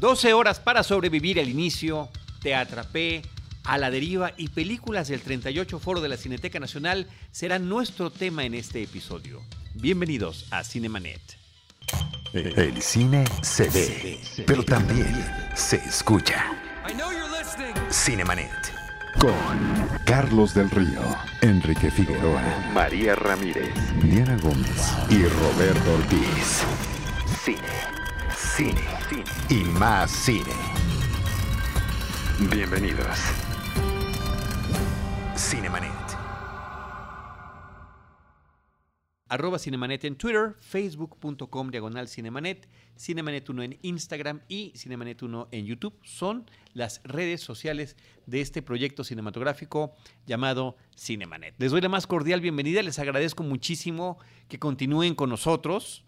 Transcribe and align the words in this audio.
12 0.00 0.32
horas 0.32 0.58
para 0.58 0.82
sobrevivir 0.82 1.38
al 1.38 1.48
inicio, 1.48 2.08
Te 2.42 2.54
atrapé, 2.54 3.22
a 3.62 3.78
la 3.78 3.90
deriva 3.90 4.32
y 4.36 4.48
películas 4.48 5.08
del 5.08 5.22
38 5.22 5.78
Foro 5.78 6.02
de 6.02 6.08
la 6.08 6.18
Cineteca 6.18 6.60
Nacional 6.60 7.06
serán 7.30 7.68
nuestro 7.68 8.10
tema 8.10 8.44
en 8.44 8.54
este 8.54 8.82
episodio. 8.82 9.40
Bienvenidos 9.72 10.46
a 10.50 10.62
Cinemanet. 10.62 11.20
El 12.34 12.82
cine 12.82 13.24
se 13.42 13.70
ve, 13.70 14.20
pero 14.46 14.64
también 14.64 15.24
se 15.54 15.76
escucha. 15.76 16.44
Cinemanet. 17.90 18.50
Con 19.18 19.32
Carlos 20.04 20.52
del 20.54 20.68
Río, 20.70 21.16
Enrique 21.40 21.90
Figueroa, 21.90 22.42
María 22.74 23.14
Ramírez, 23.14 23.72
Diana 24.02 24.36
Gómez 24.42 24.92
y 25.08 25.22
Roberto 25.22 25.94
Ortiz. 25.94 26.62
Cine, 27.44 27.93
cine, 28.56 28.80
cine 29.08 29.24
y 29.50 29.64
más 29.80 30.12
cine. 30.12 30.52
Bienvenidos. 32.52 33.18
Cinemanet. 35.36 35.90
Arroba 39.28 39.58
Cinemanet 39.58 40.04
en 40.04 40.14
Twitter, 40.14 40.54
facebook.com 40.60 41.70
diagonal 41.70 42.06
Cinemanet, 42.06 42.68
Cinemanet1 42.96 43.64
en 43.64 43.78
Instagram 43.82 44.42
y 44.46 44.72
Cinemanet1 44.76 45.48
en 45.50 45.66
YouTube. 45.66 45.98
Son 46.04 46.48
las 46.74 47.00
redes 47.02 47.40
sociales 47.40 47.96
de 48.26 48.40
este 48.40 48.62
proyecto 48.62 49.02
cinematográfico 49.02 49.96
llamado 50.26 50.76
Cinemanet. 50.96 51.56
Les 51.58 51.72
doy 51.72 51.80
la 51.80 51.88
más 51.88 52.06
cordial 52.06 52.40
bienvenida, 52.40 52.82
les 52.82 53.00
agradezco 53.00 53.42
muchísimo 53.42 54.18
que 54.46 54.60
continúen 54.60 55.16
con 55.16 55.28
nosotros, 55.30 56.04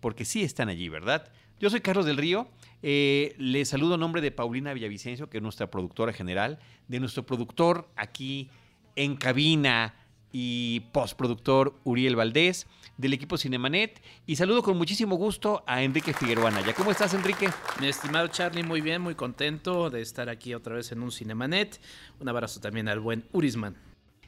porque 0.00 0.24
sí 0.24 0.44
están 0.44 0.70
allí, 0.70 0.88
¿verdad? 0.88 1.30
Yo 1.64 1.70
soy 1.70 1.80
Carlos 1.80 2.04
del 2.04 2.18
Río, 2.18 2.46
eh, 2.82 3.34
les 3.38 3.70
saludo 3.70 3.94
en 3.94 4.00
nombre 4.00 4.20
de 4.20 4.30
Paulina 4.30 4.74
Villavicencio, 4.74 5.30
que 5.30 5.38
es 5.38 5.42
nuestra 5.42 5.70
productora 5.70 6.12
general, 6.12 6.58
de 6.88 7.00
nuestro 7.00 7.24
productor 7.24 7.88
aquí 7.96 8.50
en 8.96 9.16
cabina 9.16 9.94
y 10.30 10.80
postproductor 10.92 11.74
Uriel 11.84 12.16
Valdés, 12.16 12.66
del 12.98 13.14
equipo 13.14 13.38
Cinemanet, 13.38 14.02
y 14.26 14.36
saludo 14.36 14.62
con 14.62 14.76
muchísimo 14.76 15.16
gusto 15.16 15.64
a 15.66 15.82
Enrique 15.82 16.12
Figueroa 16.12 16.50
Naya. 16.50 16.74
¿Cómo 16.74 16.90
estás, 16.90 17.14
Enrique? 17.14 17.48
Mi 17.80 17.86
estimado 17.86 18.28
Charlie, 18.28 18.62
muy 18.62 18.82
bien, 18.82 19.00
muy 19.00 19.14
contento 19.14 19.88
de 19.88 20.02
estar 20.02 20.28
aquí 20.28 20.52
otra 20.52 20.74
vez 20.74 20.92
en 20.92 21.00
un 21.00 21.12
Cinemanet. 21.12 21.80
Un 22.20 22.28
abrazo 22.28 22.60
también 22.60 22.88
al 22.88 23.00
buen 23.00 23.24
Urisman. 23.32 23.74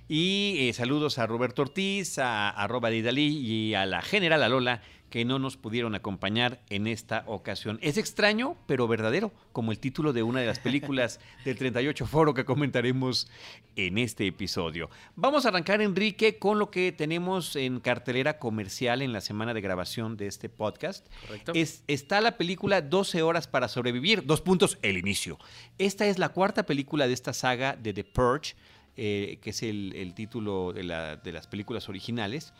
Y 0.08 0.56
eh, 0.60 0.72
saludos 0.72 1.18
a 1.18 1.26
Roberto 1.26 1.62
Ortiz, 1.62 2.18
a, 2.18 2.48
a 2.48 2.66
Roba 2.68 2.88
Didalí 2.90 3.26
y 3.26 3.74
a 3.74 3.84
la 3.84 4.00
general 4.00 4.42
Alola, 4.44 4.80
que 5.10 5.24
no 5.24 5.38
nos 5.38 5.56
pudieron 5.56 5.94
acompañar 5.94 6.60
en 6.68 6.86
esta 6.86 7.24
ocasión. 7.26 7.78
Es 7.82 7.96
extraño, 7.96 8.56
pero 8.66 8.88
verdadero, 8.88 9.32
como 9.52 9.72
el 9.72 9.78
título 9.78 10.12
de 10.12 10.22
una 10.22 10.40
de 10.40 10.46
las 10.46 10.58
películas 10.58 11.20
del 11.44 11.56
38 11.56 12.06
Foro 12.06 12.34
que 12.34 12.44
comentaremos 12.44 13.28
en 13.76 13.98
este 13.98 14.26
episodio. 14.26 14.90
Vamos 15.14 15.44
a 15.44 15.48
arrancar, 15.48 15.80
Enrique, 15.80 16.38
con 16.38 16.58
lo 16.58 16.70
que 16.70 16.92
tenemos 16.92 17.56
en 17.56 17.80
cartelera 17.80 18.38
comercial 18.38 19.02
en 19.02 19.12
la 19.12 19.20
semana 19.20 19.54
de 19.54 19.60
grabación 19.60 20.16
de 20.16 20.26
este 20.26 20.48
podcast. 20.48 21.06
Correcto. 21.26 21.52
Es, 21.54 21.84
está 21.86 22.20
la 22.20 22.36
película 22.36 22.80
12 22.80 23.22
horas 23.22 23.46
para 23.46 23.68
sobrevivir, 23.68 24.24
dos 24.24 24.40
puntos, 24.40 24.78
el 24.82 24.96
inicio. 24.96 25.38
Esta 25.78 26.06
es 26.06 26.18
la 26.18 26.30
cuarta 26.30 26.64
película 26.64 27.06
de 27.06 27.14
esta 27.14 27.32
saga 27.32 27.76
de 27.76 27.92
The 27.92 28.04
Purge, 28.04 28.54
eh, 28.98 29.38
que 29.42 29.50
es 29.50 29.62
el, 29.62 29.92
el 29.94 30.14
título 30.14 30.72
de, 30.72 30.82
la, 30.82 31.16
de, 31.16 31.30
las 31.30 31.46
películas 31.46 31.90
originales, 31.90 32.54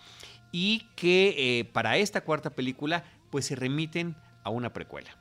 y 0.53 0.87
que 0.97 1.35
eh, 1.59 1.65
para 1.65 1.97
esta 1.99 2.23
cuarta 2.23 2.51
película 2.51 3.05
pues 3.31 3.47
se 3.47 3.57
remiten 3.57 4.17
a 4.43 4.51
una 4.51 4.73
precuela. 4.73 5.17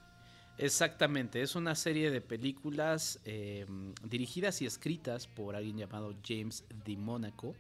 Exactamente, 0.57 1.41
es 1.41 1.55
una 1.55 1.75
serie 1.75 2.11
de 2.11 2.21
películas 2.21 3.19
eh, 3.25 3.65
dirigidas 4.03 4.61
y 4.61 4.65
escritas 4.65 5.27
por 5.27 5.55
alguien 5.55 5.77
llamado 5.77 6.15
James 6.25 6.63
Mónaco 6.97 7.55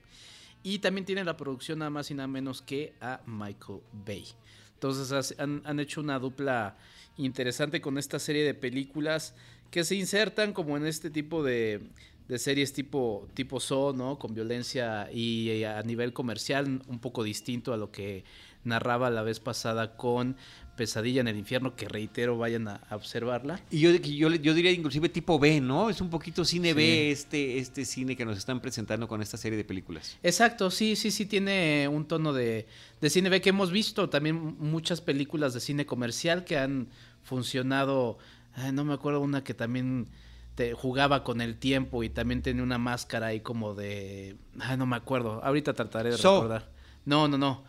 y 0.63 0.79
también 0.79 1.05
tiene 1.05 1.25
la 1.25 1.35
producción 1.35 1.79
nada 1.79 1.91
más 1.91 2.09
y 2.09 2.13
nada 2.13 2.27
menos 2.27 2.61
que 2.61 2.93
a 3.01 3.21
Michael 3.25 3.81
Bay. 3.91 4.25
Entonces 4.73 5.35
han 5.39 5.79
hecho 5.79 6.01
una 6.01 6.19
dupla 6.19 6.77
interesante 7.17 7.81
con 7.81 7.97
esta 7.97 8.19
serie 8.19 8.43
de 8.43 8.53
películas 8.53 9.35
que 9.71 9.83
se 9.83 9.95
insertan 9.95 10.53
como 10.53 10.77
en 10.77 10.85
este 10.85 11.09
tipo 11.09 11.43
de, 11.43 11.81
de 12.27 12.39
series 12.39 12.73
tipo, 12.73 13.27
tipo 13.33 13.59
So, 13.59 13.93
¿no? 13.95 14.17
Con 14.17 14.33
violencia 14.33 15.09
y 15.11 15.63
a 15.63 15.81
nivel 15.83 16.13
comercial 16.13 16.81
un 16.87 16.99
poco 16.99 17.23
distinto 17.23 17.73
a 17.73 17.77
lo 17.77 17.91
que 17.91 18.23
narraba 18.63 19.09
la 19.09 19.21
vez 19.21 19.39
pasada 19.39 19.95
con 19.95 20.35
Pesadilla 20.75 21.21
en 21.21 21.27
el 21.27 21.37
Infierno, 21.37 21.75
que 21.75 21.87
reitero, 21.87 22.37
vayan 22.37 22.67
a, 22.67 22.75
a 22.89 22.95
observarla. 22.95 23.61
Y 23.71 23.79
yo, 23.79 23.91
yo, 23.91 24.29
yo, 24.29 24.53
diría 24.53 24.71
inclusive 24.71 25.07
tipo 25.07 25.39
B, 25.39 25.61
¿no? 25.61 25.89
Es 25.89 26.01
un 26.01 26.09
poquito 26.09 26.43
cine 26.43 26.69
sí. 26.69 26.73
B 26.73 27.11
este, 27.11 27.59
este 27.59 27.85
cine 27.85 28.15
que 28.15 28.25
nos 28.25 28.37
están 28.37 28.59
presentando 28.59 29.07
con 29.07 29.21
esta 29.21 29.37
serie 29.37 29.57
de 29.57 29.63
películas. 29.63 30.17
Exacto, 30.21 30.69
sí, 30.71 30.95
sí, 30.95 31.11
sí, 31.11 31.25
tiene 31.25 31.87
un 31.87 32.05
tono 32.05 32.33
de, 32.33 32.67
de 32.99 33.09
cine 33.09 33.29
B 33.29 33.39
que 33.39 33.49
hemos 33.49 33.71
visto 33.71 34.09
también 34.09 34.57
muchas 34.59 34.99
películas 34.99 35.53
de 35.53 35.61
cine 35.61 35.85
comercial 35.85 36.43
que 36.43 36.57
han 36.57 36.89
funcionado, 37.23 38.17
ay, 38.53 38.71
no 38.71 38.83
me 38.83 38.93
acuerdo 38.93 39.21
una 39.21 39.43
que 39.43 39.53
también 39.53 40.07
te 40.55 40.73
jugaba 40.73 41.23
con 41.23 41.41
el 41.41 41.57
tiempo 41.57 42.03
y 42.03 42.09
también 42.09 42.41
tenía 42.41 42.63
una 42.63 42.77
máscara 42.77 43.27
ahí 43.27 43.41
como 43.41 43.75
de. 43.75 44.37
Ay, 44.59 44.77
no 44.77 44.85
me 44.85 44.95
acuerdo. 44.95 45.43
Ahorita 45.43 45.73
trataré 45.73 46.11
de 46.11 46.17
so. 46.17 46.35
recordar. 46.35 46.75
No, 47.05 47.27
no, 47.27 47.37
no. 47.37 47.63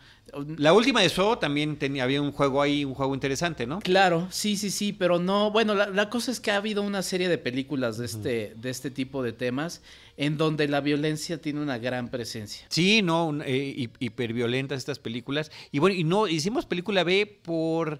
La 0.57 0.73
última 0.73 1.01
de 1.01 1.09
So 1.09 1.37
también 1.37 1.77
tenía, 1.77 2.03
había 2.03 2.21
un 2.21 2.31
juego 2.31 2.61
ahí, 2.61 2.83
un 2.83 2.95
juego 2.95 3.13
interesante, 3.13 3.65
¿no? 3.65 3.79
Claro, 3.79 4.27
sí, 4.29 4.57
sí, 4.57 4.71
sí, 4.71 4.91
pero 4.91 5.19
no. 5.19 5.51
Bueno, 5.51 5.73
la, 5.73 5.87
la 5.89 6.09
cosa 6.09 6.31
es 6.31 6.39
que 6.39 6.51
ha 6.51 6.57
habido 6.57 6.81
una 6.81 7.01
serie 7.01 7.29
de 7.29 7.37
películas 7.37 7.97
de 7.97 8.05
este, 8.07 8.51
uh 8.53 8.57
-huh. 8.57 8.61
de 8.61 8.69
este 8.69 8.91
tipo 8.91 9.23
de 9.23 9.31
temas 9.31 9.81
en 10.17 10.37
donde 10.37 10.67
la 10.67 10.81
violencia 10.81 11.39
tiene 11.39 11.61
una 11.61 11.77
gran 11.77 12.09
presencia. 12.09 12.65
Sí, 12.69 13.01
no, 13.03 13.37
eh, 13.45 13.89
hiperviolentas 13.99 14.79
estas 14.79 14.99
películas. 14.99 15.51
Y 15.71 15.79
bueno, 15.79 15.95
y 15.95 16.03
no, 16.03 16.27
hicimos 16.27 16.65
película 16.65 17.03
B 17.03 17.39
por 17.43 17.99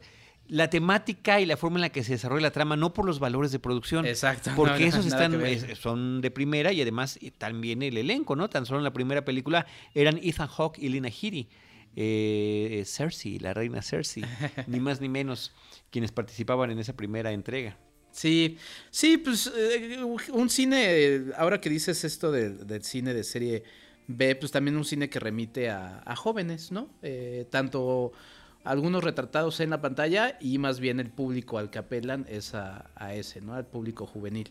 la 0.49 0.69
temática 0.69 1.41
y 1.41 1.45
la 1.45 1.57
forma 1.57 1.77
en 1.77 1.81
la 1.81 1.89
que 1.89 2.03
se 2.03 2.13
desarrolla 2.13 2.43
la 2.43 2.51
trama, 2.51 2.75
no 2.75 2.93
por 2.93 3.05
los 3.05 3.19
valores 3.19 3.51
de 3.51 3.59
producción. 3.59 4.05
Exacto. 4.05 4.51
Porque 4.55 4.81
no, 4.81 4.85
esos 4.87 5.05
están, 5.05 5.39
son 5.75 6.21
de 6.21 6.31
primera 6.31 6.71
y 6.71 6.81
además 6.81 7.19
también 7.37 7.81
el 7.83 7.97
elenco, 7.97 8.35
¿no? 8.35 8.49
Tan 8.49 8.65
solo 8.65 8.79
en 8.79 8.83
la 8.83 8.93
primera 8.93 9.25
película 9.25 9.65
eran 9.93 10.19
Ethan 10.21 10.47
Hawke 10.47 10.79
y 10.79 10.89
Lina 10.89 11.09
Headey. 11.09 11.47
Eh, 11.99 12.83
Cersei, 12.85 13.39
la 13.39 13.55
reina 13.55 13.81
Cersei, 13.81 14.23
ni 14.67 14.79
más 14.79 15.01
ni 15.01 15.09
menos, 15.09 15.51
quienes 15.89 16.11
participaban 16.11 16.69
en 16.69 16.77
esa 16.77 16.95
primera 16.95 17.31
entrega. 17.31 17.77
Sí, 18.11 18.57
sí, 18.91 19.17
pues 19.17 19.51
eh, 19.55 19.99
un 20.31 20.49
cine, 20.49 21.25
ahora 21.35 21.59
que 21.59 21.69
dices 21.69 22.03
esto 22.03 22.31
del, 22.31 22.65
del, 22.65 22.83
cine 22.83 23.13
de 23.13 23.23
serie 23.23 23.63
B, 24.07 24.35
pues 24.35 24.51
también 24.51 24.77
un 24.77 24.85
cine 24.85 25.09
que 25.09 25.19
remite 25.19 25.69
a, 25.69 26.01
a 26.05 26.15
jóvenes, 26.15 26.71
¿no? 26.71 26.89
Eh, 27.01 27.45
tanto 27.49 28.13
algunos 28.67 29.01
retratados 29.03 29.61
en 29.61 29.69
la 29.69 29.81
pantalla 29.81 30.37
y 30.41 30.57
más 30.57 30.81
bien 30.81 30.99
el 30.99 31.09
público 31.09 31.57
al 31.57 31.69
que 31.69 31.79
apelan 31.79 32.25
es 32.29 32.53
a, 32.53 32.85
ese, 33.13 33.39
¿no? 33.39 33.53
Al 33.53 33.65
público 33.65 34.05
juvenil. 34.05 34.49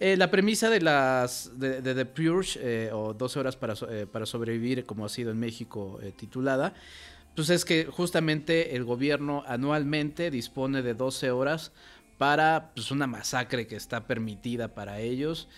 Eh, 0.00 0.16
la 0.16 0.32
premisa 0.32 0.68
de 0.68 0.80
las 0.80 1.60
de, 1.60 1.80
The 1.80 2.04
Purge 2.06 2.58
eh, 2.60 2.90
o 2.92 3.14
12 3.14 3.38
horas 3.38 3.56
para, 3.56 3.74
eh, 3.88 4.06
para 4.10 4.26
sobrevivir, 4.26 4.84
como 4.84 5.04
ha 5.04 5.08
sido 5.08 5.30
en 5.30 5.38
México 5.38 6.00
titulada, 6.16 6.74
pues 7.36 7.50
es 7.50 7.64
que 7.64 7.84
justamente 7.84 8.74
el 8.74 8.82
gobierno 8.82 9.44
anualmente 9.46 10.32
dispone 10.32 10.82
de 10.82 10.94
12 10.94 11.30
horas 11.30 11.70
para 12.18 12.72
pues, 12.74 12.90
una 12.90 13.06
masacre 13.06 13.68
que 13.68 13.76
está 13.76 14.08
permitida 14.08 14.74
para 14.74 15.00
ellos, 15.00 15.48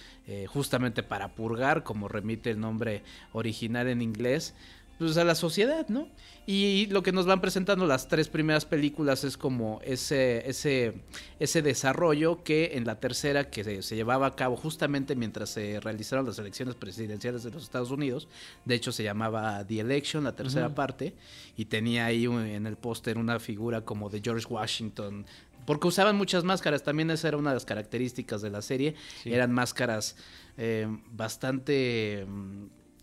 justamente 0.49 1.03
para 1.03 1.35
purgar, 1.35 1.83
como 1.83 2.09
remite 2.09 2.51
el 2.51 2.61
nombre 2.61 3.03
original 3.33 3.89
en 3.89 4.01
inglés, 4.01 4.55
pues 4.99 5.17
a 5.17 5.25
la 5.25 5.35
sociedad, 5.35 5.89
¿no? 5.89 6.09
Y 6.47 6.87
lo 6.87 7.03
que 7.03 7.11
nos 7.11 7.25
van 7.25 7.41
presentando 7.41 7.87
las 7.87 8.07
tres 8.07 8.29
primeras 8.29 8.67
películas 8.67 9.25
es 9.25 9.39
como 9.39 9.81
ese, 9.83 10.49
ese, 10.49 10.93
ese 11.39 11.63
desarrollo 11.63 12.45
que 12.45 12.73
en 12.75 12.85
la 12.85 13.01
tercera, 13.01 13.49
que 13.49 13.65
se, 13.65 13.83
se, 13.83 13.97
llevaba 13.97 14.27
a 14.27 14.37
cabo 14.37 14.55
justamente 14.57 15.17
mientras 15.17 15.49
se 15.49 15.81
realizaron 15.81 16.27
las 16.27 16.39
elecciones 16.39 16.75
presidenciales 16.75 17.45
de 17.45 17.51
los 17.51 17.63
Estados 17.63 17.91
Unidos, 17.91 18.29
de 18.67 18.75
hecho 18.75 18.93
se 18.93 19.03
llamaba 19.03 19.67
The 19.67 19.81
Election, 19.81 20.25
la 20.25 20.37
tercera 20.37 20.67
uh 20.67 20.71
-huh. 20.71 20.75
parte, 20.75 21.15
y 21.57 21.65
tenía 21.65 22.05
ahí 22.05 22.27
un, 22.27 22.43
en 22.43 22.67
el 22.67 22.77
póster 22.77 23.17
una 23.17 23.41
figura 23.41 23.81
como 23.81 24.11
de 24.11 24.21
George 24.23 24.47
Washington, 24.47 25.25
porque 25.65 25.89
usaban 25.89 26.17
muchas 26.17 26.45
máscaras, 26.45 26.83
también 26.83 27.11
esa 27.11 27.29
era 27.29 27.39
una 27.39 27.51
de 27.51 27.57
las 27.57 27.65
características 27.65 28.43
de 28.43 28.51
la 28.51 28.61
serie, 28.61 28.97
sí. 29.23 29.33
eran 29.33 29.51
máscaras 29.51 30.17
eh, 30.59 30.87
bastante... 31.11 32.27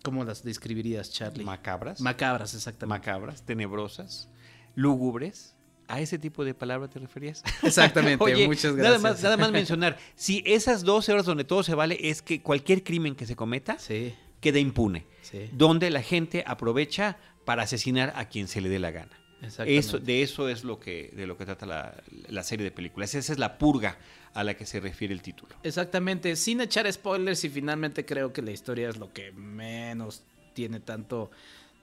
¿Cómo 0.03 0.24
las 0.24 0.44
describirías, 0.44 1.12
Charlie? 1.12 1.44
Macabras. 1.44 2.01
Macabras, 2.01 2.53
exactamente. 2.53 3.00
Macabras, 3.00 3.44
tenebrosas, 3.44 4.30
lúgubres. 4.75 5.56
¿A 5.88 6.00
ese 6.00 6.18
tipo 6.18 6.45
de 6.45 6.53
palabra 6.53 6.89
te 6.89 7.00
referías? 7.00 7.44
Exactamente, 7.63 8.24
Oye, 8.24 8.48
muchas 8.48 8.74
gracias. 8.75 9.01
Nada 9.01 9.13
más, 9.13 9.24
nada 9.24 9.36
más 9.36 9.51
mencionar, 9.51 9.98
si 10.15 10.42
esas 10.45 10.83
12 10.83 11.12
horas 11.12 11.25
donde 11.25 11.44
todo 11.44 11.63
se 11.63 11.75
vale 11.75 11.98
es 12.00 12.21
que 12.21 12.42
cualquier 12.42 12.83
crimen 12.83 13.13
que 13.13 13.25
se 13.25 13.36
cometa 13.36 13.77
sí. 13.77 14.13
queda 14.39 14.59
impune. 14.59 15.06
Sí. 15.21 15.50
Donde 15.51 15.89
la 15.89 16.01
gente 16.01 16.45
aprovecha 16.48 17.18
para 17.44 17.63
asesinar 17.63 18.13
a 18.15 18.30
quien 18.30 18.48
se 18.48 18.62
le 18.62 18.69
dé 18.69 18.80
la 18.80 18.92
gana. 18.92 19.12
Eso, 19.41 19.99
de 19.99 20.21
eso 20.21 20.49
es 20.49 20.63
lo 20.63 20.79
que, 20.79 21.11
de 21.15 21.25
lo 21.25 21.35
que 21.35 21.45
trata 21.45 21.65
la, 21.65 22.43
serie 22.43 22.63
de 22.63 22.71
películas. 22.71 23.15
Esa 23.15 23.33
es 23.33 23.39
la 23.39 23.57
purga 23.57 23.97
a 24.33 24.43
la 24.43 24.53
que 24.53 24.65
se 24.65 24.79
refiere 24.79 25.13
el 25.13 25.21
título. 25.21 25.55
Exactamente, 25.63 26.35
sin 26.35 26.61
echar 26.61 26.91
spoilers 26.91 27.43
y 27.43 27.49
finalmente 27.49 28.05
creo 28.05 28.31
que 28.31 28.41
la 28.41 28.51
historia 28.51 28.89
es 28.89 28.97
lo 28.97 29.11
que 29.11 29.31
menos 29.31 30.21
tiene 30.53 30.79
tanto, 30.79 31.31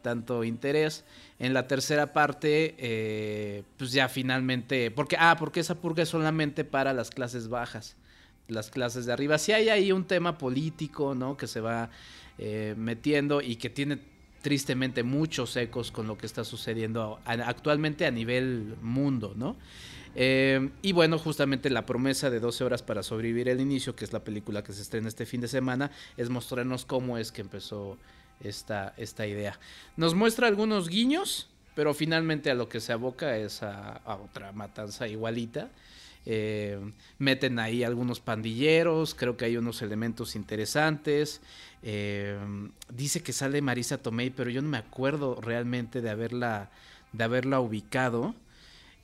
tanto 0.03 0.45
interés. 0.45 1.05
En 1.41 1.53
la 1.53 1.67
tercera 1.67 2.13
parte, 2.13 2.77
eh, 2.79 3.65
pues 3.77 3.91
ya 3.91 4.09
finalmente, 4.09 4.93
porque, 4.93 5.17
ah, 5.19 5.37
porque 5.39 5.61
esa 5.61 5.75
purga 5.75 6.05
es 6.05 6.09
solamente 6.09 6.65
para 6.65 6.93
las 6.93 7.11
clases 7.11 7.49
bajas, 7.49 7.97
las 8.47 8.71
clases 8.71 9.05
de 9.05 9.13
arriba. 9.13 9.37
Si 9.37 9.53
hay 9.53 9.69
ahí 9.69 9.91
un 9.91 10.05
tema 10.05 10.39
político, 10.39 11.15
¿no? 11.17 11.37
Que 11.37 11.49
se 11.49 11.61
va 11.61 11.91
eh, 12.39 12.75
metiendo 12.77 13.43
y 13.43 13.57
que 13.57 13.69
tiene 13.69 13.99
tristemente 14.43 15.03
muchos 15.03 15.57
ecos 15.57 15.91
con 15.91 16.07
lo 16.07 16.17
que 16.17 16.27
está 16.27 16.45
sucediendo 16.45 17.21
actualmente 17.25 18.07
a 18.07 18.11
nivel 18.11 18.77
mundo, 18.83 19.35
¿no? 19.37 19.57
Eh, 20.15 20.71
y 20.83 20.93
bueno, 20.93 21.19
justamente 21.19 21.71
la 21.71 21.87
promesa 21.87 22.31
de 22.31 22.41
12 22.41 22.65
horas 22.65 22.83
para 22.83 23.03
sobrevivir 23.03 23.49
el 23.49 23.61
inicio, 23.61 23.95
que 23.95 24.05
es 24.05 24.13
la 24.13 24.25
película 24.25 24.65
que 24.65 24.73
se 24.73 24.83
estrena 24.83 25.09
este 25.09 25.27
fin 25.27 25.41
de 25.41 25.49
semana, 25.49 25.91
es 26.17 26.31
mostrarnos 26.31 26.85
cómo 26.85 27.19
es 27.19 27.31
que 27.31 27.41
empezó 27.41 27.99
esta, 28.41 28.95
esta 28.97 29.27
idea. 29.27 29.59
Nos 29.97 30.15
muestra 30.15 30.49
algunos 30.49 30.89
guiños, 30.89 31.49
pero 31.75 31.95
finalmente 31.95 32.51
a 32.51 32.55
lo 32.55 32.69
que 32.69 32.81
se 32.81 32.93
aboca 32.93 33.37
es 33.37 33.63
a 33.63 34.01
otra 34.25 34.53
matanza 34.53 35.07
igualita. 35.07 35.71
Eh, 36.31 36.79
meten 37.17 37.59
ahí 37.59 37.85
algunos 37.85 38.21
pandilleros, 38.21 39.15
creo 39.15 39.39
que 39.39 39.47
hay 39.47 39.57
unos 39.57 39.81
elementos 39.81 40.37
interesantes. 40.37 41.41
Eh, 41.83 42.39
dice 42.93 43.23
que 43.23 43.33
sale 43.33 43.63
Marisa 43.63 43.97
Tomei, 43.97 44.29
pero 44.29 44.51
yo 44.51 44.61
no 44.61 44.69
me 44.69 44.77
acuerdo 44.77 45.41
realmente 45.41 46.03
de 46.03 46.11
haberla, 46.11 46.71
de 47.15 47.25
haberla 47.25 47.61
ubicado. 47.61 48.35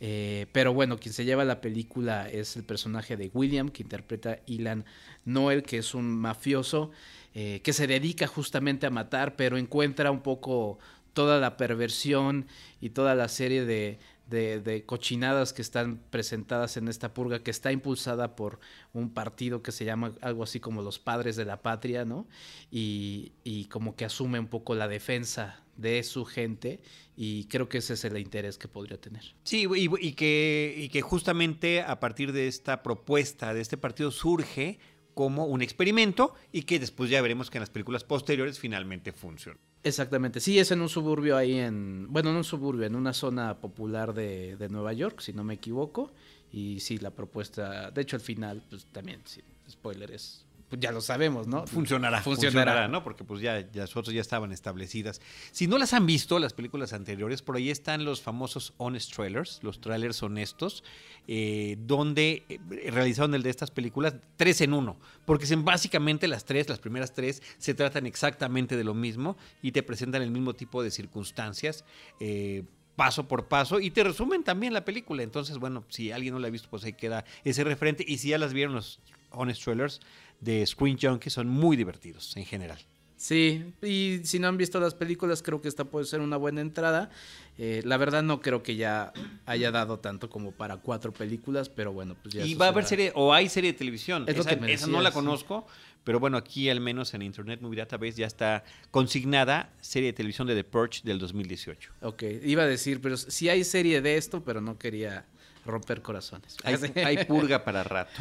Eh, 0.00 0.49
pero 0.53 0.75
bueno, 0.75 0.99
quien 0.99 1.15
se 1.15 1.25
lleva 1.25 1.47
la 1.47 1.62
película 1.62 2.29
es 2.29 2.56
el 2.56 2.62
personaje 2.62 3.17
de 3.17 3.31
William, 3.32 3.70
que 3.70 3.82
interpreta 3.82 4.41
Ilan 4.44 4.85
Noel, 5.25 5.62
que 5.62 5.79
es 5.79 5.94
un 5.94 6.15
mafioso 6.15 6.91
que 7.32 7.73
se 7.73 7.88
dedica 7.88 8.29
justamente 8.29 8.87
a 8.87 8.91
matar, 8.91 9.35
pero 9.35 9.59
encuentra 9.59 10.12
un 10.12 10.20
poco 10.20 10.79
toda 11.15 11.41
la 11.41 11.56
perversión 11.56 12.47
y 12.81 12.91
toda 12.91 13.17
la 13.17 13.27
serie 13.27 13.65
de, 13.65 13.99
de, 14.26 14.85
cochinadas 14.87 15.53
que 15.53 15.62
están 15.62 16.00
presentadas 16.11 16.76
en 16.76 16.88
esta 16.88 17.12
purga, 17.15 17.43
que 17.43 17.50
está 17.50 17.73
impulsada 17.73 18.37
por 18.37 18.59
un 18.93 19.11
partido 19.11 19.62
que 19.62 19.73
se 19.73 19.85
llama 19.85 20.15
algo 20.21 20.43
así 20.43 20.61
como 20.61 20.82
los 20.82 20.99
padres 20.99 21.37
de 21.37 21.44
la 21.44 21.62
patria, 21.62 22.05
¿no? 22.05 22.26
Y, 22.71 23.32
como 23.71 23.97
que 23.97 24.05
asume 24.05 24.38
un 24.38 24.47
poco 24.47 24.75
la 24.75 24.88
defensa 24.88 25.62
de 25.76 26.03
su 26.05 26.25
gente 26.25 26.81
y 27.17 27.44
creo 27.47 27.69
que 27.69 27.79
ese 27.79 27.94
es 27.94 28.05
el 28.05 28.17
interés 28.19 28.59
que 28.59 28.69
podría 28.69 29.00
tener. 29.00 29.35
Sí, 29.43 29.67
y, 29.75 30.12
que, 30.12 30.75
y 30.77 30.88
que 30.88 31.03
justamente 31.03 31.82
a 31.82 31.99
partir 31.99 32.32
de 32.32 32.47
esta 32.47 32.82
propuesta, 32.82 33.53
de 33.55 33.61
este 33.61 33.77
partido, 33.77 34.11
surge 34.11 34.79
como 35.15 35.47
un 35.47 35.63
experimento 35.63 36.35
y 36.53 36.63
que 36.63 36.79
después 36.79 37.11
ya 37.11 37.23
veremos 37.23 37.51
que 37.51 37.59
en 37.59 37.63
las 37.63 37.71
películas 37.71 38.05
posteriores 38.05 38.59
finalmente 38.59 39.13
funciona. 39.13 39.59
Exactamente, 39.83 40.41
sí, 40.41 40.59
es 40.59 40.71
en 40.71 40.81
un 40.81 40.89
suburbio 40.89 41.37
ahí 41.37 41.59
en, 41.59 42.07
bueno, 42.11 42.31
en 42.31 42.37
un 42.37 42.45
suburbio, 42.45 42.87
en 42.87 42.97
una 42.97 43.13
zona 43.13 43.61
popular 43.61 44.15
de, 44.15 44.57
de 44.57 44.69
Nueva 44.69 44.93
York, 44.93 45.21
si 45.21 45.33
no 45.33 45.45
me 45.45 45.55
equivoco, 45.55 46.13
y 46.51 46.81
sí, 46.81 46.99
la 46.99 47.11
propuesta, 47.11 47.91
de 47.91 48.03
hecho 48.03 48.17
el 48.17 48.23
final, 48.23 48.63
pues 48.69 48.87
también, 48.87 49.21
sí, 49.25 49.43
spoiler 49.69 50.11
es 50.11 50.45
pues, 50.69 50.81
ya 50.81 50.93
lo 50.93 51.01
sabemos, 51.01 51.47
¿no? 51.47 51.67
Funcionará, 51.67 52.23
funcionará, 52.23 52.89
¿no? 52.89 53.03
Porque 53.05 53.25
pues 53.25 53.41
ya, 53.41 53.61
ya 53.71 53.87
las 53.87 54.07
ya 54.07 54.21
estaban 54.21 54.53
establecidas. 54.53 55.21
Si 55.53 55.67
no 55.67 55.79
las 55.79 55.93
han 55.93 56.07
visto, 56.07 56.39
las 56.39 56.53
películas 56.53 56.93
anteriores, 56.93 57.43
por 57.43 57.57
ahí 57.57 57.71
están 57.71 58.05
los 58.05 58.23
famosos 58.23 58.75
honest 58.79 59.15
trailers, 59.15 59.61
los 59.63 59.81
trailers 59.81 60.23
honestos, 60.23 60.85
eh, 61.27 61.77
donde 61.81 62.45
eh, 62.49 62.91
realizaron 62.91 63.35
el 63.35 63.43
de 63.43 63.51
estas 63.51 63.71
películas 63.71 64.15
tres 64.37 64.61
en 64.61 64.73
uno, 64.73 64.99
porque 65.25 65.47
básicamente 65.57 66.29
las 66.29 66.45
tres, 66.45 66.69
las 66.69 66.79
primeras 66.79 67.13
tres, 67.13 67.43
se 67.59 67.75
tratan 67.75 68.07
exactamente 68.07 68.77
de 68.77 68.85
lo 68.85 68.95
mismo 68.95 69.37
y 69.63 69.73
te 69.73 69.83
presentan 69.83 70.23
el 70.23 70.31
mismo 70.31 70.55
tipo 70.55 70.83
de 70.83 70.91
circunstancias. 70.91 71.85
Eh, 72.21 72.65
paso 72.97 73.27
por 73.27 73.49
paso 73.49 73.81
y 73.81 73.91
te 73.91 74.05
resumen 74.05 74.45
también 74.45 74.73
la 74.73 74.85
película. 74.85 75.23
Entonces, 75.23 75.59
bueno, 75.59 75.85
si 75.89 76.13
alguien 76.13 76.35
no 76.35 76.41
la 76.41 76.49
ha 76.49 76.51
visto, 76.51 76.69
pues 76.71 76.85
ahí 76.85 76.93
queda 76.93 77.25
ese 77.45 77.65
referente. 77.65 78.05
Y 78.07 78.19
si 78.19 78.29
ya 78.29 78.39
las 78.39 78.53
vieron 78.53 78.75
los 78.75 79.01
Honest 79.31 79.63
Trailers, 79.63 80.01
de 80.41 80.67
Screen 80.67 80.99
Junkie 81.01 81.31
son 81.31 81.49
muy 81.49 81.77
divertidos 81.77 82.37
en 82.37 82.45
general. 82.45 82.79
Sí, 83.17 83.73
y 83.83 84.21
si 84.25 84.39
no 84.39 84.49
han 84.49 84.59
visto 84.59 84.79
las 84.81 84.95
películas, 84.95 85.43
creo 85.43 85.63
que 85.63 85.69
esta 85.69 85.85
puede 85.85 86.05
ser 86.05 86.21
una 86.21 86.37
buena 86.37 86.61
entrada. 86.61 87.11
Eh, 87.57 87.81
la 87.85 87.97
verdad 87.97 88.23
no 88.23 88.43
creo 88.43 88.63
que 88.63 88.77
ya 88.77 89.15
haya 89.47 89.71
dado 89.71 89.99
tanto 89.99 90.29
como 90.29 90.53
para 90.53 90.77
cuatro 90.77 91.11
películas, 91.11 91.71
pero 91.71 91.93
bueno, 91.93 92.17
pues 92.21 92.35
ya. 92.35 92.45
Y 92.45 92.55
va 92.55 92.67
a 92.67 92.69
haber 92.69 92.85
serie, 92.85 93.13
o 93.15 93.33
hay 93.33 93.49
serie 93.49 93.73
de 93.73 93.79
televisión. 93.79 94.27
esa, 94.29 94.87
no 94.89 95.01
la 95.01 95.11
conozco, 95.11 95.67
pero 96.03 96.21
bueno, 96.21 96.37
aquí 96.37 96.69
al 96.69 96.81
menos 96.81 97.15
en 97.15 97.23
Internet 97.23 97.63
Movie 97.63 97.79
Database 97.79 98.13
ya 98.13 98.27
está 98.27 98.63
consignada 98.91 99.73
serie 99.81 100.09
de 100.09 100.13
televisión 100.13 100.47
de 100.47 100.55
The 100.57 100.65
Purge 100.65 101.01
del 101.05 101.19
2018. 101.19 101.93
Ok, 102.03 102.25
iba 102.43 102.65
a 102.65 102.67
decir, 102.67 103.01
pero 103.01 103.17
sí 103.17 103.49
hay 103.49 103.65
serie 103.65 104.03
de 104.03 104.19
esto, 104.19 104.45
pero 104.45 104.61
no 104.61 104.77
quería 104.77 105.25
romper 105.65 106.03
corazones. 106.03 106.57
Hay, 106.65 107.25
purga 107.25 107.65
para 107.65 107.85
rato. 107.85 108.13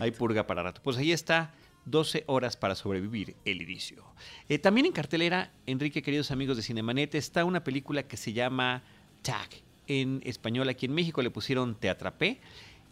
Hay 0.00 0.10
purga 0.10 0.46
para 0.46 0.62
rato. 0.62 0.80
Pues 0.82 0.96
ahí 0.96 1.12
está. 1.12 1.52
12 1.86 2.24
horas 2.26 2.56
para 2.56 2.74
sobrevivir 2.74 3.36
el 3.44 3.62
inicio. 3.62 4.04
Eh, 4.48 4.58
también 4.58 4.86
en 4.86 4.92
cartelera, 4.92 5.52
Enrique, 5.66 6.02
queridos 6.02 6.32
amigos 6.32 6.56
de 6.56 6.64
Cinemanet, 6.64 7.14
está 7.14 7.44
una 7.44 7.62
película 7.62 8.02
que 8.02 8.16
se 8.16 8.32
llama 8.32 8.82
Tag. 9.22 9.48
En 9.86 10.20
español, 10.24 10.68
aquí 10.68 10.86
en 10.86 10.94
México 10.94 11.22
le 11.22 11.30
pusieron 11.30 11.76
Te 11.76 11.88
Atrapé. 11.88 12.40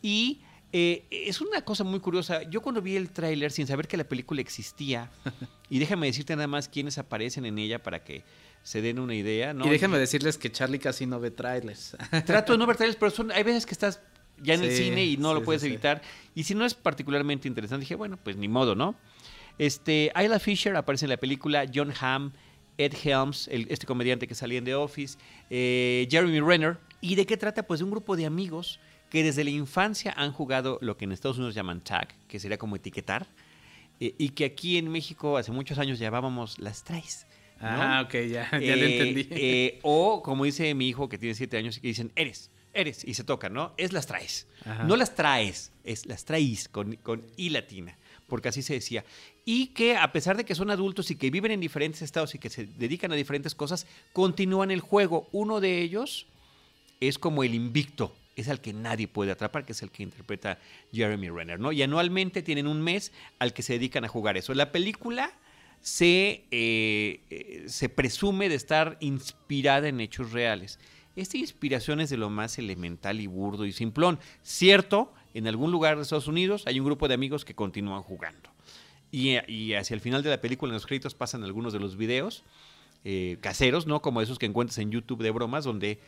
Y 0.01 0.43
eh, 0.73 1.05
es 1.11 1.41
una 1.41 1.63
cosa 1.63 1.83
muy 1.83 1.99
curiosa. 2.01 2.43
Yo 2.45 2.61
cuando 2.61 2.83
vi 2.83 2.97
el 2.97 3.11
tráiler, 3.11 3.51
sin 3.51 3.67
saber 3.67 3.89
que 3.89 3.97
la 3.97 4.05
película 4.05 4.41
existía, 4.41 5.11
y 5.71 5.79
déjame 5.79 6.07
decirte 6.07 6.35
nada 6.37 6.47
más 6.47 6.69
quiénes 6.69 6.97
aparecen 6.99 7.47
en 7.47 7.59
ella 7.59 7.83
para 7.83 8.05
que 8.05 8.23
se 8.65 8.83
den 8.83 8.99
una 8.99 9.15
idea. 9.15 9.55
¿no? 9.55 9.67
Y 9.67 9.71
déjenme 9.71 9.99
decirles 9.99 10.39
que 10.39 10.51
Charlie 10.51 10.81
casi 10.81 11.07
no 11.07 11.21
ve 11.21 11.31
trailers. 11.31 11.97
Trato 12.27 12.53
de 12.53 12.59
no 12.59 12.67
ver 12.67 12.77
trailers, 12.77 12.99
pero 12.99 13.11
son, 13.13 13.31
hay 13.31 13.45
veces 13.45 13.67
que 13.67 13.73
estás 13.73 14.01
ya 14.43 14.55
en 14.55 14.65
el 14.65 14.73
cine 14.73 15.05
y 15.05 15.17
no 15.17 15.35
lo 15.35 15.45
puedes 15.45 15.63
evitar. 15.63 16.03
Y 16.35 16.43
si 16.43 16.55
no 16.55 16.65
es 16.65 16.75
particularmente 16.75 17.47
interesante, 17.47 17.83
dije, 17.83 17.95
bueno, 17.95 18.19
pues 18.23 18.37
ni 18.37 18.49
modo, 18.49 18.75
¿no? 18.75 18.97
Este, 19.59 20.11
Isla 20.21 20.41
Fisher 20.41 20.75
aparece 20.75 21.05
en 21.05 21.11
la 21.11 21.19
película, 21.19 21.67
John 21.73 21.93
Hamm, 22.01 22.33
Ed 22.79 22.95
Helms, 23.05 23.49
este 23.53 23.87
comediante 23.87 24.27
que 24.27 24.35
salía 24.35 24.59
en 24.59 24.65
The 24.65 24.75
Office, 24.75 25.19
eh, 25.51 26.09
Jeremy 26.11 26.41
Renner. 26.41 26.79
¿Y 27.01 27.15
de 27.15 27.27
qué 27.27 27.37
trata? 27.37 27.63
Pues 27.65 27.81
de 27.81 27.85
un 27.85 27.91
grupo 27.91 28.17
de 28.17 28.27
amigos 28.27 28.81
que 29.11 29.23
desde 29.23 29.45
la 29.45 29.51
infancia 29.51 30.13
han 30.17 30.33
jugado 30.33 30.79
lo 30.81 30.97
que 30.97 31.05
en 31.05 31.13
Estados 31.13 31.37
Unidos 31.37 31.55
llaman 31.55 31.83
tag, 31.83 32.09
que 32.27 32.41
sería 32.41 32.59
como 32.59 32.77
etiquetar, 32.77 33.29
eh, 34.01 34.15
y 34.19 34.31
que 34.31 34.47
aquí 34.47 34.79
en 34.79 34.91
México 34.91 35.37
hace 35.37 35.53
muchos 35.53 35.79
años 35.79 35.99
llamábamos 35.99 36.59
las 36.59 36.83
traes. 36.83 37.27
Ah, 37.65 38.03
ok, 38.05 38.13
ya, 38.29 38.51
ya 38.53 38.77
lo 38.77 38.85
eh, 38.85 38.93
entendí. 38.93 39.29
Eh, 39.31 39.79
o 39.83 40.23
como 40.23 40.45
dice 40.45 40.75
mi 40.75 40.89
hijo 40.89 41.09
que 41.09 41.19
tiene 41.19 41.35
siete 41.35 41.57
años 41.57 41.79
y 41.79 41.81
que 41.81 41.89
dicen, 41.89 42.13
eres, 42.15 42.51
eres, 42.73 43.05
y 43.05 43.15
se 43.15 43.25
tocan, 43.25 43.55
¿no? 43.55 43.73
Es 43.77 43.93
las 43.93 44.07
traes. 44.07 44.47
No 44.87 44.97
las 44.97 45.15
traes, 45.15 45.73
es 45.85 46.07
las 46.07 46.25
traes 46.25 46.69
con, 46.69 46.97
con 46.97 47.23
I 47.37 47.51
latina, 47.51 47.99
porque 48.29 48.49
así 48.49 48.63
se 48.63 48.75
decía. 48.75 49.05
Y 49.45 49.69
que 49.69 49.97
a 49.97 50.13
pesar 50.13 50.37
de 50.37 50.45
que 50.45 50.55
son 50.55 50.71
adultos 50.71 51.11
y 51.11 51.17
que 51.17 51.31
viven 51.31 51.53
en 51.53 51.61
diferentes 51.61 52.03
estados 52.03 52.35
y 52.35 52.39
que 52.39 52.51
se 52.51 52.65
dedican 52.65 53.13
a 53.13 53.15
diferentes 53.15 53.55
cosas, 53.55 53.87
continúan 54.13 54.71
el 54.71 54.81
juego. 54.81 55.29
Uno 55.33 55.61
de 55.61 55.81
ellos 55.81 56.27
es 57.01 57.19
como 57.19 57.45
el 57.45 57.55
invicto, 57.55 58.15
es 58.37 58.49
al 58.49 58.61
que 58.61 58.73
nadie 58.73 59.07
puede 59.07 59.33
atrapar, 59.33 59.65
que 59.65 59.73
es 59.73 59.83
el 59.83 59.91
que 59.91 60.03
interpreta 60.03 60.59
Jeremy 60.93 61.29
Renner, 61.29 61.61
¿no? 61.61 61.73
Y 61.73 61.83
anualmente 61.83 62.43
tienen 62.43 62.67
un 62.67 62.81
mes 62.81 63.13
al 63.39 63.53
que 63.53 63.63
se 63.63 63.75
dedican 63.75 64.05
a 64.05 64.09
jugar 64.09 64.37
eso. 64.37 64.55
La 64.55 64.73
película 64.73 65.33
se, 65.85 66.47
eh, 66.51 67.21
eh, 67.29 67.65
se 67.67 67.91
presume 67.91 68.49
de 68.49 68.55
estar 68.55 68.97
inspirada 69.01 69.87
en 69.87 70.01
hechos 70.01 70.33
reales. 70.33 70.79
Esta 71.15 71.37
inspiración 71.37 72.01
es 72.01 72.09
de 72.09 72.17
lo 72.17 72.31
más 72.31 72.59
elemental 72.59 73.21
y 73.21 73.27
burdo 73.27 73.67
y 73.67 73.73
simplón. 73.73 74.19
Cierto, 74.43 75.13
en 75.35 75.47
algún 75.47 75.71
lugar 75.71 75.97
de 75.97 76.03
Estados 76.03 76.27
Unidos 76.27 76.63
hay 76.67 76.81
un 76.81 76.87
grupo 76.87 77.07
de 77.07 77.13
amigos 77.13 77.45
que 77.45 77.55
continúan 77.55 78.03
jugando. 78.03 78.49
Y, 79.13 79.37
hacia 79.75 79.95
el 79.95 80.01
final 80.01 80.23
de 80.23 80.31
la 80.31 80.41
película, 80.41 80.71
en 80.71 80.75
los 80.75 80.87
créditos, 80.87 81.15
pasan 81.15 81.45
algunos 81.45 81.75
de 81.75 81.81
los 81.81 81.99
videos 81.99 82.45
eh, 83.05 83.37
caseros, 83.43 83.87
¿no? 83.87 84.01
Como 84.01 84.23
esos 84.23 84.39
que 84.39 84.47
encuentras 84.47 84.79
en 84.79 84.91
YouTube 84.91 85.23
de 85.23 85.31
bromas, 85.31 85.65
donde 85.65 86.01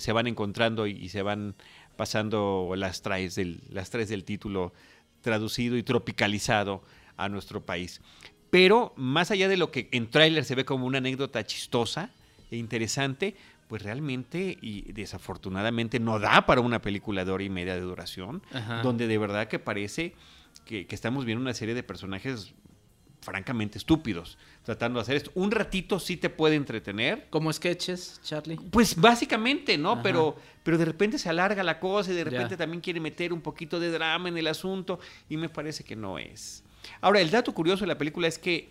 se 0.00 0.12
van 0.12 0.26
encontrando 0.26 0.88
y, 0.88 1.08
se 1.08 1.22
van 1.22 1.54
pasando 1.96 2.72
las 2.76 3.00
traes, 3.00 3.36
del, 3.36 3.62
las 3.70 3.90
traes 3.90 4.08
del 4.08 4.24
título 4.24 4.74
traducido 5.22 5.76
y 5.76 5.84
tropicalizado 5.84 6.82
a 7.16 7.28
nuestro 7.28 7.64
país. 7.64 8.02
Pero 8.50 8.92
más 8.96 9.30
allá 9.30 9.48
de 9.48 9.56
lo 9.56 9.70
que 9.70 9.88
en 9.92 10.10
tráiler 10.10 10.44
se 10.44 10.54
ve 10.54 10.64
como 10.64 10.86
una 10.86 10.98
anécdota 10.98 11.44
chistosa 11.44 12.10
e 12.50 12.56
interesante, 12.56 13.36
pues 13.68 13.82
realmente 13.82 14.58
y 14.60 14.92
desafortunadamente 14.92 16.00
no 16.00 16.18
da 16.18 16.44
para 16.46 16.60
una 16.60 16.82
película 16.82 17.24
de 17.24 17.30
hora 17.30 17.44
y 17.44 17.50
media 17.50 17.74
de 17.74 17.82
duración, 17.82 18.42
donde 18.82 19.06
de 19.06 19.16
verdad 19.16 19.46
que 19.46 19.60
parece 19.60 20.14
que, 20.64 20.86
estamos 20.90 21.24
viendo 21.24 21.40
una 21.40 21.54
serie 21.54 21.74
de 21.74 21.84
personajes 21.84 22.52
francamente 23.20 23.78
estúpidos 23.78 24.38
tratando 24.64 24.98
de 24.98 25.02
hacer 25.02 25.16
esto. 25.16 25.30
Un 25.34 25.50
ratito 25.50 26.00
sí 26.00 26.16
te 26.16 26.30
puede 26.30 26.56
entretener. 26.56 27.28
Como 27.30 27.52
sketches, 27.52 28.20
Charlie. 28.24 28.56
Pues 28.56 28.96
básicamente, 28.96 29.78
¿no? 29.78 30.02
Pero, 30.02 30.36
pero 30.62 30.76
de 30.76 30.86
repente 30.86 31.18
se 31.18 31.28
alarga 31.28 31.62
la 31.62 31.78
cosa 31.78 32.12
y 32.12 32.14
de 32.14 32.24
repente 32.24 32.56
también 32.56 32.80
quiere 32.80 32.98
meter 32.98 33.32
un 33.32 33.40
poquito 33.40 33.78
de 33.78 33.90
drama 33.90 34.28
en 34.28 34.36
el 34.36 34.48
asunto 34.48 34.98
y 35.28 35.36
me 35.36 35.48
parece 35.48 35.84
que 35.84 35.94
no 35.94 36.18
es. 36.18 36.64
Ahora, 37.00 37.20
el 37.20 37.30
dato 37.30 37.52
curioso 37.52 37.84
de 37.84 37.88
la 37.88 37.98
película 37.98 38.28
es 38.28 38.38
que 38.38 38.70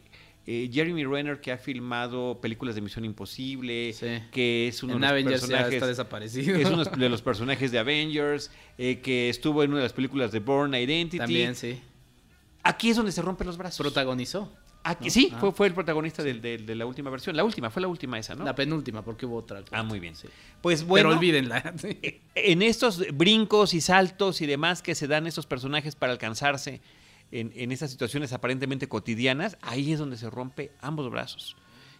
eh, 0.51 0.68
Jeremy 0.74 1.06
Renner, 1.06 1.42
que 1.42 1.51
ha 1.51 1.60
filmado 1.60 2.39
películas 2.42 2.74
de 2.74 2.82
Misión 2.82 3.06
Imposible, 3.06 3.94
que 4.32 4.68
es 4.68 4.82
uno 4.82 4.98
de 4.98 5.22
los 5.22 5.32
personajes. 5.42 5.74
está 5.74 5.86
desaparecido. 5.86 6.58
Es 6.58 6.70
uno 6.70 6.84
de 6.98 7.10
los 7.10 7.22
personajes 7.22 7.72
de 7.72 7.78
Avengers, 7.78 8.50
eh, 8.78 9.00
que 9.00 9.30
estuvo 9.30 9.62
en 9.62 9.70
una 9.70 9.80
de 9.80 9.84
las 9.84 9.94
películas 9.94 10.32
de 10.32 10.39
Born 10.39 10.74
Identity. 10.74 11.20
También, 11.20 11.56
sí. 11.56 11.80
Aquí 12.63 12.89
es 12.89 12.98
donde 12.98 13.12
se 13.12 13.22
rompen 13.22 13.46
los 13.46 13.58
brazos. 13.58 13.78
Protagonizó. 13.78 14.51
Aquí, 14.82 15.10
Sí, 15.10 15.32
fue, 15.39 15.51
fue, 15.51 15.68
el 15.68 15.74
protagonista 15.74 16.24
de, 16.24 16.63
la 16.75 16.86
última 16.88 17.12
versión. 17.12 17.36
La 17.36 17.44
última, 17.44 17.70
fue 17.70 17.82
la 17.82 17.88
última 17.88 18.18
esa, 18.18 18.34
¿no? 18.34 18.44
La 18.44 18.56
penúltima, 18.56 19.04
porque 19.04 19.28
hubo 19.28 19.36
otra. 19.38 19.62
Ah, 19.72 19.84
muy 19.84 20.00
bien. 20.00 20.16
Sí. 20.16 20.30
Pues 20.62 20.84
bueno. 20.84 21.10
Pero 21.10 21.18
olvídenla. 21.18 21.75
En 22.34 22.62
estos 22.63 23.06
brincos 23.13 23.74
y 23.74 23.82
saltos 23.82 24.42
y 24.42 24.48
demás 24.48 24.82
que 24.82 24.96
se 24.96 25.08
dan 25.08 25.28
estos 25.28 25.46
personajes 25.46 25.96
para 25.96 26.13
alcanzarse 26.13 26.82
en, 27.32 27.52
en 27.56 27.72
estas 27.72 27.92
situaciones 27.92 28.34
aparentemente 28.34 28.88
cotidianas, 28.88 29.58
ahí 29.62 29.94
es 29.94 30.00
donde 30.00 30.18
se 30.18 30.30
rompe 30.30 30.72
ambos 30.82 31.10
brazos. 31.10 31.56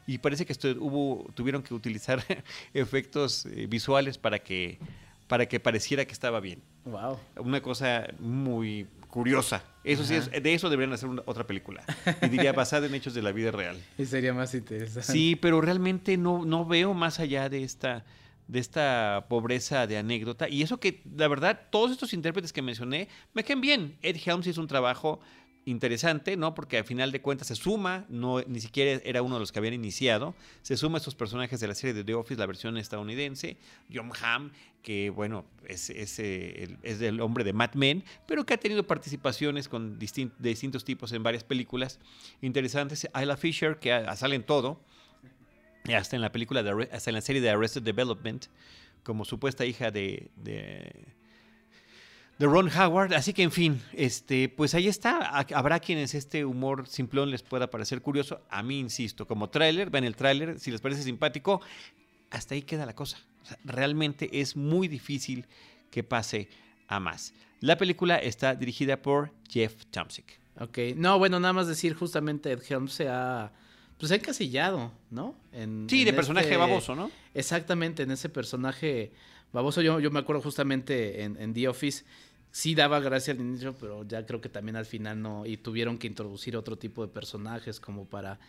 Y 0.10 0.18
parece 0.18 0.44
que 0.44 0.54
esto, 0.54 0.70
hubo, 0.80 1.32
tuvieron 1.36 1.62
que 1.62 1.74
utilizar 1.76 2.24
efectos 2.74 3.46
eh, 3.46 3.68
visuales 3.68 4.18
para 4.18 4.40
que, 4.40 4.80
para 5.28 5.46
que 5.46 5.60
pareciera 5.60 6.04
que 6.06 6.14
estaba 6.14 6.40
bien. 6.40 6.64
Wow. 6.86 7.20
Una 7.38 7.62
cosa 7.62 8.08
muy 8.20 8.88
curiosa. 9.08 9.64
Eso 9.84 10.04
sí, 10.04 10.16
es, 10.16 10.32
de 10.32 10.54
eso 10.54 10.70
deberían 10.72 10.94
hacer 10.94 11.10
otra 11.26 11.46
película. 11.46 11.84
Y 12.24 12.30
diría 12.30 12.54
basada 12.54 12.88
en 12.88 12.96
hechos 12.96 13.14
de 13.14 13.22
la 13.22 13.32
vida 13.32 13.52
real. 13.52 13.78
Y 14.00 14.06
sería 14.06 14.34
más 14.34 14.56
interesante. 14.56 15.12
Sí, 15.12 15.36
pero 15.36 15.62
realmente 15.62 16.18
no, 16.18 16.44
no 16.44 16.66
veo 16.66 16.96
más 16.96 17.20
allá 17.20 17.48
de 17.48 17.64
esta, 17.64 18.04
de 18.50 18.60
esta 18.60 19.27
pobreza 19.29 19.86
de 19.86 19.98
anécdota. 19.98 20.50
Y 20.50 20.63
eso 20.63 20.79
que, 20.79 21.01
la 21.15 21.27
verdad, 21.27 21.68
todos 21.70 21.91
estos 21.91 22.13
intérpretes 22.13 22.51
que 22.51 22.63
mencioné 22.63 23.08
me 23.34 23.44
quedan 23.44 23.62
bien. 23.62 23.98
Ed 24.01 24.18
Helms 24.25 24.48
hizo 24.48 24.60
un 24.60 24.68
trabajo 24.68 25.20
interesante, 25.65 26.36
¿no? 26.36 26.56
Porque 26.56 26.79
al 26.79 26.84
final 26.84 27.12
de 27.12 27.22
cuentas 27.22 27.48
se 27.48 27.56
suma, 27.56 28.06
no, 28.10 28.41
ni 28.41 28.60
siquiera 28.60 29.00
era 29.06 29.22
uno 29.22 29.36
de 29.36 29.41
los 29.41 29.51
que 29.51 29.60
habían 29.60 29.75
iniciado, 29.75 30.34
se 30.63 30.77
suma 30.77 30.98
a 30.98 31.00
estos 31.00 31.13
personajes 31.13 31.60
de 31.60 31.68
la 31.68 31.75
serie 31.75 31.94
de 31.94 32.03
The 32.03 32.15
Office, 32.15 32.39
la 32.39 32.48
versión 32.48 32.75
estadounidense, 32.77 33.58
John 33.94 34.12
Hamm, 34.20 34.51
que 34.82 35.12
bueno, 35.12 35.46
es, 35.68 35.91
es, 35.91 36.18
eh, 36.18 36.75
es 36.82 37.01
el 37.01 37.22
hombre 37.22 37.44
de 37.44 37.53
Mad 37.53 37.75
Men, 37.75 38.03
pero 38.25 38.48
que 38.48 38.56
ha 38.56 38.58
tenido 38.58 38.88
participaciones 38.88 39.70
con 39.70 40.00
de 40.00 40.32
distintos 40.39 40.84
tipos 40.84 41.12
en 41.12 41.22
varias 41.22 41.44
películas 41.44 42.00
interesantes, 42.41 43.08
Isla 43.13 43.38
Fisher, 43.38 43.77
que 43.77 44.06
sale 44.15 44.36
en 44.36 44.44
todo, 44.44 44.82
hasta 45.96 46.16
en 46.16 46.22
la 46.22 46.32
película, 46.32 46.64
de, 46.64 46.90
hasta 46.92 47.10
en 47.10 47.16
la 47.16 47.22
serie 47.22 47.42
de 47.42 47.50
Arrested 47.50 47.82
Development, 47.82 48.46
como 49.04 49.26
supuesta 49.26 49.66
hija 49.66 49.92
de 49.92 50.32
de 52.40 52.46
Ron 52.46 52.70
Howard. 52.76 53.14
Así 53.14 53.34
que, 53.34 53.44
en 53.44 53.52
fin, 53.52 53.82
este, 53.94 54.50
pues 54.50 54.74
ahí 54.74 54.88
está. 54.88 55.46
Habrá 55.54 55.80
quienes 55.80 56.16
este 56.16 56.46
humor 56.46 56.88
simplón 56.88 57.30
les 57.30 57.44
pueda 57.44 57.70
parecer 57.70 58.02
curioso. 58.02 58.42
A 58.50 58.64
mí, 58.64 58.80
insisto, 58.80 59.28
como 59.28 59.50
tráiler, 59.50 59.90
ven 59.90 60.06
el 60.06 60.16
tráiler, 60.16 60.60
si 60.60 60.72
les 60.72 60.82
parece 60.82 61.04
simpático, 61.04 61.62
hasta 62.32 62.56
ahí 62.56 62.64
queda 62.64 62.86
la 62.86 62.96
cosa. 62.96 63.20
realmente 63.64 64.30
es 64.40 64.56
muy 64.56 64.88
difícil 64.88 65.46
que 65.92 66.04
pase 66.04 66.50
a 66.88 67.00
más. 67.00 67.34
La 67.60 67.78
película 67.78 68.18
está 68.18 68.56
dirigida 68.56 69.02
por 69.02 69.34
Jeff 69.50 69.86
Tomsic. 69.92 70.40
Ok, 70.60 70.78
no, 70.96 71.18
bueno, 71.20 71.40
nada 71.40 71.54
más 71.54 71.68
decir, 71.68 71.94
justamente 71.94 72.52
Ed 72.52 72.62
Helms 72.68 72.94
se 72.94 73.10
ha, 73.10 73.52
pues 74.00 74.12
ha 74.12 74.15
encasillado, 74.15 74.91
¿no? 75.12 75.36
En, 75.51 75.88
sí, 75.89 76.06
de 76.06 76.13
personaje 76.13 76.48
este 76.48 76.58
baboso, 76.58 76.96
¿no? 76.96 77.12
Exactamente, 77.34 78.03
en 78.03 78.12
ese 78.12 78.29
personaje 78.29 79.12
baboso. 79.51 79.82
Yo, 79.82 80.00
yo 80.00 80.10
me 80.10 80.20
acuerdo 80.20 80.41
justamente 80.41 81.24
en, 81.24 81.38
en 81.39 81.53
The 81.53 81.68
Office 81.68 82.06
sí 82.51 82.75
daba 82.75 83.00
gracia 83.00 83.34
al 83.34 83.41
inicio, 83.41 83.75
pero 83.79 84.08
ya 84.08 84.25
creo 84.25 84.41
que 84.41 84.50
también 84.50 84.75
al 84.75 84.86
final 84.86 85.22
no, 85.22 85.46
y 85.46 85.58
tuvieron 85.58 85.98
que 85.98 86.08
introducir 86.08 86.58
otro 86.58 86.77
tipo 86.77 87.06
de 87.06 87.12
personajes 87.12 87.79
como 87.79 88.06
para... 88.06 88.39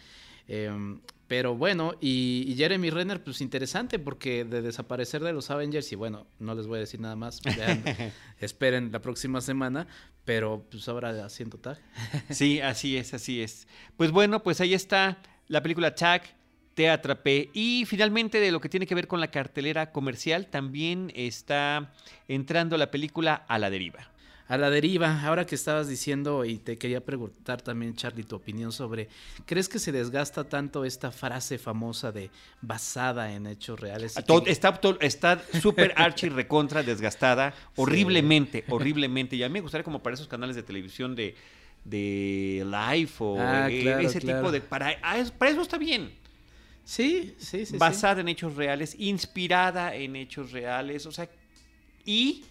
Em, 0.49 1.00
pero 1.28 1.54
bueno, 1.54 1.95
y, 2.00 2.54
Jeremy 2.57 2.90
Renner, 2.90 3.23
pues 3.23 3.40
interesante, 3.40 4.00
porque 4.00 4.45
de 4.45 4.62
desaparecer 4.62 5.23
de 5.23 5.33
los 5.33 5.49
Avengers, 5.50 5.92
y 5.92 5.95
bueno, 5.95 6.26
no 6.40 6.57
les 6.57 6.66
voy 6.66 6.78
a 6.78 6.80
decir 6.80 6.99
nada 6.99 7.14
más, 7.14 7.40
esperen 8.40 8.90
la 8.90 9.00
próxima 9.00 9.40
semana, 9.40 9.87
pero 10.25 10.66
pues 10.69 10.88
ahora 10.88 11.25
haciendo 11.25 11.59
tag. 11.59 11.78
sí, 12.30 12.61
así 12.61 12.97
es, 12.97 13.14
así 13.14 13.42
es. 13.42 13.69
Pues 13.97 14.11
bueno, 14.11 14.42
pues 14.42 14.61
ahí 14.61 14.75
está 14.75 15.23
la 15.50 15.61
película 15.61 15.95
Tag, 15.95 16.23
te 16.75 16.88
atrapé. 16.88 17.50
Y 17.52 17.85
finalmente 17.85 18.38
de 18.38 18.52
lo 18.52 18.61
que 18.61 18.69
tiene 18.69 18.87
que 18.87 18.95
ver 18.95 19.09
con 19.09 19.21
la 19.21 19.33
cartelera 19.33 19.90
comercial, 19.90 20.47
también 20.47 21.12
está 21.14 21.92
entrando 22.28 22.78
la 22.78 22.90
película 22.92 23.45
A 23.49 23.59
la 23.59 23.69
deriva. 23.69 24.12
A 24.47 24.57
la 24.57 24.71
deriva, 24.71 25.23
ahora 25.25 25.47
que 25.47 25.57
estabas 25.57 25.88
diciendo 25.88 26.45
y 26.45 26.59
te 26.59 26.78
quería 26.78 27.04
preguntar 27.04 27.62
también, 27.62 27.95
Charlie, 27.95 28.25
tu 28.25 28.37
opinión 28.37 28.71
sobre, 28.73 29.09
¿crees 29.45 29.69
que 29.69 29.78
se 29.80 29.92
desgasta 29.92 30.45
tanto 30.45 30.85
esta 30.85 31.11
frase 31.11 31.59
famosa 31.59 32.12
de 32.12 32.30
basada 32.61 33.33
en 33.33 33.47
hechos 33.47 33.78
reales? 33.78 34.16
Está 35.00 35.42
súper 35.61 35.95
archi 35.97 36.28
recontra 36.28 36.85
desgastada, 36.85 37.54
horriblemente, 37.76 38.64
horriblemente. 38.69 39.35
Y 39.35 39.42
a 39.42 39.49
mí 39.49 39.54
me 39.54 39.61
gustaría 39.61 39.85
como 39.85 40.00
para 40.00 40.14
esos 40.14 40.28
canales 40.28 40.54
de 40.54 40.62
televisión 40.62 41.14
de, 41.14 41.35
de 41.85 42.65
live 42.65 43.11
o 43.19 43.37
ah, 43.39 43.71
e, 43.71 44.05
ese 44.05 44.21
tipo 44.21 44.51
de... 44.51 44.61
Para, 44.61 44.97
ah, 45.03 45.23
para 45.39 45.51
eso 45.51 45.63
está 45.63 45.79
bien. 45.79 46.13
Sí, 46.85 47.35
sí, 47.39 47.67
sí. 47.67 47.77
Basada 47.77 48.21
en 48.21 48.29
hechos 48.29 48.57
reales, 48.57 48.97
inspirada 48.99 49.95
en 49.95 50.17
hechos 50.17 50.53
reales, 50.53 51.07
o 51.07 51.13
sea, 51.13 51.29
y... 52.05 52.45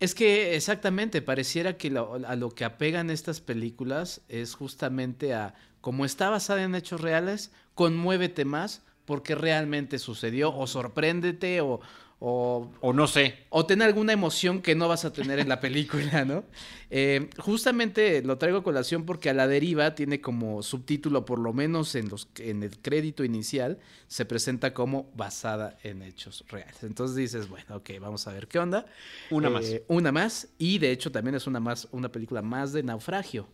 Es 0.00 0.14
que 0.14 0.54
exactamente, 0.54 1.22
pareciera 1.22 1.76
que 1.76 1.88
a 1.88 2.36
lo 2.36 2.50
que 2.50 2.64
apegan 2.64 3.10
estas 3.10 3.40
películas 3.40 4.20
es 4.28 4.54
justamente 4.54 5.34
a, 5.34 5.54
como 5.80 6.04
está 6.04 6.30
basada 6.30 6.62
en 6.62 6.76
hechos 6.76 7.00
reales, 7.00 7.50
conmuévete 7.74 8.44
más 8.44 8.82
porque 9.08 9.34
realmente 9.34 9.98
sucedió, 9.98 10.54
o 10.54 10.66
sorpréndete, 10.66 11.62
o, 11.62 11.80
o, 12.20 12.92
no 12.94 13.06
sé. 13.06 13.46
O 13.48 13.64
tener 13.64 13.86
alguna 13.86 14.12
emoción 14.12 14.60
que 14.60 14.74
no 14.74 14.88
vas 14.88 15.04
a 15.04 15.12
tener 15.12 15.38
en 15.38 15.48
la 15.48 15.60
película, 15.60 16.24
¿no? 16.24 16.44
Eh, 16.90 17.30
justamente 17.38 18.22
lo 18.22 18.38
traigo 18.38 18.58
a 18.58 18.64
colación 18.64 19.04
porque 19.04 19.30
a 19.30 19.34
la 19.34 19.46
deriva 19.46 19.94
tiene 19.94 20.20
como 20.20 20.62
subtítulo, 20.62 21.24
por 21.24 21.38
lo 21.38 21.52
menos 21.52 21.94
en, 21.94 22.08
los, 22.08 22.28
en 22.38 22.64
el 22.64 22.78
crédito 22.78 23.22
inicial, 23.22 23.78
se 24.08 24.24
presenta 24.24 24.74
como 24.74 25.12
basada 25.14 25.78
en 25.84 26.02
hechos 26.02 26.44
reales. 26.48 26.82
Entonces 26.82 27.16
dices, 27.16 27.48
bueno, 27.48 27.76
ok, 27.76 27.90
vamos 28.00 28.26
a 28.26 28.32
ver 28.32 28.48
qué 28.48 28.58
onda. 28.58 28.86
Una 29.30 29.50
más. 29.50 29.66
Eh, 29.66 29.84
una 29.86 30.10
más. 30.10 30.48
Y 30.58 30.78
de 30.78 30.90
hecho 30.90 31.12
también 31.12 31.36
es 31.36 31.46
una, 31.46 31.60
más, 31.60 31.86
una 31.92 32.10
película 32.10 32.42
más 32.42 32.72
de 32.72 32.82
naufragio. 32.82 33.46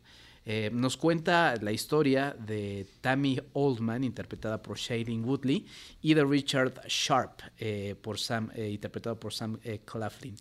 Eh, 0.47 0.71
nos 0.73 0.97
cuenta 0.97 1.55
la 1.61 1.73
historia 1.73 2.37
de 2.39 2.87
Tammy 3.01 3.41
Oldman, 3.55 4.05
interpretada 4.05 4.63
por 4.63 4.77
Shailene 4.77 5.25
Woodley, 5.25 5.67
y 6.03 6.13
de 6.13 6.25
Richard 6.25 6.87
Sharp, 6.87 7.41
eh, 7.59 7.95
por 8.01 8.19
Sam, 8.19 8.51
eh, 8.55 8.69
interpretado 8.69 9.19
por 9.19 9.33
Sam 9.33 9.59
Claflin. 9.85 10.37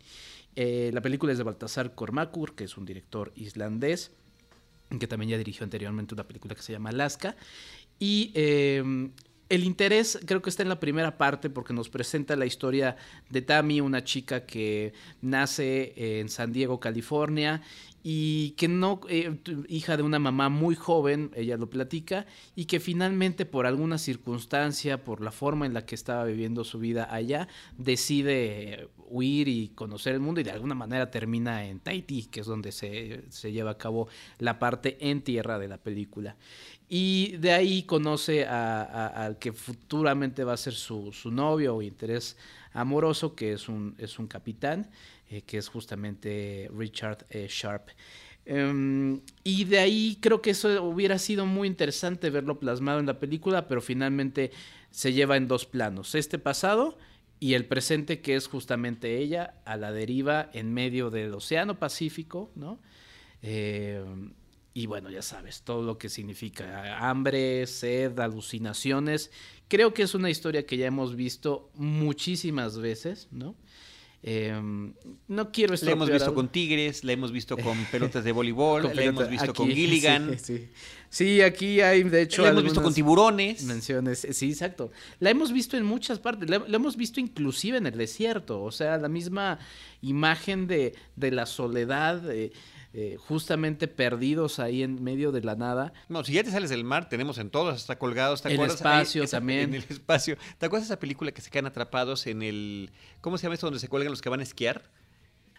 la 0.55 1.01
película 1.01 1.31
es 1.31 1.37
de 1.37 1.43
Baltasar 1.43 1.95
Kormakur, 1.95 2.53
que 2.53 2.65
es 2.65 2.77
un 2.77 2.85
director 2.85 3.31
islandés, 3.35 4.11
que 4.99 5.07
también 5.07 5.31
ya 5.31 5.37
dirigió 5.37 5.63
anteriormente 5.63 6.13
una 6.13 6.27
película 6.27 6.53
que 6.53 6.61
se 6.61 6.73
llama 6.73 6.89
Alaska. 6.89 7.35
Y 7.97 8.31
el 8.35 9.63
interés 9.63 10.19
creo 10.25 10.43
que 10.43 10.51
está 10.51 10.61
en 10.61 10.69
la 10.69 10.79
primera 10.79 11.17
parte 11.17 11.49
porque 11.49 11.73
nos 11.73 11.89
presenta 11.89 12.35
la 12.35 12.45
historia 12.45 12.97
de 13.29 13.41
Tammy, 13.41 13.81
una 13.81 14.03
chica 14.03 14.45
que 14.45 14.93
nace 15.21 16.19
en 16.19 16.29
San 16.29 16.51
Diego, 16.51 16.79
California 16.79 17.63
y 18.03 18.51
que 18.51 18.67
no, 18.67 18.99
eh, 19.07 19.39
hija 19.69 19.95
de 19.95 20.03
una 20.03 20.19
mamá 20.19 20.49
muy 20.49 20.75
joven, 20.75 21.31
ella 21.35 21.55
lo 21.55 21.69
platica, 21.69 22.25
y 22.53 22.65
que 22.65 22.81
finalmente 22.81 23.45
por 23.45 23.65
alguna 23.65 23.97
circunstancia, 23.97 25.05
por 25.05 25.21
la 25.21 25.31
forma 25.31 25.65
en 25.65 25.73
la 25.73 25.85
que 25.85 25.95
estaba 25.95 26.25
viviendo 26.25 26.65
su 26.65 26.79
vida 26.79 27.07
allá, 27.09 27.47
decide 27.77 28.89
huir 29.07 29.47
y 29.47 29.69
conocer 29.69 30.13
el 30.13 30.19
mundo 30.19 30.41
y 30.41 30.43
de 30.43 30.51
alguna 30.51 30.75
manera 30.75 31.09
termina 31.09 31.65
en 31.65 31.79
Tahití, 31.79 32.25
que 32.25 32.41
es 32.41 32.45
donde 32.45 32.73
se, 32.73 33.51
lleva 33.51 33.71
a 33.71 33.77
cabo 33.77 34.09
la 34.37 34.59
parte 34.59 34.97
en 34.99 35.21
tierra 35.21 35.57
de 35.57 35.69
la 35.69 35.77
película. 35.77 36.35
Y 36.89 37.37
de 37.37 37.53
ahí 37.53 37.83
conoce 37.83 38.45
al 38.45 39.37
que 39.39 39.53
futuramente 39.53 40.43
va 40.43 40.53
a 40.53 40.57
ser 40.57 40.73
su, 40.73 41.11
su 41.13 41.31
novio 41.31 41.77
o 41.77 41.81
interés 41.81 42.35
amoroso, 42.73 43.35
que 43.35 43.53
es 43.53 43.69
un, 43.69 43.95
es 43.97 44.19
un 44.19 44.27
capitán. 44.27 44.89
Eh, 45.33 45.41
que 45.41 45.57
es 45.57 45.67
justamente 45.67 46.69
Richard 46.77 47.25
eh, 47.31 47.47
Sharp. 47.49 47.89
Em, 48.45 49.21
y 49.43 49.63
de 49.63 49.79
ahí 49.79 50.19
creo 50.21 50.43
que 50.43 50.51
eso 50.51 50.83
hubiera 50.83 51.17
sido 51.17 51.47
muy 51.47 51.67
interesante 51.67 52.29
verlo 52.29 52.59
plasmado 52.59 52.99
en 52.99 53.07
la 53.07 53.19
película, 53.19 53.67
pero 53.67 53.81
finalmente 53.81 54.51
se 54.91 55.11
lleva 55.11 55.35
en 55.35 55.47
dos 55.47 55.65
planos, 55.65 56.13
este 56.13 56.37
pasado 56.37 56.99
y 57.39 57.55
el 57.55 57.65
presente 57.65 58.21
que 58.21 58.35
es 58.35 58.47
justamente 58.47 59.17
ella 59.17 59.55
a 59.65 59.75
la 59.75 59.91
deriva 59.91 60.51
en 60.53 60.71
medio 60.71 61.09
del 61.09 61.33
Océano 61.33 61.79
Pacífico, 61.79 62.51
¿no? 62.53 62.79
Em, 63.41 64.33
y 64.75 64.85
bueno, 64.85 65.09
ya 65.09 65.23
sabes, 65.23 65.63
todo 65.63 65.81
lo 65.81 65.97
que 65.97 66.09
significa 66.09 67.09
hambre, 67.09 67.65
sed, 67.65 68.19
alucinaciones. 68.19 69.31
Creo 69.67 69.95
que 69.95 70.03
es 70.03 70.13
una 70.13 70.29
historia 70.29 70.67
que 70.67 70.77
ya 70.77 70.85
hemos 70.85 71.15
visto 71.15 71.71
muchísimas 71.73 72.77
veces, 72.77 73.29
¿no? 73.31 73.55
Em, 74.25 74.93
no 75.27 75.51
quiero 75.51 75.75
La 75.81 75.91
hemos 75.91 76.09
visto 76.09 76.33
con 76.33 76.47
Tigres, 76.47 77.03
la 77.03 77.11
hemos 77.11 77.33
visto 77.33 77.57
con 77.57 77.77
pelotas 77.91 78.23
de 78.23 78.31
voleibol, 78.31 78.83
la 78.95 79.03
hemos 79.03 79.29
visto 79.29 79.53
con 79.53 79.67
Gilligan. 79.71 80.37
Sí, 81.09 81.41
aquí 81.41 81.81
hay, 81.81 82.03
de 82.03 82.21
hecho. 82.21 82.43
La 82.43 82.49
hemos 82.49 82.63
visto 82.63 82.81
con 82.81 82.93
tiburones. 82.93 83.63
Menciones, 83.65 84.25
sí, 84.31 84.51
exacto. 84.51 84.91
La 85.19 85.29
hemos 85.29 85.51
visto 85.51 85.75
en 85.75 85.83
muchas 85.83 86.19
partes, 86.19 86.49
la, 86.49 86.63
hemos 86.67 86.95
visto 86.95 87.19
inclusive 87.19 87.77
en 87.77 87.85
el 87.85 87.97
desierto, 87.97 88.63
o 88.63 88.71
sea, 88.71 88.97
la 88.97 89.09
misma 89.09 89.59
imagen 90.01 90.67
de, 90.67 90.95
de 91.17 91.31
la 91.31 91.45
soledad. 91.45 92.31
Eh, 92.31 92.53
justamente 93.27 93.87
perdidos 93.87 94.59
ahí 94.59 94.83
en 94.83 95.03
medio 95.03 95.31
de 95.31 95.41
la 95.41 95.55
nada. 95.55 95.93
No, 96.09 96.23
si 96.23 96.33
ya 96.33 96.43
te 96.43 96.51
sales 96.51 96.69
del 96.69 96.83
mar, 96.83 97.09
tenemos 97.09 97.39
en 97.39 97.49
todos, 97.49 97.75
está 97.75 97.97
colgados, 97.97 98.43
¿te 98.43 98.53
el 98.53 98.61
espacio 98.61 99.27
también. 99.27 99.69
En 99.69 99.75
el 99.75 99.85
espacio. 99.89 100.37
¿Te 100.59 100.67
acuerdas 100.67 100.87
de 100.87 100.93
esa 100.93 100.99
película 100.99 101.31
que 101.31 101.41
se 101.41 101.49
quedan 101.49 101.65
atrapados 101.65 102.27
en 102.27 102.43
el... 102.43 102.91
¿Cómo 103.21 103.37
se 103.37 103.43
llama 103.43 103.55
esto 103.55 103.67
donde 103.67 103.79
se 103.79 103.87
cuelgan 103.87 104.11
los 104.11 104.21
que 104.21 104.29
van 104.29 104.41
a 104.41 104.43
esquiar? 104.43 104.91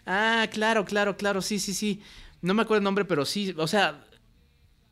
Ah, 0.05 0.47
claro, 0.51 0.85
claro, 0.85 1.17
claro, 1.17 1.41
sí, 1.41 1.59
sí, 1.59 1.73
sí. 1.73 2.01
No 2.41 2.53
me 2.53 2.61
acuerdo 2.61 2.79
el 2.79 2.83
nombre, 2.85 3.03
pero 3.03 3.25
sí, 3.25 3.53
o 3.57 3.67
sea, 3.67 4.05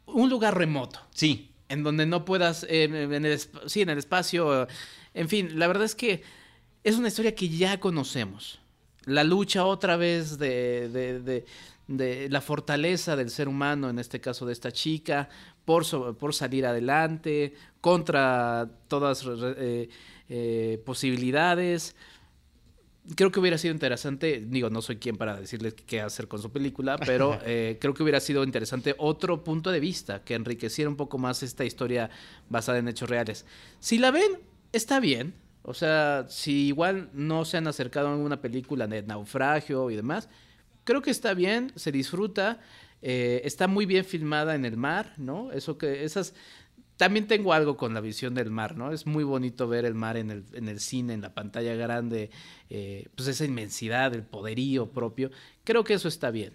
un 0.06 0.30
lugar 0.30 0.58
remoto. 0.58 1.00
Sí. 1.12 1.52
En 1.70 1.84
donde 1.84 2.06
no 2.06 2.26
puedas, 2.26 2.66
en 2.70 2.94
el, 2.94 3.40
sí, 3.68 3.82
en 3.82 3.90
el 3.90 3.98
espacio, 3.98 4.68
en 5.14 5.30
fin, 5.30 5.58
la 5.58 5.68
verdad 5.68 5.86
es 5.86 5.96
que 5.96 6.24
es 6.84 6.98
una 6.98 7.08
historia 7.08 7.36
que 7.36 7.48
ya 7.48 7.80
conocemos. 7.80 8.60
La 9.06 9.24
lucha 9.24 9.66
otra 9.66 9.98
vez 9.98 10.38
de 10.38 10.90
de 10.90 11.46
la 11.88 12.42
fortaleza 12.42 13.16
del 13.16 13.30
ser 13.30 13.48
humano, 13.48 13.90
en 13.90 14.00
este 14.00 14.22
caso 14.22 14.46
de 14.46 14.54
esta 14.54 14.72
chica, 14.72 15.30
por, 15.66 15.86
por 16.18 16.34
salir 16.34 16.66
adelante, 16.66 17.54
contra 17.82 18.70
todas 18.88 19.26
eh, 19.26 19.90
eh, 20.30 20.82
posibilidades. 20.86 21.96
Creo 23.16 23.32
que 23.32 23.42
hubiera 23.42 23.58
sido 23.58 23.74
interesante, 23.74 24.42
digo, 24.48 24.70
no 24.70 24.82
soy 24.82 24.96
quien 24.96 25.18
para 25.18 25.36
decirles 25.36 25.74
qué 25.74 26.00
hacer 26.00 26.30
con 26.30 26.42
su 26.42 26.52
película, 26.52 26.98
pero 27.06 27.38
eh, 27.46 27.78
creo 27.82 27.94
que 27.94 28.04
hubiera 28.04 28.22
sido 28.22 28.46
interesante 28.46 28.96
otro 28.98 29.44
punto 29.44 29.72
de 29.72 29.82
vista 29.82 30.24
que 30.24 30.36
enriqueciera 30.36 30.90
un 30.90 30.96
poco 30.96 31.18
más 31.18 31.44
esta 31.44 31.66
historia 31.66 32.10
basada 32.50 32.78
en 32.78 32.88
hechos 32.88 33.10
reales. 33.10 33.46
Si 33.80 33.98
la 33.98 34.12
ven, 34.12 34.40
está 34.72 35.00
bien. 35.00 35.34
O 35.66 35.74
sea, 35.74 36.26
si 36.28 36.68
igual 36.68 37.10
no 37.14 37.46
se 37.46 37.56
han 37.56 37.68
acercado 37.68 38.10
a 38.10 38.16
una 38.18 38.42
película 38.42 38.86
de 38.86 39.02
naufragio 39.02 39.90
y 39.90 39.96
demás, 39.96 40.28
creo 40.84 41.02
que 41.02 41.12
está 41.12 41.34
bien, 41.34 41.72
se 41.76 41.92
disfruta, 41.92 42.60
eh, 43.02 43.42
está 43.44 43.68
muy 43.68 43.86
bien 43.86 44.06
filmada 44.06 44.56
en 44.56 44.66
el 44.66 44.78
mar, 44.78 45.14
¿no? 45.18 45.52
Eso 45.52 45.78
que 45.78 46.04
esas 46.04 46.34
también 46.98 47.28
tengo 47.28 47.54
algo 47.54 47.76
con 47.76 47.94
la 47.94 48.02
visión 48.02 48.36
del 48.36 48.52
mar, 48.52 48.78
¿no? 48.78 48.92
Es 48.92 49.06
muy 49.06 49.24
bonito 49.24 49.68
ver 49.68 49.86
el 49.86 49.96
mar 49.96 50.16
en 50.16 50.30
el, 50.30 50.46
en 50.54 50.68
el 50.70 50.80
cine, 50.80 51.14
en 51.14 51.22
la 51.22 51.34
pantalla 51.34 51.74
grande, 51.76 52.30
eh, 52.70 53.08
pues 53.16 53.28
esa 53.28 53.46
inmensidad, 53.46 54.14
el 54.14 54.24
poderío 54.24 54.92
propio. 54.92 55.32
Creo 55.64 55.84
que 55.84 55.96
eso 55.96 56.08
está 56.08 56.32
bien. 56.32 56.54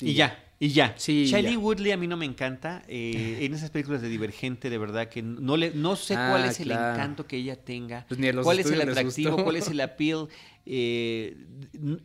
Y, 0.00 0.14
ya. 0.14 0.44
Y 0.60 0.68
ya. 0.68 0.94
Sí, 0.96 1.26
Shailene 1.26 1.56
Woodley 1.56 1.92
a 1.92 1.96
mí 1.96 2.06
no 2.06 2.16
me 2.16 2.26
encanta. 2.26 2.82
Eh, 2.86 3.38
en 3.40 3.54
esas 3.54 3.70
películas 3.70 4.02
de 4.02 4.08
Divergente, 4.08 4.70
de 4.70 4.78
verdad 4.78 5.08
que 5.08 5.22
no 5.22 5.56
le 5.56 5.72
no 5.72 5.96
sé 5.96 6.14
cuál 6.14 6.42
ah, 6.42 6.46
es 6.48 6.60
el 6.60 6.70
encanto 6.70 7.26
que 7.26 7.36
ella 7.36 7.56
tenga. 7.56 8.06
Pues 8.08 8.20
cuál 8.42 8.58
es 8.60 8.70
el 8.70 8.80
atractivo, 8.80 9.42
cuál 9.42 9.56
es 9.56 9.68
el 9.68 9.80
appeal. 9.80 10.28
Eh, 10.70 11.34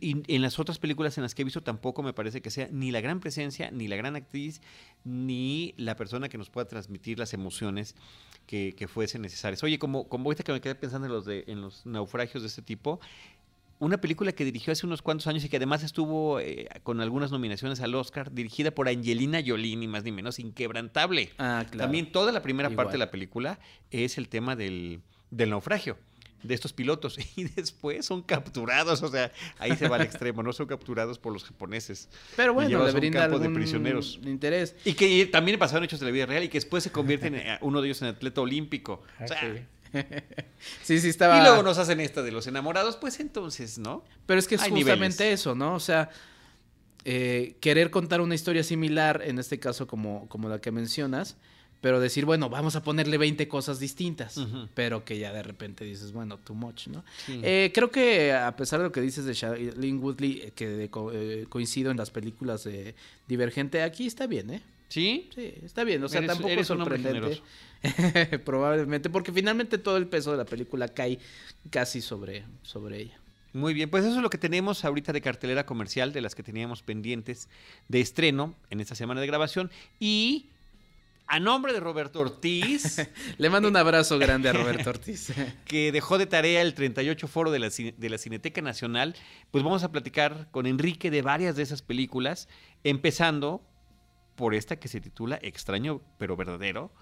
y 0.00 0.34
en 0.34 0.40
las 0.40 0.58
otras 0.58 0.78
películas 0.78 1.18
en 1.18 1.22
las 1.22 1.34
que 1.34 1.42
he 1.42 1.44
visto 1.44 1.62
tampoco 1.62 2.02
me 2.02 2.14
parece 2.14 2.40
que 2.40 2.48
sea 2.48 2.66
ni 2.72 2.90
la 2.92 3.02
gran 3.02 3.20
presencia, 3.20 3.70
ni 3.70 3.88
la 3.88 3.96
gran 3.96 4.16
actriz, 4.16 4.62
ni 5.04 5.74
la 5.76 5.96
persona 5.96 6.30
que 6.30 6.38
nos 6.38 6.48
pueda 6.48 6.66
transmitir 6.66 7.18
las 7.18 7.34
emociones 7.34 7.94
que, 8.46 8.74
que 8.74 8.88
fuesen 8.88 9.20
necesarias. 9.20 9.62
Oye, 9.62 9.78
como, 9.78 10.08
como 10.08 10.24
ahorita 10.24 10.44
que 10.44 10.52
me 10.52 10.62
quedé 10.62 10.74
pensando 10.76 11.06
en 11.06 11.12
los, 11.12 11.26
de, 11.26 11.44
en 11.46 11.60
los 11.60 11.84
naufragios 11.84 12.42
de 12.42 12.48
este 12.48 12.62
tipo, 12.62 13.00
una 13.80 13.98
película 13.98 14.32
que 14.32 14.46
dirigió 14.46 14.72
hace 14.72 14.86
unos 14.86 15.02
cuantos 15.02 15.26
años 15.26 15.44
y 15.44 15.50
que 15.50 15.58
además 15.58 15.82
estuvo 15.82 16.40
eh, 16.40 16.66
con 16.84 17.02
algunas 17.02 17.32
nominaciones 17.32 17.82
al 17.82 17.94
Oscar, 17.94 18.32
dirigida 18.32 18.70
por 18.70 18.88
Angelina 18.88 19.42
Jolie, 19.44 19.76
ni 19.76 19.88
más 19.88 20.04
ni 20.04 20.12
menos, 20.12 20.38
Inquebrantable. 20.38 21.32
Ah, 21.36 21.66
claro. 21.70 21.84
También 21.84 22.10
toda 22.10 22.32
la 22.32 22.40
primera 22.40 22.70
parte 22.70 22.92
de 22.92 22.98
la 22.98 23.10
película 23.10 23.58
es 23.90 24.16
el 24.16 24.30
tema 24.30 24.56
del, 24.56 25.02
del 25.30 25.50
naufragio 25.50 25.98
de 26.44 26.54
estos 26.54 26.72
pilotos 26.72 27.18
y 27.36 27.44
después 27.44 28.06
son 28.06 28.22
capturados, 28.22 29.02
o 29.02 29.08
sea, 29.08 29.32
ahí 29.58 29.74
se 29.76 29.88
va 29.88 29.96
al 29.96 30.02
extremo, 30.02 30.42
no 30.42 30.52
son 30.52 30.66
capturados 30.66 31.18
por 31.18 31.32
los 31.32 31.44
japoneses. 31.44 32.08
Pero 32.36 32.54
bueno, 32.54 32.84
le 32.84 32.92
brinda 32.92 33.24
algún 33.24 33.42
de 33.42 33.50
prisioneros. 33.50 34.20
interés. 34.24 34.76
Y 34.84 34.94
que 34.94 35.26
también 35.26 35.58
pasaron 35.58 35.84
hechos 35.84 36.00
de 36.00 36.06
la 36.06 36.12
vida 36.12 36.26
real 36.26 36.44
y 36.44 36.48
que 36.48 36.58
después 36.58 36.84
se 36.84 36.92
convierten 36.92 37.34
en 37.34 37.58
uno 37.62 37.80
de 37.80 37.88
ellos 37.88 38.02
en 38.02 38.08
atleta 38.08 38.40
olímpico. 38.40 39.02
O 39.20 39.26
sea, 39.26 39.66
sí, 40.82 41.00
sí 41.00 41.08
estaba. 41.08 41.38
Y 41.38 41.42
luego 41.42 41.62
nos 41.62 41.78
hacen 41.78 42.00
esta 42.00 42.22
de 42.22 42.30
los 42.30 42.46
enamorados, 42.46 42.96
pues 42.96 43.20
entonces, 43.20 43.78
¿no? 43.78 44.04
Pero 44.26 44.38
es 44.38 44.46
que 44.46 44.56
es 44.56 44.62
justamente 44.62 45.32
eso, 45.32 45.54
¿no? 45.54 45.74
O 45.74 45.80
sea, 45.80 46.10
eh, 47.04 47.56
querer 47.60 47.90
contar 47.90 48.20
una 48.20 48.34
historia 48.34 48.62
similar, 48.62 49.22
en 49.24 49.38
este 49.38 49.58
caso 49.58 49.86
como, 49.86 50.28
como 50.28 50.48
la 50.48 50.60
que 50.60 50.70
mencionas, 50.70 51.36
pero 51.80 52.00
decir, 52.00 52.24
bueno, 52.24 52.48
vamos 52.48 52.76
a 52.76 52.82
ponerle 52.82 53.18
20 53.18 53.46
cosas 53.48 53.78
distintas, 53.78 54.40
pero 54.74 55.04
que 55.04 55.18
ya 55.18 55.32
de 55.32 55.42
repente 55.42 55.84
dices, 55.84 56.12
bueno, 56.12 56.38
too 56.38 56.54
much, 56.54 56.88
¿no? 56.88 57.04
Eh, 57.28 57.72
creo 57.74 57.90
que 57.90 58.32
a 58.32 58.56
pesar 58.56 58.80
de 58.80 58.86
lo 58.86 58.92
que 58.92 59.00
dices 59.00 59.24
de 59.24 59.34
Shailene 59.34 59.98
Woodley, 59.98 60.40
eh, 60.44 60.52
que 60.54 61.46
coincido 61.48 61.90
en 61.90 61.96
las 61.96 62.10
películas 62.10 62.64
de 62.64 62.94
Divergente, 63.28 63.82
aquí 63.82 64.06
está 64.06 64.26
bien, 64.26 64.50
¿eh? 64.50 64.62
¿Sí? 64.88 65.28
Sí, 65.34 65.54
está 65.64 65.84
bien. 65.84 66.02
O 66.04 66.08
sea, 66.08 66.24
tampoco 66.24 66.50
es 66.50 66.66
sorprendente. 66.66 67.42
Probablemente, 68.44 69.10
porque 69.10 69.32
finalmente 69.32 69.76
todo 69.76 69.96
el 69.96 70.06
peso 70.06 70.30
de 70.30 70.38
la 70.38 70.44
película 70.44 70.88
cae 70.88 71.18
casi 71.70 72.00
sobre, 72.00 72.44
sobre 72.62 73.00
ella. 73.00 73.18
Muy 73.52 73.72
bien, 73.72 73.88
pues 73.88 74.04
eso 74.04 74.16
es 74.16 74.22
lo 74.22 74.30
que 74.30 74.38
tenemos 74.38 74.84
ahorita 74.84 75.12
de 75.12 75.20
cartelera 75.20 75.64
comercial, 75.64 76.12
de 76.12 76.20
las 76.20 76.34
que 76.34 76.42
teníamos 76.42 76.82
pendientes 76.82 77.48
de 77.88 78.00
estreno 78.00 78.54
en 78.70 78.80
esta 78.80 78.94
semana 78.94 79.20
de 79.20 79.28
grabación. 79.28 79.70
Y 80.00 80.46
a 81.26 81.40
nombre 81.40 81.72
de 81.72 81.80
Roberto 81.80 82.20
Ortiz. 82.20 83.08
Le 83.38 83.50
mando 83.50 83.68
un 83.68 83.76
abrazo 83.76 84.18
grande 84.18 84.48
a 84.48 84.52
Roberto 84.52 84.90
Ortiz. 84.90 85.32
que 85.64 85.92
dejó 85.92 86.18
de 86.18 86.26
tarea 86.26 86.62
el 86.62 86.74
38 86.74 87.26
foro 87.28 87.50
de 87.50 87.58
la, 87.58 87.68
de 87.68 88.10
la 88.10 88.18
Cineteca 88.18 88.60
Nacional. 88.62 89.14
Pues 89.50 89.64
vamos 89.64 89.82
a 89.82 89.92
platicar 89.92 90.48
con 90.50 90.66
Enrique 90.66 91.10
de 91.10 91.22
varias 91.22 91.56
de 91.56 91.62
esas 91.62 91.82
películas, 91.82 92.48
empezando 92.82 93.62
por 94.34 94.54
esta 94.54 94.76
que 94.76 94.88
se 94.88 95.00
titula 95.00 95.38
Extraño 95.42 96.00
pero 96.18 96.36
verdadero 96.36 96.92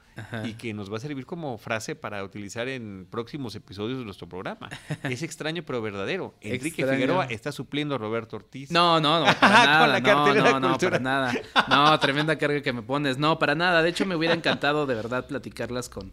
y 0.44 0.54
que 0.54 0.74
nos 0.74 0.92
va 0.92 0.98
a 0.98 1.00
servir 1.00 1.24
como 1.24 1.56
frase 1.56 1.96
para 1.96 2.22
utilizar 2.22 2.68
en 2.68 3.06
próximos 3.10 3.54
episodios 3.54 3.98
de 3.98 4.04
nuestro 4.04 4.28
programa. 4.28 4.68
Es 5.04 5.22
extraño 5.22 5.62
pero 5.64 5.80
verdadero. 5.82 6.34
Enrique 6.40 6.86
Figueroa 6.86 7.26
está 7.26 7.52
supliendo 7.52 7.94
a 7.94 7.98
Roberto 7.98 8.36
Ortiz. 8.36 8.70
No, 8.70 9.00
no, 9.00 9.20
no, 9.20 9.26
para 9.40 9.64
nada. 9.64 10.00
no, 10.00 10.34
no, 10.34 10.60
no, 10.60 10.78
para 10.78 10.98
nada. 10.98 11.32
No, 11.68 11.98
tremenda 11.98 12.36
carga 12.36 12.60
que 12.62 12.72
me 12.72 12.82
pones. 12.82 13.18
No, 13.18 13.38
para 13.38 13.54
nada. 13.54 13.82
De 13.82 13.88
hecho, 13.88 14.06
me 14.06 14.14
hubiera 14.16 14.34
encantado 14.34 14.86
de 14.86 14.94
verdad 14.94 15.26
platicarlas 15.26 15.88
con 15.88 16.12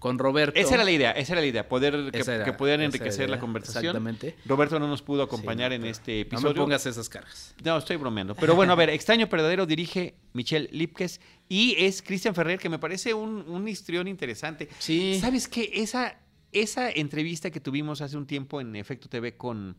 con 0.00 0.18
Roberto. 0.18 0.58
Esa 0.58 0.74
era 0.74 0.84
la 0.84 0.90
idea, 0.90 1.12
esa 1.12 1.34
era 1.34 1.42
la 1.42 1.46
idea, 1.46 1.68
poder 1.68 2.10
que, 2.10 2.52
pudieran 2.54 2.80
enriquecer 2.80 3.28
la, 3.28 3.38
conversación. 3.38 3.84
Exactamente. 3.84 4.34
Roberto 4.46 4.80
no 4.80 4.88
nos 4.88 5.02
pudo 5.02 5.22
acompañar 5.22 5.74
en 5.74 5.84
este 5.84 6.22
episodio. 6.22 6.48
No 6.48 6.54
me 6.54 6.60
pongas 6.60 6.86
esas 6.86 7.08
cargas. 7.08 7.54
No, 7.62 7.76
estoy 7.76 7.96
bromeando. 7.96 8.34
Pero 8.34 8.54
bueno, 8.54 8.72
a 8.72 8.76
ver, 8.76 8.88
Extraño 8.88 9.28
Verdadero 9.28 9.66
dirige 9.66 10.14
Michelle 10.32 10.70
Lipkes 10.72 11.20
y 11.50 11.76
es 11.78 12.00
Cristian 12.00 12.34
Ferrer, 12.34 12.58
que 12.58 12.70
me 12.70 12.78
parece 12.78 13.12
un, 13.12 13.44
un 13.46 13.68
histrión 13.68 14.08
interesante. 14.08 14.70
Sí. 14.78 15.18
¿Sabes 15.20 15.46
qué? 15.46 15.70
Esa, 15.74 16.18
esa 16.50 16.90
entrevista 16.90 17.50
que 17.50 17.60
tuvimos 17.60 18.00
hace 18.00 18.16
un 18.16 18.26
tiempo 18.26 18.62
en 18.62 18.74
Efecto 18.76 19.06
TV 19.08 19.36
con 19.36 19.76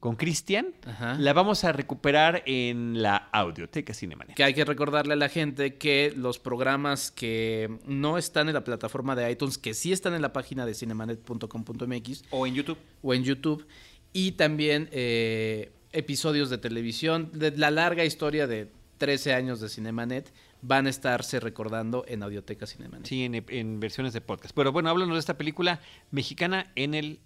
con 0.00 0.16
Cristian, 0.16 0.74
la 1.18 1.32
vamos 1.32 1.64
a 1.64 1.72
recuperar 1.72 2.42
en 2.46 3.02
la 3.02 3.16
Audioteca 3.32 3.94
Cinemanet. 3.94 4.36
Que 4.36 4.44
hay 4.44 4.54
que 4.54 4.64
recordarle 4.64 5.14
a 5.14 5.16
la 5.16 5.28
gente 5.28 5.76
que 5.76 6.12
los 6.14 6.38
programas 6.38 7.10
que 7.10 7.78
no 7.86 8.18
están 8.18 8.48
en 8.48 8.54
la 8.54 8.62
plataforma 8.62 9.16
de 9.16 9.30
iTunes, 9.30 9.58
que 9.58 9.74
sí 9.74 9.92
están 9.92 10.14
en 10.14 10.22
la 10.22 10.32
página 10.32 10.66
de 10.66 10.74
cinemanet.com.mx. 10.74 12.24
O 12.30 12.46
en 12.46 12.54
YouTube. 12.54 12.78
O 13.02 13.14
en 13.14 13.24
YouTube. 13.24 13.66
Y 14.12 14.32
también 14.32 14.88
eh, 14.92 15.72
episodios 15.92 16.50
de 16.50 16.58
televisión, 16.58 17.30
de 17.32 17.56
la 17.56 17.70
larga 17.70 18.04
historia 18.04 18.46
de 18.46 18.70
13 18.98 19.34
años 19.34 19.60
de 19.60 19.68
Cinemanet 19.68 20.32
van 20.62 20.86
a 20.86 20.90
estarse 20.90 21.40
recordando 21.40 22.04
en 22.08 22.22
Audioteca 22.22 22.66
Cinemanet. 22.66 23.06
Sí, 23.06 23.24
en, 23.24 23.44
en, 23.48 23.80
versiones 23.80 24.12
de 24.12 24.20
podcast. 24.20 24.54
Pero 24.54 24.72
bueno, 24.72 24.88
háblanos 24.88 25.14
de 25.14 25.20
esta 25.20 25.36
película 25.36 25.80
mexicana 26.10 26.72
en 26.76 26.94
el 26.94 27.20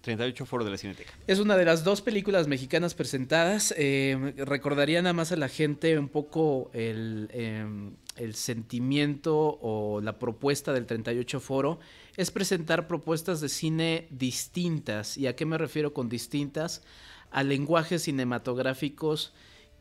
38 0.00 0.46
Foro 0.46 0.64
de 0.64 0.70
la 0.70 0.78
Cineteca. 0.78 1.12
Es 1.26 1.38
una 1.38 1.56
de 1.56 1.64
las 1.64 1.84
dos 1.84 2.00
películas 2.00 2.48
mexicanas 2.48 2.94
presentadas. 2.94 3.74
Eh, 3.76 4.34
recordaría 4.38 5.02
nada 5.02 5.12
más 5.12 5.32
a 5.32 5.36
la 5.36 5.48
gente 5.48 5.98
un 5.98 6.08
poco 6.08 6.70
el, 6.72 7.28
em, 7.32 7.94
sentimiento 8.32 9.58
o 9.60 10.00
la 10.00 10.18
propuesta 10.18 10.72
del 10.72 10.86
38 10.86 11.40
Foro. 11.40 11.80
Es 12.16 12.30
presentar 12.30 12.86
propuestas 12.86 13.40
de 13.40 13.48
cine 13.48 14.08
distintas. 14.10 15.18
¿Y 15.18 15.26
a 15.26 15.36
qué 15.36 15.44
me 15.44 15.58
refiero 15.58 15.92
con 15.92 16.08
distintas? 16.08 16.82
A 17.30 17.42
lenguajes 17.42 18.02
cinematográficos 18.02 19.32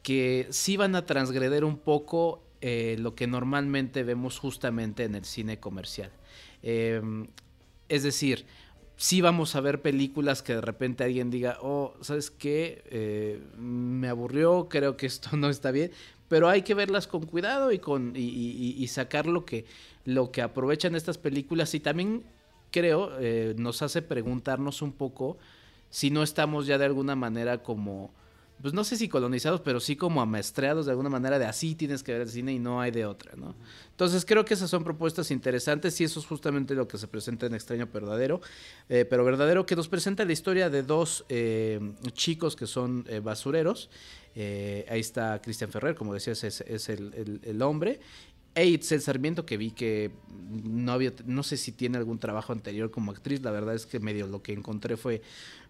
que 0.03 0.47
sí 0.51 0.77
van 0.77 0.95
a 0.95 1.05
transgreder 1.05 1.63
un 1.63 1.77
poco 1.77 2.43
eh, 2.62 2.97
lo 2.99 3.15
que 3.15 3.25
normalmente 3.25 4.03
vemos 4.03 4.38
justamente 4.38 5.05
en 5.05 5.15
el 5.15 5.23
cine 5.23 5.60
comercial. 5.60 6.12
Em, 6.62 7.27
es 7.88 8.03
decir, 8.03 8.45
sí 8.99 9.21
vamos 9.21 9.55
a 9.55 9.62
ver 9.62 9.81
películas 9.81 10.43
que 10.43 10.55
de 10.55 10.62
repente 10.62 11.05
alguien 11.05 11.31
diga, 11.31 11.57
oh, 11.62 11.93
¿sabes 12.01 12.29
qué? 12.29 12.83
Eh, 12.88 13.41
me 13.57 14.09
aburrió, 14.09 14.67
creo 14.67 14.97
que 14.97 15.05
esto 15.05 15.29
no 15.38 15.49
está 15.49 15.71
bien, 15.71 15.91
pero 16.27 16.49
hay 16.49 16.63
que 16.63 16.73
verlas 16.73 17.07
con 17.07 17.25
cuidado 17.25 17.71
y, 17.71 17.79
con, 17.79 18.12
y, 18.15 18.85
sacar 18.88 19.25
lo 19.25 19.45
que, 19.45 19.65
lo 20.03 20.31
que 20.31 20.41
aprovechan 20.41 20.95
estas 20.95 21.17
películas 21.17 21.73
y 21.75 21.79
también 21.79 22.25
creo 22.71 23.17
eh, 23.21 23.55
nos 23.57 23.81
hace 23.81 24.01
preguntarnos 24.01 24.81
un 24.81 24.91
poco 24.91 25.38
si 25.89 26.12
no 26.12 26.21
estamos 26.21 26.67
ya 26.67 26.77
de 26.77 26.85
alguna 26.85 27.15
manera 27.15 27.63
como 27.63 28.12
pues 28.62 28.74
no 28.74 28.84
sé 28.84 28.98
si 28.98 29.08
colonizados, 29.08 29.62
pero 29.62 29.80
sí 29.80 29.95
como 29.95 30.22
amaestreados 30.22 30.86
de 30.86 30.91
alguna 30.91 31.10
manera 31.10 31.39
de 31.39 31.45
así 31.45 31.76
tienes 31.76 32.04
que 32.04 32.12
ver 32.12 32.22
el 32.22 32.30
cine 32.30 32.54
y 32.54 32.60
no 32.60 32.82
hay 32.82 32.91
de 32.91 33.06
otra, 33.06 33.34
¿no? 33.36 33.56
Entonces 33.91 34.26
creo 34.26 34.43
que 34.43 34.54
esas 34.54 34.69
son 34.69 34.84
propuestas 34.84 35.32
interesantes 35.32 36.00
y 36.02 36.04
eso 36.04 36.19
es 36.19 36.26
justamente 36.26 36.76
lo 36.76 36.88
que 36.88 36.98
se 36.98 37.08
presenta 37.08 37.45
en 37.45 37.54
Extraño 37.54 37.88
Verdadero, 37.88 38.41
eh, 38.89 39.06
pero 39.06 39.24
Verdadero 39.24 39.65
que 39.65 39.76
nos 39.76 39.88
presenta 39.88 40.26
la 40.26 40.34
historia 40.34 40.69
de 40.69 40.84
dos 40.84 41.26
eh, 41.30 41.80
chicos 42.12 42.56
que 42.56 42.67
son 42.67 43.06
eh, 43.08 43.19
basureros. 43.19 43.89
ahí 44.36 45.00
está 45.00 45.41
Cristian 45.41 45.72
Ferrer, 45.72 45.95
como 45.95 46.13
decías, 46.13 46.43
es, 46.43 46.89
el, 46.89 47.62
hombre, 47.62 48.00
el 48.63 49.02
Sarmiento, 49.02 49.45
que 49.45 49.58
vi 49.58 49.72
que 49.72 50.12
no 50.50 50.91
había, 50.91 51.13
no 51.26 51.43
sé 51.43 51.58
si 51.58 51.72
tiene 51.72 51.98
algún 51.98 52.19
trabajo 52.19 52.54
anterior 52.54 52.89
como 52.91 53.12
actriz, 53.12 53.41
la 53.41 53.52
verdad 53.52 53.76
es 53.76 53.86
que 53.86 54.00
medio 54.00 54.28
lo 54.28 54.41
que 54.41 54.54
encontré 54.54 54.98
fue, 54.98 55.22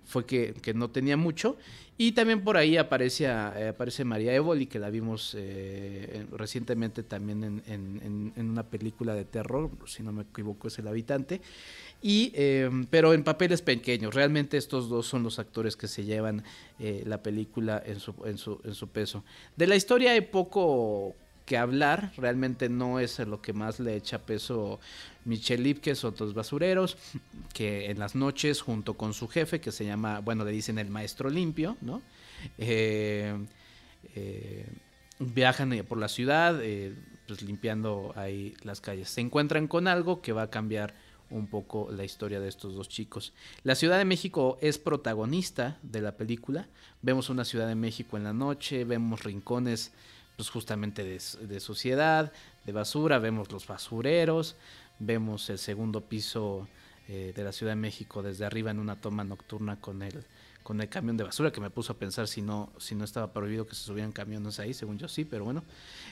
fue 0.05 0.25
que, 0.25 0.53
no 0.73 0.89
tenía 0.89 1.17
mucho. 1.17 1.57
Y 1.97 2.13
también 2.13 2.43
por 2.43 2.55
ahí 2.55 2.77
aparece, 2.77 3.25
eh, 3.25 3.69
aparece 3.69 4.05
María 4.05 4.33
Evoli, 4.33 4.67
que 4.67 4.79
la 4.79 4.89
vimos 4.89 5.35
eh, 5.37 6.25
recientemente 6.31 7.03
también 7.03 7.61
en, 7.67 8.33
una 8.37 8.63
película 8.63 9.13
de 9.13 9.25
terror, 9.25 9.69
si 9.85 10.01
no 10.01 10.13
me 10.13 10.23
equivoco 10.23 10.69
es 10.69 10.79
El 10.79 10.87
Habitante. 10.87 11.41
Y, 12.01 12.31
em, 12.35 12.85
pero 12.85 13.13
en 13.13 13.25
papeles 13.25 13.61
pequeños, 13.61 14.15
realmente 14.15 14.57
estos 14.57 14.87
dos 14.87 15.05
son 15.05 15.23
los 15.23 15.37
actores 15.37 15.75
que 15.75 15.89
se 15.89 16.05
llevan 16.05 16.43
eh, 16.79 17.03
la 17.05 17.21
película 17.21 17.83
en 17.85 17.99
su, 17.99 18.15
en, 18.23 18.37
su, 18.37 18.61
en 18.63 18.73
su 18.73 18.87
peso. 18.87 19.25
De 19.57 19.67
la 19.67 19.75
historia 19.75 20.11
hay 20.11 20.21
poco 20.21 21.15
que 21.49 21.57
hablar, 21.57 22.11
realmente 22.15 22.69
no 22.69 22.99
es 22.99 23.17
lo 23.17 23.41
que 23.41 23.53
más 23.53 23.79
le 23.79 23.95
echa 23.95 24.19
peso 24.19 24.79
Michelle 25.25 25.63
Lipkes, 25.63 26.03
otros 26.03 26.35
basureros, 26.35 26.95
que 27.55 27.89
en 27.89 27.97
las 27.97 28.13
noches 28.13 28.61
junto 28.61 28.93
con 28.93 29.15
su 29.15 29.27
jefe, 29.27 29.59
que 29.59 29.71
se 29.71 29.83
llama, 29.83 30.19
bueno, 30.19 30.45
le 30.45 30.51
dicen 30.51 30.77
el 30.77 30.91
maestro 30.91 31.27
limpio, 31.27 31.75
¿no? 31.81 32.03
Eh, 32.59 33.35
eh, 34.13 34.67
viajan 35.17 35.83
por 35.87 35.97
la 35.97 36.07
ciudad, 36.07 36.59
eh, 36.61 36.93
pues 37.25 37.41
limpiando 37.41 38.13
ahí 38.15 38.53
las 38.61 38.79
calles. 38.79 39.09
Se 39.09 39.21
encuentran 39.21 39.67
con 39.67 39.87
algo 39.87 40.21
que 40.21 40.33
va 40.33 40.43
a 40.43 40.49
cambiar 40.51 40.93
un 41.31 41.47
poco 41.47 41.89
la 41.91 42.03
historia 42.03 42.39
de 42.39 42.47
estos 42.47 42.75
dos 42.75 42.89
chicos. 42.89 43.33
La 43.63 43.73
Ciudad 43.73 43.97
de 43.97 44.05
México 44.05 44.59
es 44.61 44.77
protagonista 44.77 45.79
de 45.81 46.01
la 46.01 46.15
película. 46.15 46.67
Vemos 47.01 47.29
una 47.29 47.43
Ciudad 47.43 47.67
de 47.67 47.75
México 47.75 48.17
en 48.17 48.23
la 48.23 48.33
noche, 48.33 48.83
vemos 48.83 49.23
rincones 49.23 49.91
pues 50.39 50.51
justamente 50.51 51.03
de, 51.03 51.59
suciedad, 51.59 52.31
de 52.65 52.71
basura, 52.71 53.19
vemos 53.19 53.51
los 53.51 53.67
basureros, 53.67 54.55
vemos 54.97 55.49
el 55.49 55.57
segundo 55.57 55.99
piso 55.99 56.65
eh, 57.09 57.33
de 57.35 57.43
la 57.43 57.51
Ciudad 57.51 57.73
de 57.73 57.75
México 57.75 58.23
desde 58.23 58.45
arriba 58.45 58.71
en 58.71 58.79
una 58.79 58.95
toma 58.95 59.25
nocturna 59.25 59.81
con 59.81 60.01
el, 60.01 60.23
con 60.63 60.79
el 60.79 60.87
camión 60.87 61.17
de 61.17 61.25
basura, 61.25 61.51
que 61.51 61.59
me 61.59 61.69
puso 61.69 61.91
a 61.91 61.97
pensar 61.97 62.29
si 62.29 62.41
no, 62.41 62.71
si 62.77 62.95
no 62.95 63.03
estaba 63.03 63.33
prohibido 63.33 63.67
que 63.67 63.75
se 63.75 63.83
subieran 63.83 64.13
camiones 64.13 64.61
ahí, 64.61 64.73
según 64.73 64.97
yo 64.97 65.09
sí, 65.09 65.25
pero 65.25 65.43
bueno. 65.43 65.61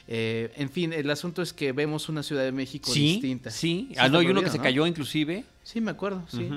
Eh, 0.10 0.52
en 0.58 0.70
fin, 0.70 0.92
el 0.92 1.10
asunto 1.10 1.42
es 1.42 1.54
que 1.54 1.72
vemos 1.72 2.10
una 2.10 2.22
Ciudad 2.22 2.44
de 2.44 2.52
México 2.52 2.92
distinta. 2.94 3.50
Sí, 3.50 3.94
ah, 3.98 4.10
no, 4.10 4.20
hay 4.20 4.28
uno 4.28 4.42
que 4.42 4.50
se 4.50 4.60
cayó 4.60 4.86
inclusive. 4.86 5.46
Sí, 5.64 5.80
me 5.80 5.92
acuerdo, 5.92 6.26
sí. 6.28 6.50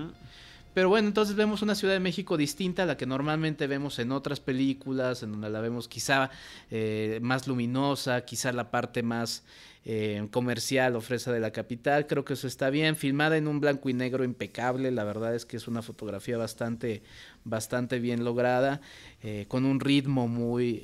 Pero 0.73 0.89
bueno, 0.89 1.09
entonces 1.09 1.35
vemos 1.35 1.63
una 1.63 1.75
Ciudad 1.75 1.95
de 1.95 2.01
México 2.01 2.37
distinta 2.37 2.85
a 2.85 2.87
la 2.87 2.97
que 2.97 3.07
normalmente 3.07 3.67
vemos 3.67 3.99
en 3.99 4.13
otras 4.13 4.39
películas, 4.39 5.23
en 5.23 5.33
donde 5.33 5.51
la 5.51 5.61
vemos 5.61 5.89
quizá 5.89 6.31
eh, 6.71 7.19
más 7.23 7.49
luminosa, 7.49 8.25
quizá 8.25 8.53
la 8.53 8.71
parte 8.71 9.03
más 9.03 9.45
eh, 9.85 10.29
comercial 10.31 10.95
o 10.95 11.01
fresa 11.01 11.33
de 11.33 11.41
la 11.41 11.51
capital. 11.51 12.07
Creo 12.07 12.25
que 12.25 12.35
eso 12.35 12.47
está 12.47 12.71
bien. 12.71 12.95
Filmada 12.95 13.37
en 13.37 13.49
un 13.49 13.59
blanco 13.59 13.89
y 13.89 13.95
negro 13.95 14.23
impecable. 14.23 14.93
La 14.93 15.03
verdad 15.03 15.35
es 15.35 15.45
que 15.45 15.57
es 15.57 15.67
una 15.67 15.83
fotografía 15.83 16.39
bastante, 16.39 17.03
bastante 17.45 17.99
bien 17.99 18.23
lograda, 18.23 18.81
eh, 19.23 19.47
con 19.49 19.65
un 19.65 19.81
ritmo 19.81 20.29
muy 20.29 20.83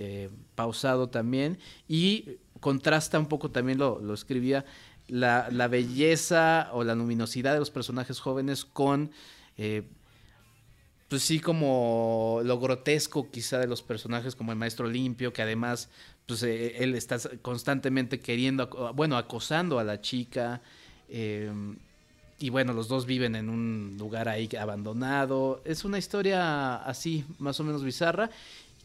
pausado 0.57 1.11
también. 1.11 1.59
Y 1.87 2.39
contrasta 2.59 3.21
un 3.21 3.27
poco, 3.27 3.53
también 3.53 3.79
lo, 3.79 4.01
lo 4.01 4.15
escribía, 4.15 4.65
la, 5.07 5.49
la 5.53 5.69
belleza 5.69 6.71
o 6.73 6.83
la 6.83 6.97
luminosidad 6.97 7.53
de 7.53 7.61
los 7.61 7.71
personajes 7.71 8.19
jóvenes 8.19 8.65
con 8.65 9.13
eh, 9.59 9.83
pues 11.09 11.23
sí, 11.23 11.39
como 11.39 12.41
lo 12.45 12.59
grotesco 12.59 13.31
quizá 13.31 13.59
de 13.59 13.67
los 13.67 13.83
personajes, 13.83 14.35
como 14.35 14.53
el 14.53 14.59
maestro 14.59 14.89
limpio, 14.89 15.33
que 15.33 15.43
además, 15.43 15.89
pues 16.27 16.43
eh, 16.43 16.83
él 16.83 16.95
está 16.95 17.19
constantemente 17.43 18.19
queriendo, 18.21 18.69
bueno, 18.95 19.17
acosando 19.17 19.79
a 19.79 19.85
la 19.85 20.01
chica. 20.01 20.63
Eh, 21.09 21.51
y 22.39 22.51
bueno, 22.51 22.73
los 22.73 22.89
dos 22.89 23.07
viven 23.07 23.37
en 23.37 23.49
un 23.49 23.97
lugar 23.99 24.29
ahí 24.29 24.49
abandonado. 24.59 25.63
Es 25.65 25.85
una 25.85 25.99
historia 25.99 26.77
así, 26.77 27.25
más 27.39 27.61
o 27.61 27.65
menos 27.65 27.85
bizarra, 27.85 28.31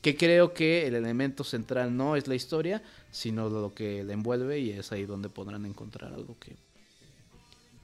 que 0.02 0.16
creo 0.16 0.54
que 0.54 0.88
el 0.88 0.96
elemento 0.96 1.44
central 1.44 1.96
no 1.96 2.16
es 2.16 2.28
la 2.28 2.36
historia, 2.36 2.82
sino 3.12 3.50
lo 3.50 3.74
que 3.74 4.04
la 4.04 4.14
envuelve 4.14 4.60
y 4.60 4.72
es 4.72 4.92
ahí 4.92 5.06
donde 5.06 5.30
podrán 5.30 5.66
encontrar 5.66 6.14
algo 6.14 6.38
que 6.40 6.56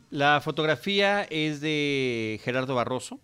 la 0.10 0.40
fotografía 0.42 1.24
es 1.24 1.60
de 1.60 2.40
Gerardo 2.44 2.76
Barroso 2.76 3.20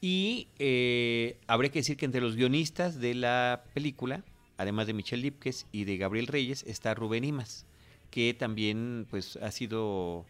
y 0.00 0.48
eh, 0.58 1.38
habría 1.46 1.70
que 1.70 1.80
decir 1.80 1.96
que 1.96 2.04
entre 2.04 2.20
los 2.20 2.36
guionistas 2.36 3.00
de 3.00 3.14
la 3.14 3.64
película, 3.74 4.24
además 4.56 4.86
de 4.86 4.94
Michelle 4.94 5.22
Lipkes 5.22 5.66
y 5.72 5.84
de 5.84 5.96
Gabriel 5.96 6.26
Reyes, 6.26 6.64
está 6.66 6.94
Rubén 6.94 7.24
Imas, 7.24 7.66
que 8.10 8.34
también 8.34 9.06
pues, 9.10 9.36
ha 9.36 9.50
sido 9.50 10.24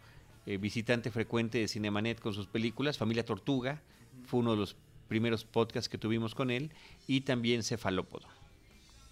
eh, 0.46 0.56
visitante 0.58 1.10
frecuente 1.10 1.58
de 1.58 1.68
Cinemanet 1.68 2.20
con 2.20 2.34
sus 2.34 2.46
películas. 2.46 2.98
Familia 2.98 3.24
Tortuga 3.24 3.80
fue 4.24 4.40
uno 4.40 4.52
de 4.52 4.56
los 4.58 4.76
primeros 5.08 5.44
podcasts 5.44 5.88
que 5.88 5.98
tuvimos 5.98 6.34
con 6.34 6.50
él 6.50 6.72
y 7.06 7.20
también 7.20 7.62
Cefalópodo. 7.62 8.26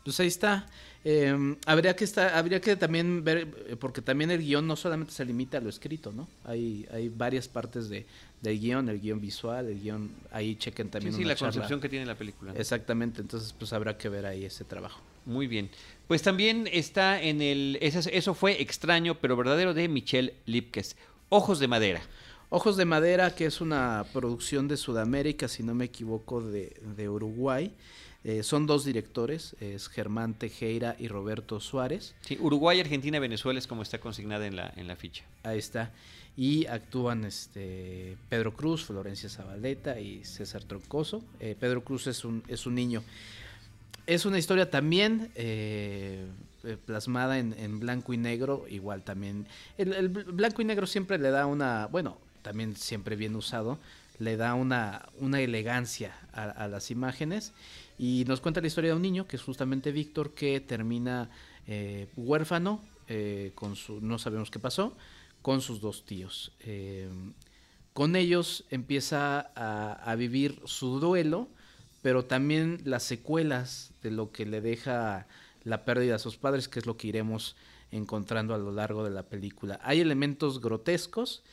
Pues 0.05 0.21
ahí 0.21 0.29
está. 0.29 0.67
Em, 1.03 1.57
habría 1.67 1.95
que 1.97 2.05
estar, 2.05 2.35
habría 2.35 2.61
que 2.61 2.77
también 2.77 3.25
ver, 3.25 3.49
eh, 3.69 3.77
porque 3.77 4.01
también 4.01 4.31
el 4.31 4.41
guion 4.41 4.67
no 4.67 4.75
solamente 4.77 5.13
se 5.13 5.25
limita 5.25 5.59
a 5.59 5.61
lo 5.61 5.69
escrito, 5.69 6.13
¿no? 6.13 6.29
Hay, 6.45 6.87
hay 6.91 7.11
varias 7.11 7.47
partes 7.47 7.91
de, 7.91 8.07
del 8.41 8.59
guion, 8.59 8.89
el 8.89 9.01
guion 9.01 9.21
visual, 9.21 9.67
el 9.67 9.81
guion, 9.81 10.11
ahí 10.31 10.57
chequen 10.57 10.89
también. 10.89 11.13
Sí, 11.13 11.21
sí 11.21 11.25
la 11.25 11.37
concepción 11.37 11.81
que 11.81 11.91
tiene 11.91 12.07
la 12.07 12.15
película. 12.15 12.55
Exactamente, 12.57 13.21
entonces 13.21 13.53
pues 13.53 13.73
habrá 13.75 13.99
que 13.99 14.09
ver 14.09 14.25
ahí 14.25 14.47
ese 14.47 14.65
trabajo. 14.65 15.01
Muy 15.27 15.47
bien. 15.47 15.69
Pues 16.09 16.23
también 16.23 16.69
está 16.73 17.21
en 17.21 17.43
el, 17.43 17.79
eso, 17.83 18.01
eso 18.11 18.35
fue 18.35 18.63
extraño, 18.63 19.17
pero 19.21 19.37
verdadero 19.37 19.75
de 19.75 19.89
Michelle 19.89 20.35
Lipkes. 20.47 20.97
Ojos 21.29 21.59
de 21.59 21.69
madera. 21.69 22.03
Ojos 22.49 22.77
de 22.77 22.85
madera, 22.85 23.35
que 23.35 23.47
es 23.47 23.61
una 23.61 24.07
producción 24.13 24.69
de 24.69 24.77
Sudamérica, 24.77 25.49
si 25.49 25.63
no 25.63 25.75
me 25.75 25.87
equivoco, 25.87 26.41
de, 26.41 26.77
de 26.97 27.09
Uruguay. 27.09 27.73
Eh, 28.25 28.43
son 28.43 28.67
dos 28.67 28.87
directores, 28.87 29.55
es 29.61 29.89
Germán 29.89 30.33
Tejera 30.33 30.97
y 30.99 31.09
Roberto 31.09 31.61
Suárez. 31.61 32.15
Sí, 32.23 32.39
Uruguay, 32.41 32.81
Argentina, 32.81 33.19
Venezuela 33.19 33.59
es 33.59 33.67
como 33.67 33.83
está 33.83 34.01
consignada 34.01 34.47
en 34.47 34.57
la, 34.57 34.73
en 34.77 34.89
la 34.89 34.97
ficha. 34.97 35.25
Ahí 35.43 35.59
está. 35.59 35.93
Y 36.35 36.65
actúan 36.67 37.25
este 37.25 38.17
Pedro 38.31 38.55
Cruz, 38.55 38.85
Florencia 38.87 39.29
Zabaleta 39.29 40.01
y 40.01 40.25
César 40.25 40.65
Troncoso. 40.65 41.23
Eh, 41.39 41.55
Pedro 41.59 41.85
Cruz 41.85 42.07
es 42.07 42.25
un, 42.25 42.43
es 42.49 42.65
un 42.65 42.75
niño. 42.75 43.03
Es 44.07 44.25
una 44.25 44.39
historia 44.39 44.71
también 44.71 45.31
eh, 45.35 46.27
plasmada 46.87 47.39
en, 47.39 47.79
blanco 47.79 48.15
y 48.15 48.17
negro, 48.17 48.65
igual 48.71 49.03
también. 49.03 49.47
El, 49.77 50.09
blanco 50.09 50.63
y 50.63 50.65
negro 50.65 50.87
siempre 50.87 51.19
le 51.19 51.31
da 51.31 51.45
una, 51.45 51.87
bueno, 51.87 52.19
también 52.41 52.75
siempre 52.75 53.17
bien 53.17 53.37
usado, 53.37 53.79
le 54.19 54.37
da 54.37 54.55
una, 54.55 55.09
una 55.21 55.41
elegancia 55.41 56.15
a 56.33 56.69
las 56.69 56.91
imágenes 56.91 57.53
y 57.99 58.25
nos 58.27 58.41
cuenta 58.41 58.61
la 58.61 58.67
historia 58.67 58.91
de 58.91 58.97
un 58.97 59.03
niño, 59.03 59.27
que 59.27 59.37
es 59.37 59.43
justamente 59.43 59.93
Víctor, 59.93 60.35
que 60.35 60.61
termina 60.61 61.31
eh, 61.67 62.09
huérfano, 62.17 62.81
eh, 63.09 63.53
con 63.55 63.77
su, 63.77 64.01
no 64.01 64.19
sabemos 64.19 64.51
qué 64.51 64.59
pasó, 64.59 64.97
con 65.43 65.61
sus 65.61 65.81
dos 65.81 66.05
tíos. 66.05 66.53
Eh, 66.61 67.09
con 67.93 68.17
ellos 68.17 68.65
empieza 68.71 69.53
a, 69.55 70.15
vivir 70.17 70.61
su 70.65 70.99
duelo, 70.99 71.49
pero 72.03 72.25
también 72.25 72.81
las 72.85 73.05
secuelas 73.05 73.93
de 74.03 74.11
lo 74.11 74.33
que 74.33 74.47
le 74.47 74.61
deja 74.61 75.29
la 75.63 75.85
pérdida 75.85 76.17
a 76.17 76.19
sus 76.19 76.37
padres, 76.37 76.69
que 76.69 76.81
es 76.81 76.87
lo 76.87 76.97
que 76.97 77.07
iremos 77.07 77.55
encontrando 77.93 78.53
a 78.53 78.59
lo 78.59 78.73
largo 78.73 79.05
de 79.05 79.11
la 79.11 79.23
película. 79.23 79.79
Hay 79.85 80.01
elementos 80.01 80.61
grotescos, 80.61 81.45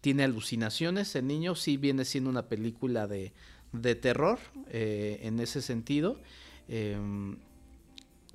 tiene 0.00 0.22
alucinaciones, 0.22 1.16
el 1.16 1.26
niño 1.26 1.56
sí 1.56 1.76
viene 1.76 2.04
siendo 2.04 2.30
una 2.30 2.46
película 2.46 3.08
de, 3.08 3.32
de 3.72 3.94
terror 3.94 4.38
eh, 4.68 5.20
en 5.22 5.40
ese 5.40 5.62
sentido. 5.62 6.20
Em, 6.68 7.36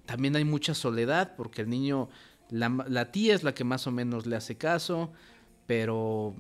también 0.06 0.36
hay 0.36 0.46
mucha 0.46 0.74
soledad 0.74 1.36
porque 1.36 1.62
el 1.62 1.70
niño, 1.70 2.10
la, 2.50 3.12
tía 3.12 3.36
es 3.36 3.44
la 3.44 3.54
que 3.54 3.64
más 3.64 3.88
o 3.88 3.92
menos 3.92 4.26
le 4.26 4.36
hace 4.36 4.56
caso, 4.56 5.12
pero 5.66 6.36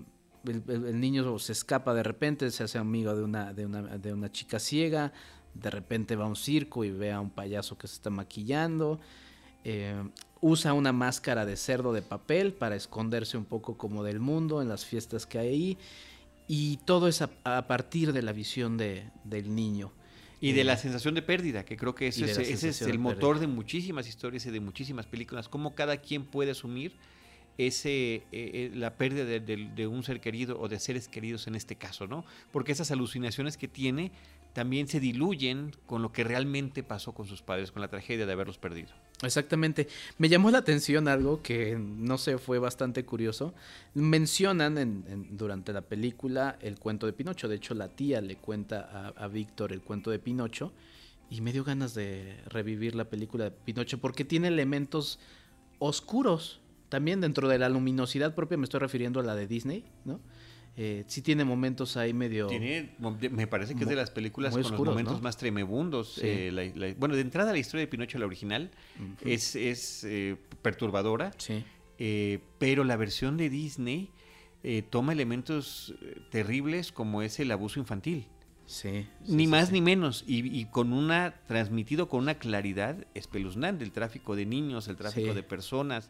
el, 0.45 0.99
niño 0.99 1.39
se 1.39 1.51
escapa 1.51 1.93
de 1.93 2.03
repente, 2.03 2.51
se 2.51 2.63
hace 2.63 2.77
amigo 2.77 3.15
de 3.15 3.23
una, 3.23 3.53
de 3.53 3.65
una, 3.65 3.81
de 3.81 4.13
una 4.13 4.31
chica 4.31 4.59
ciega, 4.59 5.13
de 5.53 5.69
repente 5.69 6.15
va 6.15 6.25
a 6.25 6.27
un 6.27 6.35
circo 6.35 6.83
y 6.83 6.91
ve 6.91 7.11
a 7.11 7.19
un 7.19 7.29
payaso 7.29 7.77
que 7.77 7.87
se 7.87 7.95
está 7.95 8.09
maquillando. 8.09 8.99
Eh, 9.63 9.95
usa 10.41 10.73
una 10.73 10.91
máscara 10.91 11.45
de 11.45 11.57
cerdo 11.57 11.91
de 11.91 12.03
papel 12.03 12.53
para 12.53 12.75
esconderse 12.75 13.35
un 13.35 13.45
poco 13.45 13.77
como 13.77 14.03
del 14.03 14.19
mundo 14.19 14.61
en 14.61 14.69
las 14.69 14.85
fiestas 14.85 15.25
que 15.25 15.39
hay 15.39 15.47
ahí. 15.47 15.77
Y 16.47 16.77
todo 16.85 17.07
es 17.07 17.21
a, 17.21 17.67
partir 17.67 18.13
de 18.13 18.21
la 18.21 18.31
visión 18.31 18.77
de, 18.77 19.09
del 19.23 19.55
niño. 19.55 19.91
Y 20.41 20.51
de 20.51 20.63
la 20.63 20.73
eh, 20.73 20.77
sensación 20.77 21.15
de 21.15 21.21
pérdida, 21.21 21.65
que 21.65 21.75
creo 21.75 21.95
que 21.95 22.07
ese, 22.07 22.25
es, 22.25 22.81
el 22.81 22.99
motor 22.99 23.39
de 23.39 23.47
muchísimas 23.47 24.07
historias 24.07 24.45
y 24.45 24.51
de 24.51 24.59
muchísimas 24.59 25.07
películas. 25.07 25.49
Cómo 25.49 25.73
cada 25.73 25.97
quien 25.97 26.25
puede 26.25 26.51
asumir 26.51 26.93
ese 27.57 28.15
eh, 28.15 28.23
eh, 28.31 28.71
la 28.73 28.95
pérdida 28.95 29.25
de, 29.25 29.87
un 29.87 30.03
ser 30.03 30.19
querido 30.19 30.59
o 30.59 30.67
de 30.67 30.79
seres 30.79 31.07
queridos 31.07 31.47
en 31.47 31.55
este 31.55 31.77
caso, 31.77 32.05
¿no? 32.05 32.25
Porque 32.51 32.73
esas 32.73 32.91
alucinaciones 32.91 33.57
que 33.57 33.67
tiene 33.67 34.11
también 34.53 34.87
se 34.87 34.99
diluyen 34.99 35.75
con 35.85 36.01
lo 36.01 36.11
que 36.11 36.23
realmente 36.23 36.83
pasó 36.83 37.13
con 37.13 37.27
sus 37.27 37.41
padres, 37.41 37.71
con 37.71 37.81
la 37.81 37.87
tragedia 37.87 38.25
de 38.25 38.33
haberlos 38.33 38.57
perdido. 38.57 38.89
Exactamente. 39.21 39.87
Me 40.17 40.27
llamó 40.27 40.51
la 40.51 40.57
atención 40.57 41.07
algo 41.07 41.41
que 41.41 41.77
no 41.77 42.17
sé, 42.17 42.37
fue 42.37 42.59
bastante 42.59 43.05
curioso. 43.05 43.53
Mencionan 43.93 44.77
en, 44.77 45.37
durante 45.37 45.71
la 45.71 45.81
película 45.81 46.57
el 46.61 46.77
cuento 46.79 47.05
de 47.05 47.13
Pinocho. 47.13 47.47
De 47.47 47.55
hecho, 47.55 47.73
la 47.73 47.87
tía 47.87 48.21
le 48.21 48.35
cuenta 48.35 49.13
a, 49.15 49.23
a 49.23 49.27
Víctor 49.27 49.71
el 49.71 49.81
cuento 49.81 50.11
de 50.11 50.19
Pinocho. 50.19 50.73
Y 51.29 51.41
me 51.41 51.53
dio 51.53 51.63
ganas 51.63 51.95
de 51.95 52.37
revivir 52.47 52.93
la 52.93 53.05
película 53.05 53.45
de 53.45 53.51
Pinocho 53.51 53.99
porque 53.99 54.25
tiene 54.25 54.49
elementos 54.49 55.19
oscuros. 55.79 56.59
También 56.89 57.21
dentro 57.21 57.47
de 57.47 57.57
la 57.57 57.69
luminosidad 57.69 58.35
propia 58.35 58.57
me 58.57 58.65
estoy 58.65 58.79
refiriendo 58.79 59.19
a 59.19 59.23
la 59.23 59.35
de 59.35 59.47
Disney, 59.47 59.85
¿no? 60.03 60.19
Eh, 60.77 61.05
sí 61.07 61.21
tiene 61.21 61.45
momentos 61.45 61.95
ahí 61.95 62.13
medio... 62.13 62.49
me 63.31 63.47
parece 63.47 63.75
que 63.75 63.83
es 63.83 63.89
de 63.89 63.95
las 63.95 64.11
películas 64.11 64.53
con 64.53 64.61
los 64.61 64.71
momentos 64.73 65.21
más 65.21 65.37
tremebundos. 65.37 66.19
Eh, 66.21 66.95
bueno, 66.97 67.15
de 67.15 67.21
entrada 67.21 67.53
la 67.53 67.57
historia 67.57 67.81
de 67.81 67.87
Pinocho, 67.87 68.19
la 68.19 68.25
original, 68.25 68.71
es, 69.23 69.55
es 69.55 70.03
eh, 70.03 70.35
perturbadora. 70.61 71.31
Sí. 71.37 71.63
pero 72.57 72.83
la 72.83 72.97
versión 72.97 73.37
de 73.37 73.49
Disney 73.49 74.09
toma 74.89 75.13
elementos 75.13 75.95
terribles 76.29 76.91
como 76.91 77.21
es 77.21 77.39
el 77.39 77.51
abuso 77.51 77.79
infantil. 77.79 78.27
Sí, 78.65 79.07
ni 79.27 79.45
más 79.45 79.71
ni 79.71 79.79
menos. 79.79 80.25
Y, 80.27 80.65
con 80.65 80.91
una, 80.91 81.35
transmitido 81.47 82.09
con 82.09 82.21
una 82.21 82.35
claridad 82.35 82.97
espeluznante. 83.13 83.85
El 83.85 83.91
tráfico 83.91 84.35
de 84.35 84.45
niños, 84.45 84.89
el 84.89 84.97
tráfico 84.97 85.33
de 85.33 85.43
personas. 85.43 86.09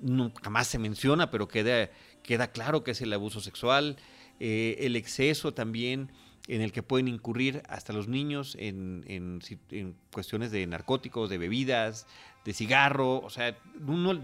nunca 0.00 0.48
más 0.48 0.68
se 0.68 0.78
menciona, 0.78 1.30
pero 1.30 1.46
queda 1.48 1.90
queda 2.26 2.52
claro 2.52 2.84
que 2.84 2.90
es 2.90 3.00
el 3.00 3.12
abuso 3.12 3.40
sexual, 3.40 3.96
eh, 4.40 4.76
el 4.80 4.96
exceso 4.96 5.54
también 5.54 6.10
en 6.48 6.60
el 6.60 6.72
que 6.72 6.82
pueden 6.82 7.08
incurrir 7.08 7.62
hasta 7.68 7.92
los 7.92 8.08
niños 8.08 8.56
en, 8.58 9.04
en, 9.08 9.96
cuestiones 10.12 10.50
de 10.50 10.66
narcóticos, 10.66 11.28
de 11.28 11.38
bebidas, 11.38 12.06
de 12.44 12.52
cigarro. 12.52 13.18
O 13.18 13.30
sea, 13.30 13.56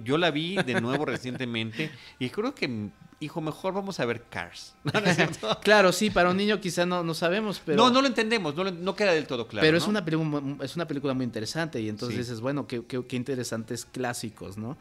yo 0.04 0.18
la 0.18 0.30
vi 0.30 0.56
de 0.56 0.80
nuevo 0.80 1.04
recientemente 1.06 1.90
y 2.20 2.30
creo 2.30 2.54
que, 2.54 2.90
hijo, 3.18 3.40
mejor 3.40 3.74
vamos 3.74 3.98
a 3.98 4.04
ver 4.04 4.22
Cars. 4.30 4.76
claro, 5.62 5.90
sí, 5.90 6.10
para 6.10 6.30
un 6.30 6.36
niño 6.36 6.60
quizá 6.60 6.86
no, 6.86 7.02
no 7.02 7.14
sabemos, 7.14 7.60
pero... 7.64 7.76
No, 7.76 7.90
no 7.90 8.00
lo 8.00 8.06
entendemos, 8.06 8.54
no, 8.54 8.70
no 8.70 8.94
queda 8.94 9.12
del 9.12 9.26
todo 9.26 9.48
claro. 9.48 9.66
Pero 9.66 9.76
es, 9.76 9.88
una 9.88 10.04
película, 10.04 10.64
es 10.64 10.76
una 10.76 10.86
película 10.86 11.14
muy 11.14 11.24
interesante 11.24 11.80
y 11.80 11.88
entonces 11.88 12.18
dices, 12.18 12.40
bueno, 12.40 12.68
qué, 12.68 12.84
qué, 12.86 13.04
qué 13.04 13.16
interesantes 13.16 13.84
clásicos, 13.84 14.56
¿no? 14.56 14.78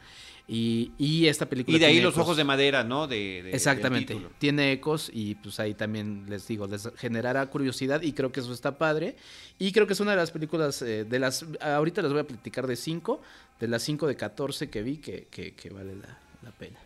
Y, 0.54 1.26
esta 1.28 1.46
película. 1.46 1.76
Y 1.76 1.80
de 1.80 1.86
ahí 1.86 2.00
los 2.00 2.18
ojos 2.18 2.36
de 2.36 2.44
madera, 2.44 2.84
¿no? 2.84 3.06
De, 3.06 3.50
Exactamente. 3.52 4.20
Tiene 4.38 4.72
ecos 4.72 5.10
y 5.12 5.34
pues 5.36 5.58
ahí 5.60 5.72
también 5.72 6.26
les 6.28 6.46
digo, 6.46 6.66
les 6.66 6.90
generará 6.98 7.46
curiosidad 7.46 8.02
y 8.02 8.12
creo 8.12 8.32
que 8.32 8.40
eso 8.40 8.52
está 8.52 8.76
padre. 8.76 9.16
Y 9.58 9.72
creo 9.72 9.86
que 9.86 9.94
es 9.94 10.00
una 10.00 10.10
de 10.10 10.18
las 10.18 10.30
películas, 10.30 10.82
eh, 10.82 11.04
de 11.04 11.18
las. 11.18 11.46
Ahorita 11.60 12.02
les 12.02 12.12
voy 12.12 12.20
a 12.20 12.26
platicar 12.26 12.66
de 12.66 12.76
cinco, 12.76 13.22
de 13.60 13.68
las 13.68 13.82
cinco 13.82 14.06
de 14.06 14.16
14 14.16 14.68
que 14.68 14.82
vi 14.82 14.98
que, 14.98 15.26
que, 15.30 15.70
vale 15.70 15.96
la, 15.96 16.18
la 16.42 16.50
pena. 16.50 16.78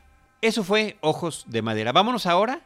Eso 0.42 0.62
fue 0.62 0.96
Ojos 1.00 1.44
de 1.48 1.62
Madera. 1.62 1.90
Vámonos 1.90 2.26
ahora 2.26 2.60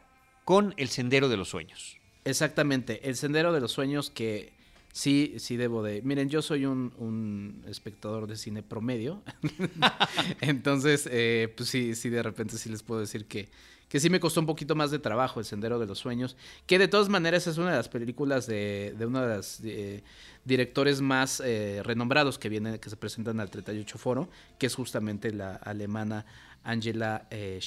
con 0.44 0.74
El 0.76 0.88
Sendero 0.90 1.30
de 1.30 1.38
los 1.38 1.48
Sueños. 1.48 1.96
Exactamente, 2.26 3.08
El 3.08 3.16
Sendero 3.16 3.54
de 3.54 3.60
los 3.60 3.72
Sueños 3.72 4.10
que 4.10 4.52
Sí, 4.92 5.37
sí 5.38 5.57
debo 5.57 5.83
de. 5.83 6.03
Miren, 6.03 6.29
yo 6.29 6.42
soy 6.42 6.66
un, 6.66 7.62
espectador 7.68 8.26
de 8.26 8.37
cine 8.37 8.62
promedio. 8.62 9.22
Entonces, 10.40 11.09
eh, 11.11 11.53
pues 11.57 11.68
sí, 11.68 11.94
sí, 11.94 12.09
de 12.09 12.22
repente 12.22 12.59
sí 12.59 12.68
les 12.68 12.83
puedo 12.83 13.00
decir 13.00 13.26
que, 13.26 13.48
que 13.88 14.00
sí 14.00 14.11
me 14.11 14.20
costó 14.20 14.40
un 14.40 14.46
poquito 14.46 14.74
más 14.74 14.90
de 14.90 14.98
trabajo 14.98 15.40
El 15.40 15.46
Sendero 15.46 15.79
de 15.79 15.87
los 15.87 15.98
Sueños. 15.98 16.37
Que 16.66 16.79
de 16.79 16.88
todas 16.88 17.09
maneras 17.09 17.46
es 17.46 17.59
una 17.59 17.70
de 17.70 17.76
las 17.76 17.88
películas 17.88 18.46
de, 18.46 18.94
de 18.98 19.07
uno 19.07 19.20
de 19.20 19.37
los 19.37 19.61
eh, 19.64 20.03
directores 20.44 21.00
más 21.00 21.40
eh, 21.44 21.83
renombrados 21.85 22.38
que 22.38 22.48
vienen, 22.48 22.79
que 22.79 22.90
se 22.90 22.96
presentan 22.96 23.40
al 23.40 23.50
38 23.50 23.98
Foro, 23.98 24.29
que 24.59 24.66
es 24.66 24.74
justamente 24.74 25.33
la 25.33 25.55
alemana 25.57 26.26
Angela 26.64 27.26
eh, 27.31 27.59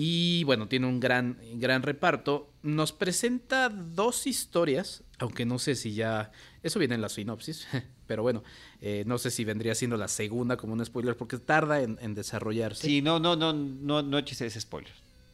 y 0.00 0.44
bueno, 0.44 0.68
tiene 0.68 0.86
un 0.86 1.00
gran, 1.00 1.38
gran 1.54 1.82
reparto. 1.82 2.52
Nos 2.62 2.92
presenta 2.92 3.68
dos 3.68 4.28
historias, 4.28 5.02
aunque 5.18 5.44
no 5.44 5.58
sé 5.58 5.74
si 5.74 5.92
ya... 5.92 6.30
Eso 6.62 6.78
viene 6.78 6.94
en 6.94 7.00
la 7.00 7.08
sinopsis, 7.08 7.66
pero 8.06 8.22
bueno, 8.22 8.44
eh, 8.80 9.02
no 9.08 9.18
sé 9.18 9.32
si 9.32 9.44
vendría 9.44 9.74
siendo 9.74 9.96
la 9.96 10.06
segunda 10.06 10.56
como 10.56 10.74
un 10.74 10.86
spoiler, 10.86 11.16
porque 11.16 11.38
tarda 11.38 11.82
en, 11.82 12.14
desarrollarse. 12.14 12.86
Sí, 12.86 13.02
no, 13.02 13.18
no, 13.18 13.34
no, 13.34 13.52
no, 13.52 14.02
no 14.02 14.18
eches 14.18 14.40
ese 14.40 14.60
spoiler. 14.60 14.92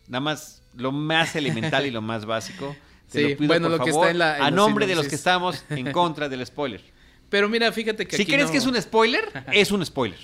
Nada 0.09 0.21
más 0.21 0.63
lo 0.75 0.93
más 0.93 1.37
elemental 1.37 1.85
y 1.85 1.91
lo 1.91 2.01
más 2.01 2.25
básico. 2.25 2.75
sí, 3.09 3.35
bueno, 3.41 3.69
lo 3.69 3.79
que 3.81 3.91
está 3.91 4.11
en 4.11 4.19
la... 4.19 4.47
a 4.47 4.51
nombre 4.51 4.87
de 4.87 4.95
los 4.95 5.09
que 5.09 5.17
estamos 5.17 5.63
en 5.69 5.93
contra 5.93 6.31
del 6.31 6.47
spoiler. 6.47 6.81
Pero 7.29 7.49
mira, 7.49 7.71
fíjate 7.73 8.07
que. 8.07 8.17
Si 8.17 8.27
crees 8.27 8.51
que 8.51 8.59
es 8.59 8.67
un 8.67 8.81
spoiler, 8.81 9.25
es 9.53 9.71
un 9.73 9.85
spoiler. 9.85 10.19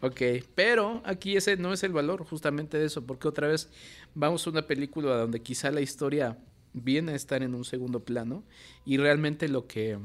ok, 0.00 0.20
pero 0.54 1.02
aquí 1.04 1.36
ese 1.36 1.56
no 1.56 1.72
es 1.72 1.82
el 1.82 1.92
valor 1.92 2.24
justamente 2.24 2.78
de 2.78 2.86
eso, 2.86 3.04
porque 3.06 3.28
otra 3.28 3.48
vez 3.48 3.70
vamos 4.14 4.46
a 4.46 4.50
una 4.50 4.66
película 4.66 5.16
donde 5.16 5.40
quizá 5.42 5.70
la 5.70 5.80
historia 5.80 6.38
viene 6.72 7.12
a 7.12 7.14
estar 7.16 7.42
en 7.42 7.54
un 7.54 7.64
segundo 7.64 8.04
plano 8.04 8.44
y 8.84 8.96
realmente 8.96 9.48
lo 9.48 9.66
que, 9.66 9.98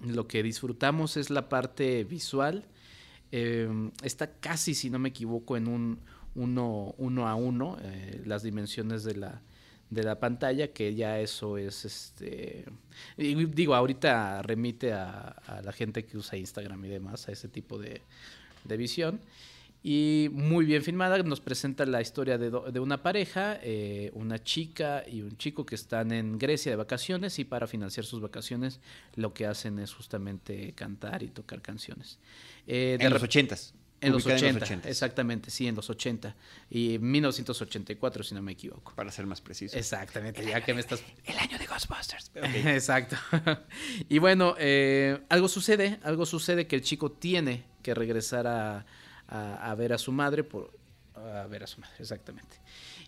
lo 0.00 0.26
que 0.26 0.42
disfrutamos 0.42 1.16
es 1.16 1.30
la 1.30 1.48
parte 1.48 2.04
visual. 2.04 2.66
Em, 3.32 3.92
está 4.02 4.32
casi, 4.38 4.74
si 4.74 4.90
no 4.90 4.98
me 4.98 5.10
equivoco, 5.10 5.56
en 5.56 5.68
un 5.68 6.00
uno, 6.34 6.94
uno 6.98 7.28
a 7.28 7.34
uno, 7.34 7.76
eh, 7.82 8.22
las 8.24 8.42
dimensiones 8.42 9.04
de 9.04 9.16
la, 9.16 9.42
de 9.90 10.04
la 10.04 10.18
pantalla, 10.18 10.68
que 10.68 10.94
ya 10.94 11.18
eso 11.20 11.58
es, 11.58 11.84
este, 11.84 12.64
digo, 13.16 13.74
ahorita 13.74 14.40
remite 14.42 14.92
a, 14.92 15.60
la 15.64 15.72
gente 15.72 16.04
que 16.04 16.16
usa 16.16 16.38
Instagram 16.38 16.84
y 16.84 16.88
demás, 16.88 17.28
a 17.28 17.32
ese 17.32 17.48
tipo 17.48 17.78
de, 17.78 18.00
visión. 18.76 19.20
Y 19.82 20.28
muy 20.32 20.66
bien 20.66 20.82
filmada, 20.82 21.22
nos 21.22 21.40
presenta 21.40 21.86
la 21.86 22.02
historia 22.02 22.36
de, 22.36 22.50
de 22.50 22.80
una 22.80 23.02
pareja, 23.02 23.58
eh, 23.62 24.10
una 24.12 24.38
chica 24.38 25.02
y 25.10 25.22
un 25.22 25.38
chico 25.38 25.64
que 25.64 25.74
están 25.74 26.12
en 26.12 26.38
Grecia 26.38 26.70
de 26.70 26.76
vacaciones 26.76 27.38
y 27.38 27.44
para 27.44 27.66
financiar 27.66 28.04
sus 28.04 28.20
vacaciones 28.20 28.78
lo 29.16 29.32
que 29.32 29.46
hacen 29.46 29.78
es 29.78 29.94
justamente 29.94 30.72
cantar 30.74 31.22
y 31.22 31.28
tocar 31.28 31.62
canciones. 31.62 32.18
Eh, 32.66 32.96
de 33.00 33.06
en 33.06 33.12
los 33.12 33.22
ochentas. 33.22 33.72
En 34.00 34.12
los 34.12 34.24
80, 34.24 34.88
exactamente, 34.88 35.50
sí, 35.50 35.66
en 35.66 35.74
los 35.74 35.90
80. 35.90 36.34
Y 36.70 36.98
1984, 36.98 38.24
si 38.24 38.34
no 38.34 38.40
me 38.40 38.52
equivoco. 38.52 38.94
Para 38.94 39.12
ser 39.12 39.26
más 39.26 39.40
preciso. 39.40 39.76
Exactamente, 39.76 40.44
ya 40.44 40.62
que 40.62 40.72
me 40.72 40.80
estás... 40.80 41.02
El 41.24 41.38
año 41.38 41.58
de 41.58 41.66
Ghostbusters. 41.66 42.30
Exacto. 42.34 43.16
y 44.08 44.18
bueno, 44.18 44.54
eh, 44.58 45.20
algo 45.28 45.48
sucede, 45.48 45.98
algo 46.02 46.24
sucede 46.24 46.66
que 46.66 46.76
el 46.76 46.82
chico 46.82 47.12
tiene 47.12 47.64
que 47.82 47.94
regresar 47.94 48.46
a, 48.46 48.86
a, 49.28 49.74
ver 49.74 49.92
a 49.92 49.98
su 49.98 50.12
madre, 50.12 50.44
por, 50.44 50.72
a 51.14 51.46
ver 51.46 51.64
a 51.64 51.66
su 51.66 51.80
madre, 51.80 51.94
exactamente. 51.98 52.56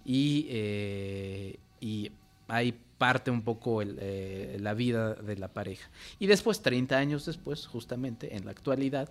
Y, 0.05 0.47
eh, 0.51 1.59
y 1.81 2.11
ahí 2.49 2.79
parte 2.99 3.31
un 3.31 3.43
poco 3.43 3.83
el, 3.83 3.99
eh, 4.01 4.59
la 4.61 4.75
vida 4.75 5.15
de 5.15 5.37
la 5.37 5.49
pareja. 5.49 5.91
Y 6.19 6.27
después, 6.27 6.63
30 6.63 6.97
años 6.97 7.27
después, 7.27 7.67
justamente, 7.67 8.37
en 8.37 8.45
la 8.45 8.53
actualidad, 8.53 9.11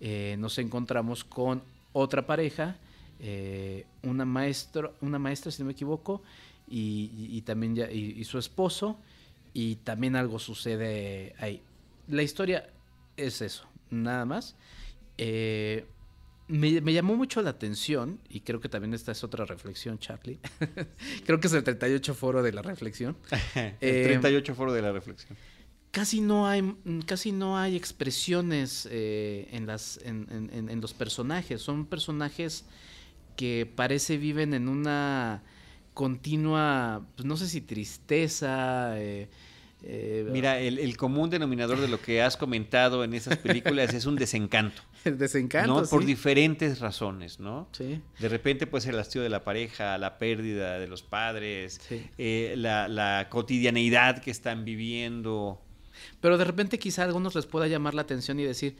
eh, 0.00 0.36
nos 0.38 0.58
encontramos 0.58 1.24
con 1.24 1.62
otra 1.92 2.26
pareja, 2.26 2.76
eh, 3.20 3.86
una, 4.02 4.24
maestro, 4.24 4.94
una 5.00 5.18
maestra, 5.18 5.50
si 5.50 5.62
no 5.62 5.66
me 5.66 5.72
equivoco, 5.72 6.22
y, 6.70 7.40
también 7.42 7.74
ya, 7.74 7.90
y, 7.90 8.22
su 8.24 8.38
esposo, 8.38 8.98
y 9.54 9.76
también 9.76 10.16
algo 10.16 10.38
sucede 10.38 11.34
ahí. 11.38 11.62
La 12.08 12.22
historia 12.22 12.68
es 13.16 13.40
eso, 13.40 13.64
nada 13.90 14.24
más. 14.24 14.54
Eh, 15.16 15.86
me, 16.46 16.92
llamó 16.92 17.16
mucho 17.16 17.42
la 17.42 17.50
atención, 17.50 18.20
y 18.28 18.40
creo 18.40 18.60
que 18.60 18.68
también 18.68 18.94
esta 18.94 19.12
es 19.12 19.24
otra 19.24 19.46
reflexión, 19.46 19.98
Charlie. 19.98 20.38
creo 21.26 21.40
que 21.40 21.48
es 21.48 21.52
el 21.54 21.64
38 21.64 22.14
foro 22.14 22.42
de 22.42 22.52
la 22.52 22.62
reflexión. 22.62 23.16
el 23.80 24.04
38 24.04 24.54
foro 24.54 24.72
de 24.72 24.82
la 24.82 24.92
reflexión 24.92 25.36
casi 25.90 26.20
no 26.20 26.46
hay, 26.46 26.74
casi 27.06 27.32
no 27.32 27.58
hay 27.58 27.76
expresiones 27.76 28.88
eh, 28.90 29.48
en, 29.52 29.66
las, 29.66 30.00
en, 30.04 30.80
los 30.80 30.94
personajes. 30.94 31.62
Son 31.62 31.86
personajes 31.86 32.64
que 33.36 33.70
parece 33.72 34.16
viven 34.16 34.54
en 34.54 34.68
una 34.68 35.42
continua, 35.94 37.06
pues 37.16 37.26
no 37.26 37.36
sé 37.36 37.48
si 37.48 37.60
tristeza. 37.60 38.98
Eh, 39.00 39.28
eh, 39.82 40.28
Mira, 40.30 40.58
el, 40.58 40.96
común 40.96 41.30
denominador 41.30 41.80
de 41.80 41.88
lo 41.88 42.00
que 42.00 42.20
has 42.20 42.36
comentado 42.36 43.04
en 43.04 43.14
esas 43.14 43.38
películas 43.38 43.94
es 43.94 44.06
un 44.06 44.16
desencanto. 44.16 44.82
El 45.04 45.16
desencanto. 45.16 45.82
¿no? 45.82 45.86
Por 45.86 46.04
diferentes 46.04 46.80
razones, 46.80 47.38
¿no? 47.38 47.68
Sí. 47.70 48.02
De 48.18 48.28
repente 48.28 48.66
puede 48.66 48.82
ser 48.82 48.94
el 48.94 49.00
hastío 49.00 49.22
de 49.22 49.28
la 49.28 49.44
pareja, 49.44 49.96
la 49.96 50.18
pérdida 50.18 50.80
de 50.80 50.88
los 50.88 51.04
padres, 51.04 51.80
la, 52.18 52.88
la 52.88 53.28
cotidianeidad 53.30 54.18
que 54.18 54.32
están 54.32 54.64
viviendo. 54.64 55.62
Pero 56.20 56.38
de 56.38 56.44
repente 56.44 56.78
quizá 56.78 57.02
a 57.02 57.04
algunos 57.06 57.34
les 57.34 57.46
pueda 57.46 57.66
llamar 57.66 57.94
la 57.94 58.02
atención 58.02 58.38
y 58.40 58.44
decir, 58.44 58.76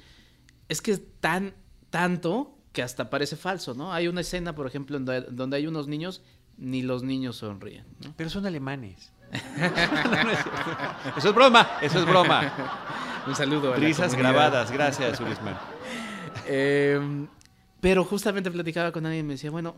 es 0.68 0.82
que 0.82 0.92
es 0.92 1.02
tan, 1.20 1.54
tanto 1.90 2.58
que 2.72 2.82
hasta 2.82 3.10
parece 3.10 3.36
falso, 3.36 3.74
¿no? 3.74 3.92
Hay 3.92 4.08
una 4.08 4.20
escena, 4.20 4.54
por 4.54 4.66
ejemplo, 4.66 4.98
donde, 4.98 5.56
hay 5.56 5.66
unos 5.66 5.88
niños, 5.88 6.22
ni 6.56 6.82
los 6.82 7.02
niños 7.02 7.36
sonríen. 7.36 7.84
Pero 8.16 8.30
son 8.30 8.46
alemanes. 8.46 9.12
eso 11.16 11.28
es 11.28 11.34
broma, 11.34 11.78
eso 11.82 11.98
es 11.98 12.06
broma. 12.06 12.52
Un 13.26 13.34
saludo. 13.34 13.74
A 13.74 13.76
Risas 13.76 14.14
grabadas, 14.14 14.70
gracias, 14.70 15.20
Ulisman. 15.20 15.58
Em, 16.50 17.28
pero 17.80 18.04
justamente 18.04 18.50
platicaba 18.50 18.90
con 18.90 19.04
alguien 19.04 19.26
y 19.26 19.28
me 19.28 19.34
decía, 19.34 19.50
bueno, 19.50 19.74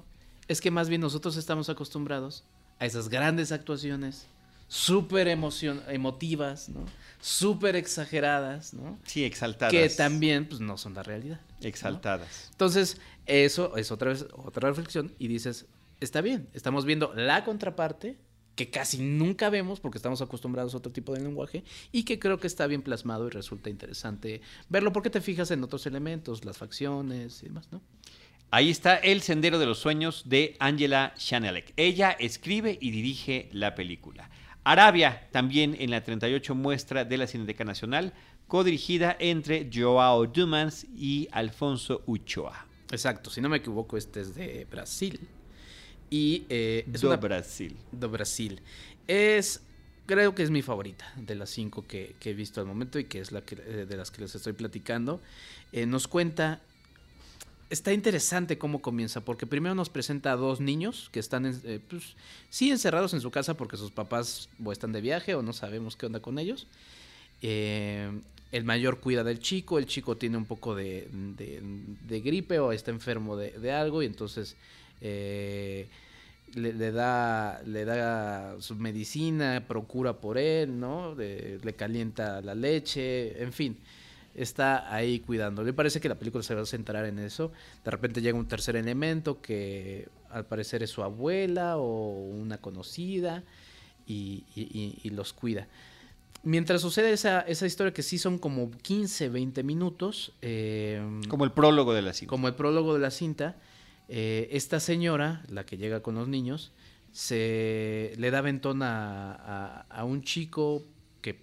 es 0.46 0.60
que 0.60 0.70
más 0.70 0.88
bien 0.88 1.00
nosotros 1.00 1.36
estamos 1.36 1.68
acostumbrados 1.68 2.44
a 2.78 2.86
esas 2.86 3.08
grandes 3.08 3.50
actuaciones, 3.50 4.28
súper 4.70 5.26
emotivas, 5.26 6.68
¿no? 6.68 6.84
Súper 7.20 7.74
exageradas, 7.74 8.72
¿no? 8.72 9.00
Sí, 9.04 9.24
exaltadas. 9.24 9.72
Que 9.72 9.88
también, 9.88 10.46
pues, 10.46 10.60
no 10.60 10.78
son 10.78 10.94
la 10.94 11.02
realidad. 11.02 11.40
Exaltadas. 11.60 12.48
Entonces, 12.52 12.98
eso 13.26 13.76
es 13.76 13.90
otra 13.90 14.10
vez, 14.10 14.26
otra 14.32 14.68
reflexión 14.68 15.12
y 15.18 15.26
dices, 15.26 15.66
está 15.98 16.20
bien, 16.20 16.48
estamos 16.54 16.84
viendo 16.84 17.12
la 17.14 17.44
contraparte 17.44 18.16
que 18.54 18.70
casi 18.70 18.98
nunca 18.98 19.50
vemos 19.50 19.80
porque 19.80 19.98
estamos 19.98 20.22
acostumbrados 20.22 20.72
a 20.74 20.76
otro 20.76 20.92
tipo 20.92 21.14
de 21.14 21.20
lenguaje 21.20 21.64
y 21.90 22.04
que 22.04 22.20
creo 22.20 22.38
que 22.38 22.46
está 22.46 22.68
bien 22.68 22.82
plasmado 22.82 23.26
y 23.26 23.30
resulta 23.30 23.70
interesante 23.70 24.40
verlo 24.68 24.92
porque 24.92 25.10
te 25.10 25.20
fijas 25.20 25.50
en 25.50 25.64
otros 25.64 25.84
elementos, 25.86 26.44
las 26.44 26.58
facciones 26.58 27.42
y 27.42 27.46
demás, 27.46 27.68
¿no? 27.72 27.82
Ahí 28.52 28.70
está 28.70 28.96
El 28.96 29.22
Sendero 29.22 29.58
de 29.58 29.66
los 29.66 29.78
Sueños 29.78 30.24
de 30.26 30.56
Angela 30.58 31.14
Chanelek. 31.16 31.72
Ella 31.76 32.10
escribe 32.12 32.78
y 32.80 32.90
dirige 32.90 33.48
la 33.52 33.74
película. 33.74 34.30
Arabia, 34.64 35.26
también 35.32 35.76
en 35.78 35.90
la 35.90 36.02
38 36.02 36.54
muestra 36.54 37.04
de 37.04 37.16
la 37.16 37.26
Cineteca 37.26 37.64
Nacional, 37.64 38.12
codirigida 38.46 39.16
entre 39.18 39.70
Joao 39.72 40.26
Dumans 40.26 40.86
y 40.96 41.28
Alfonso 41.32 42.02
Uchoa. 42.06 42.66
Exacto, 42.90 43.30
si 43.30 43.40
no 43.40 43.48
me 43.48 43.58
equivoco, 43.58 43.96
este 43.96 44.20
es 44.20 44.34
de 44.34 44.66
Brasil. 44.70 45.20
Y 46.10 46.44
eh, 46.48 46.84
es 46.92 47.00
do 47.00 47.16
Brasil. 47.16 47.76
Do 47.92 48.10
Brasil. 48.10 48.60
Es, 49.06 49.62
creo 50.06 50.34
que 50.34 50.42
es 50.42 50.50
mi 50.50 50.60
favorita 50.60 51.10
de 51.16 51.36
las 51.36 51.50
cinco 51.50 51.86
que, 51.86 52.16
he 52.20 52.34
visto 52.34 52.60
al 52.60 52.66
momento 52.66 52.98
y 52.98 53.04
que 53.04 53.20
es 53.20 53.30
la 53.30 53.42
que, 53.42 53.54
eh, 53.54 53.86
de 53.88 53.96
las 53.96 54.10
que 54.10 54.22
les 54.22 54.34
estoy 54.34 54.52
platicando. 54.52 55.20
Eh, 55.72 55.86
nos 55.86 56.08
cuenta 56.08 56.60
está 57.70 57.92
interesante 57.92 58.58
cómo 58.58 58.82
comienza, 58.82 59.20
porque 59.20 59.46
primero 59.46 59.74
nos 59.74 59.88
presenta 59.88 60.32
a 60.32 60.36
dos 60.36 60.60
niños 60.60 61.08
que 61.12 61.20
están, 61.20 61.46
eh, 61.46 61.80
pues, 61.88 62.16
sí, 62.50 62.70
encerrados 62.70 63.14
en 63.14 63.20
su 63.20 63.30
casa 63.30 63.54
porque 63.54 63.76
sus 63.76 63.92
papás 63.92 64.48
o 64.62 64.72
están 64.72 64.92
de 64.92 65.00
viaje 65.00 65.34
o 65.36 65.42
no 65.42 65.52
sabemos 65.52 65.96
qué 65.96 66.06
onda 66.06 66.20
con 66.20 66.38
ellos. 66.38 66.66
Eh, 67.40 68.10
el 68.50 68.64
mayor 68.64 68.98
cuida 68.98 69.22
del 69.22 69.38
chico, 69.38 69.78
el 69.78 69.86
chico 69.86 70.16
tiene 70.16 70.36
un 70.36 70.44
poco 70.44 70.74
de, 70.74 71.08
gripe 72.08 72.58
o 72.58 72.72
está 72.72 72.90
enfermo 72.90 73.36
de, 73.36 73.72
algo 73.72 74.02
y 74.02 74.06
entonces 74.06 74.56
eh, 75.00 75.86
le, 76.54 76.90
da, 76.90 77.62
le 77.64 77.84
da 77.84 78.60
su 78.60 78.74
medicina, 78.74 79.64
procura 79.68 80.14
por 80.14 80.36
él, 80.36 80.80
¿no? 80.80 81.14
le 81.14 81.74
calienta 81.76 82.40
la 82.40 82.56
leche, 82.56 83.40
en 83.40 83.52
fin 83.52 83.76
está 84.34 84.92
ahí 84.94 85.20
cuidando. 85.20 85.62
Le 85.62 85.72
parece 85.72 86.00
que 86.00 86.08
la 86.08 86.18
película 86.18 86.42
se 86.42 86.54
va 86.54 86.62
a 86.62 86.66
centrar 86.66 87.04
en 87.06 87.18
eso. 87.18 87.52
De 87.84 87.90
repente 87.90 88.22
llega 88.22 88.38
un 88.38 88.48
tercer 88.48 88.76
elemento 88.76 89.40
que 89.40 90.08
al 90.30 90.46
parecer 90.46 90.82
es 90.82 90.90
su 90.90 91.02
abuela 91.02 91.76
o 91.78 92.10
una 92.12 92.58
conocida 92.58 93.44
y, 94.06 95.10
los 95.10 95.32
cuida. 95.32 95.68
Mientras 96.42 96.80
sucede 96.80 97.12
esa, 97.12 97.40
esa, 97.42 97.66
historia 97.66 97.92
que 97.92 98.02
sí 98.02 98.18
son 98.18 98.38
como 98.38 98.70
15, 98.70 99.28
20 99.28 99.62
minutos. 99.62 100.32
Eh, 100.40 101.02
como 101.28 101.44
el 101.44 101.52
prólogo 101.52 101.92
de 101.92 102.02
la 102.02 102.12
cinta. 102.12 102.30
Como 102.30 102.48
el 102.48 102.54
prólogo 102.54 102.94
de 102.94 103.00
la 103.00 103.10
cinta. 103.10 103.56
Eh, 104.08 104.48
esta 104.52 104.80
señora, 104.80 105.42
la 105.48 105.64
que 105.66 105.76
llega 105.76 106.00
con 106.00 106.14
los 106.14 106.28
niños, 106.28 106.72
se 107.12 108.14
le 108.16 108.30
da 108.30 108.40
ventona 108.40 109.32
a, 109.34 109.86
a 109.88 110.04
un 110.04 110.22
chico 110.22 110.82
que 111.20 111.42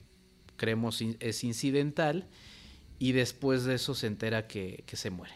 creemos 0.57 1.01
es 1.19 1.43
incidental 1.43 2.27
y 2.99 3.11
después 3.11 3.63
de 3.63 3.75
eso 3.75 3.95
se 3.95 4.07
entera 4.07 4.47
que, 4.47 4.83
se 4.91 5.09
muere. 5.09 5.35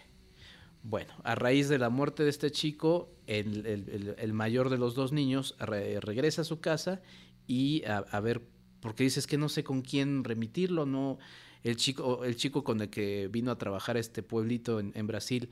Bueno, 0.83 1.13
a 1.23 1.35
raíz 1.35 1.69
de 1.69 1.77
la 1.77 1.89
muerte 1.89 2.23
de 2.23 2.29
este 2.29 2.51
chico, 2.51 3.13
el, 3.27 4.33
mayor 4.33 4.69
de 4.69 4.77
los 4.77 4.95
dos 4.95 5.11
niños 5.11 5.55
regresa 5.59 6.41
a 6.41 6.45
su 6.45 6.59
casa 6.59 7.01
y 7.45 7.83
a, 7.85 8.19
ver, 8.19 8.41
porque 8.79 9.03
dices 9.03 9.27
que 9.27 9.37
no 9.37 9.47
sé 9.49 9.63
con 9.63 9.81
quién 9.81 10.23
remitirlo, 10.23 10.85
no, 10.85 11.19
el 11.63 11.75
chico, 11.75 12.23
el 12.25 12.35
chico 12.35 12.63
con 12.63 12.81
el 12.81 12.89
que 12.89 13.29
vino 13.31 13.51
a 13.51 13.57
trabajar 13.57 13.97
este 13.97 14.23
pueblito 14.23 14.79
en, 14.79 14.91
en 14.95 15.05
Brasil, 15.05 15.49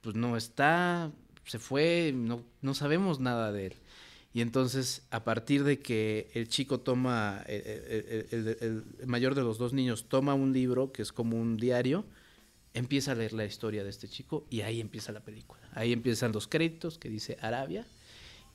pues 0.00 0.16
no 0.16 0.36
está, 0.38 1.12
se 1.44 1.58
fue, 1.58 2.12
no, 2.14 2.42
no 2.62 2.74
sabemos 2.74 3.20
nada 3.20 3.52
de 3.52 3.66
él. 3.66 3.74
Y 4.34 4.40
entonces, 4.40 5.06
a 5.12 5.22
partir 5.22 5.62
de 5.62 5.78
que 5.78 6.28
el 6.34 6.48
chico 6.48 6.80
toma, 6.80 7.44
el, 7.46 8.82
mayor 9.06 9.36
de 9.36 9.42
los 9.42 9.58
dos 9.58 9.72
niños 9.72 10.06
toma 10.08 10.34
un 10.34 10.52
libro 10.52 10.90
que 10.90 11.02
es 11.02 11.12
como 11.12 11.40
un 11.40 11.56
diario, 11.56 12.04
empieza 12.74 13.12
a 13.12 13.14
leer 13.14 13.32
la 13.32 13.44
historia 13.44 13.84
de 13.84 13.90
este 13.90 14.08
chico 14.08 14.44
y 14.50 14.62
ahí 14.62 14.80
empieza 14.80 15.12
la 15.12 15.20
película. 15.20 15.62
Ahí 15.72 15.92
empiezan 15.92 16.32
los 16.32 16.48
créditos 16.48 16.98
que 16.98 17.08
dice 17.08 17.38
Arabia 17.42 17.86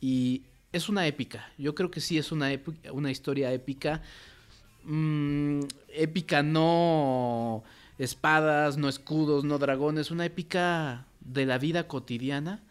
y 0.01 0.43
es 0.73 0.89
una 0.89 1.07
épica. 1.07 1.49
Yo 1.57 1.73
creo 1.75 1.89
que 1.89 2.01
sí 2.01 2.17
es 2.17 2.33
una, 2.33 2.49
una 2.91 3.09
historia 3.09 3.53
épica. 3.53 4.01
Mm, 4.83 5.61
épica 5.87 6.43
no 6.43 7.63
espadas, 7.97 8.75
no 8.75 8.89
escudos, 8.89 9.45
no 9.45 9.57
dragones, 9.57 10.11
una 10.11 10.25
épica 10.25 11.05
de 11.21 11.45
la 11.45 11.57
vida 11.57 11.87
cotidiana 11.87 12.63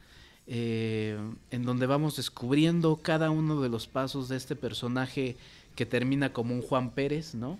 eh, 0.50 1.18
en 1.50 1.62
donde 1.62 1.86
vamos 1.86 2.16
descubriendo 2.16 2.96
cada 2.96 3.30
uno 3.30 3.60
de 3.60 3.68
los 3.68 3.86
pasos 3.86 4.30
de 4.30 4.36
este 4.36 4.56
personaje 4.56 5.36
que 5.76 5.84
termina 5.84 6.32
como 6.32 6.54
un 6.54 6.62
Juan 6.62 6.90
Pérez, 6.90 7.34
¿no? 7.34 7.58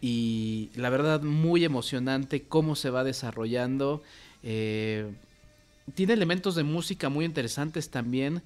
Y 0.00 0.70
la 0.74 0.90
verdad, 0.90 1.22
muy 1.22 1.64
emocionante 1.64 2.42
cómo 2.42 2.74
se 2.74 2.90
va 2.90 3.04
desarrollando. 3.04 4.02
Eh, 4.42 5.08
tiene 5.94 6.14
elementos 6.14 6.56
de 6.56 6.64
música 6.64 7.08
muy 7.08 7.24
interesantes 7.24 7.90
también. 7.90 8.42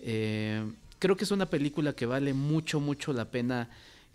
Eh, 0.00 0.62
creo 0.98 1.16
que 1.16 1.24
es 1.24 1.30
una 1.30 1.46
película 1.46 1.94
que 1.94 2.04
vale 2.04 2.34
mucho, 2.34 2.80
mucho 2.80 3.14
la 3.14 3.26
pena 3.26 3.70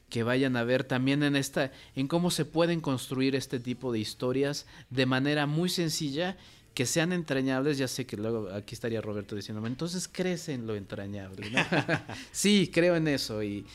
que 0.10 0.22
vayan 0.24 0.58
a 0.58 0.64
ver 0.64 0.84
también 0.84 1.24
en 1.24 1.36
esta, 1.36 1.72
en 1.96 2.08
cómo 2.08 2.30
se 2.30 2.46
pueden 2.46 2.82
construir 2.82 3.36
este 3.36 3.60
tipo 3.60 3.92
de 3.92 4.00
historias 4.00 4.68
de 4.90 5.06
manera 5.06 5.48
muy 5.48 5.70
sencilla 5.70 6.38
que 6.74 6.86
sean 6.86 7.12
entrañables, 7.12 7.78
ya 7.78 7.88
sé 7.88 8.06
que 8.06 8.18
luego 8.18 8.50
aquí 8.50 8.76
estaría 8.76 9.02
Roberto 9.02 9.36
diciéndome, 9.36 9.68
entonces 9.68 10.10
crees 10.12 10.48
en 10.50 10.68
lo 10.68 10.76
entrañable. 10.76 11.52
sí, 12.32 12.70
creo 12.74 12.96
en 12.96 13.08
eso 13.08 13.44
y, 13.44 13.66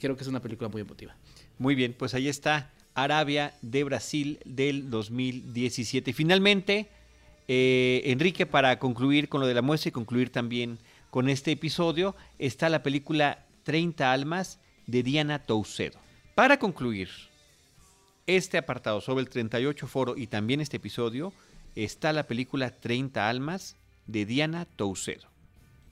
creo 0.00 0.16
que 0.16 0.22
es 0.22 0.28
una 0.28 0.40
película 0.40 0.68
muy 0.68 0.82
emotiva. 0.82 1.14
Muy 1.58 1.74
bien, 1.74 1.94
pues 1.98 2.14
ahí 2.14 2.28
está 2.28 2.70
Arabia 2.94 3.54
de 3.62 3.84
Brasil 3.84 4.38
del 4.44 4.90
2017. 4.90 6.12
Finalmente, 6.12 6.88
eh, 7.48 8.02
Enrique, 8.06 8.46
para 8.46 8.78
concluir 8.78 9.28
con 9.28 9.40
lo 9.40 9.46
de 9.46 9.54
la 9.54 9.62
muestra 9.62 9.88
y 9.88 9.92
concluir 9.92 10.30
también 10.30 10.78
con 11.10 11.28
este 11.28 11.52
episodio, 11.52 12.16
está 12.38 12.68
la 12.68 12.82
película 12.82 13.44
30 13.64 14.12
Almas 14.12 14.58
de 14.86 15.02
Diana 15.02 15.40
Toucedo. 15.40 15.98
Para 16.34 16.58
concluir 16.58 17.10
este 18.26 18.58
apartado 18.58 19.00
sobre 19.00 19.22
el 19.22 19.28
38 19.28 19.86
Foro 19.86 20.16
y 20.16 20.28
también 20.28 20.60
este 20.60 20.76
episodio, 20.76 21.32
está 21.74 22.12
la 22.12 22.26
película 22.26 22.70
30 22.70 23.28
Almas 23.28 23.76
de 24.06 24.26
Diana 24.26 24.64
Toucedo. 24.64 25.28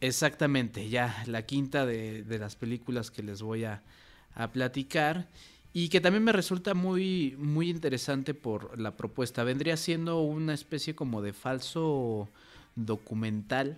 Exactamente, 0.00 0.88
ya 0.88 1.22
la 1.26 1.42
quinta 1.44 1.84
de, 1.84 2.24
las 2.38 2.56
películas 2.56 3.10
que 3.10 3.22
les 3.22 3.42
voy 3.42 3.64
a, 3.64 3.82
platicar 4.52 5.28
y 5.74 5.88
que 5.88 6.00
también 6.00 6.24
me 6.24 6.32
resulta 6.32 6.72
muy, 6.72 7.34
muy 7.36 7.68
interesante 7.68 8.32
por 8.32 8.78
la 8.78 8.96
propuesta. 8.96 9.44
Vendría 9.44 9.76
siendo 9.76 10.22
una 10.22 10.54
especie 10.54 10.94
como 10.94 11.20
de 11.20 11.32
falso 11.32 12.28
documental 12.74 13.76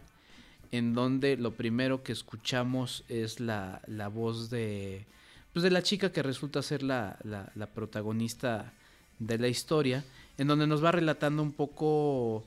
en 0.70 0.94
donde 0.94 1.36
lo 1.36 1.52
primero 1.54 2.02
que 2.02 2.12
escuchamos 2.12 3.02
es 3.08 3.40
la, 3.40 3.82
la 3.86 4.08
voz 4.08 4.50
de 4.50 5.06
pues 5.52 5.62
de 5.62 5.70
la 5.70 5.82
chica 5.82 6.12
que 6.12 6.22
resulta 6.22 6.62
ser 6.62 6.82
la, 6.82 7.18
la, 7.24 7.66
protagonista 7.66 8.72
de 9.18 9.38
la 9.38 9.48
historia, 9.48 10.02
en 10.42 10.48
donde 10.48 10.66
nos 10.66 10.84
va 10.84 10.90
relatando 10.90 11.40
un 11.40 11.52
poco 11.52 12.42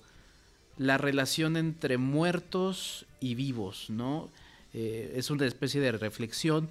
la 0.77 0.97
relación 0.97 1.55
entre 1.55 1.97
muertos 1.97 3.05
y 3.21 3.35
vivos, 3.35 3.89
¿no? 3.89 4.29
Eh, 4.73 5.13
es 5.15 5.29
una 5.29 5.45
especie 5.45 5.79
de 5.79 5.93
reflexión 5.93 6.67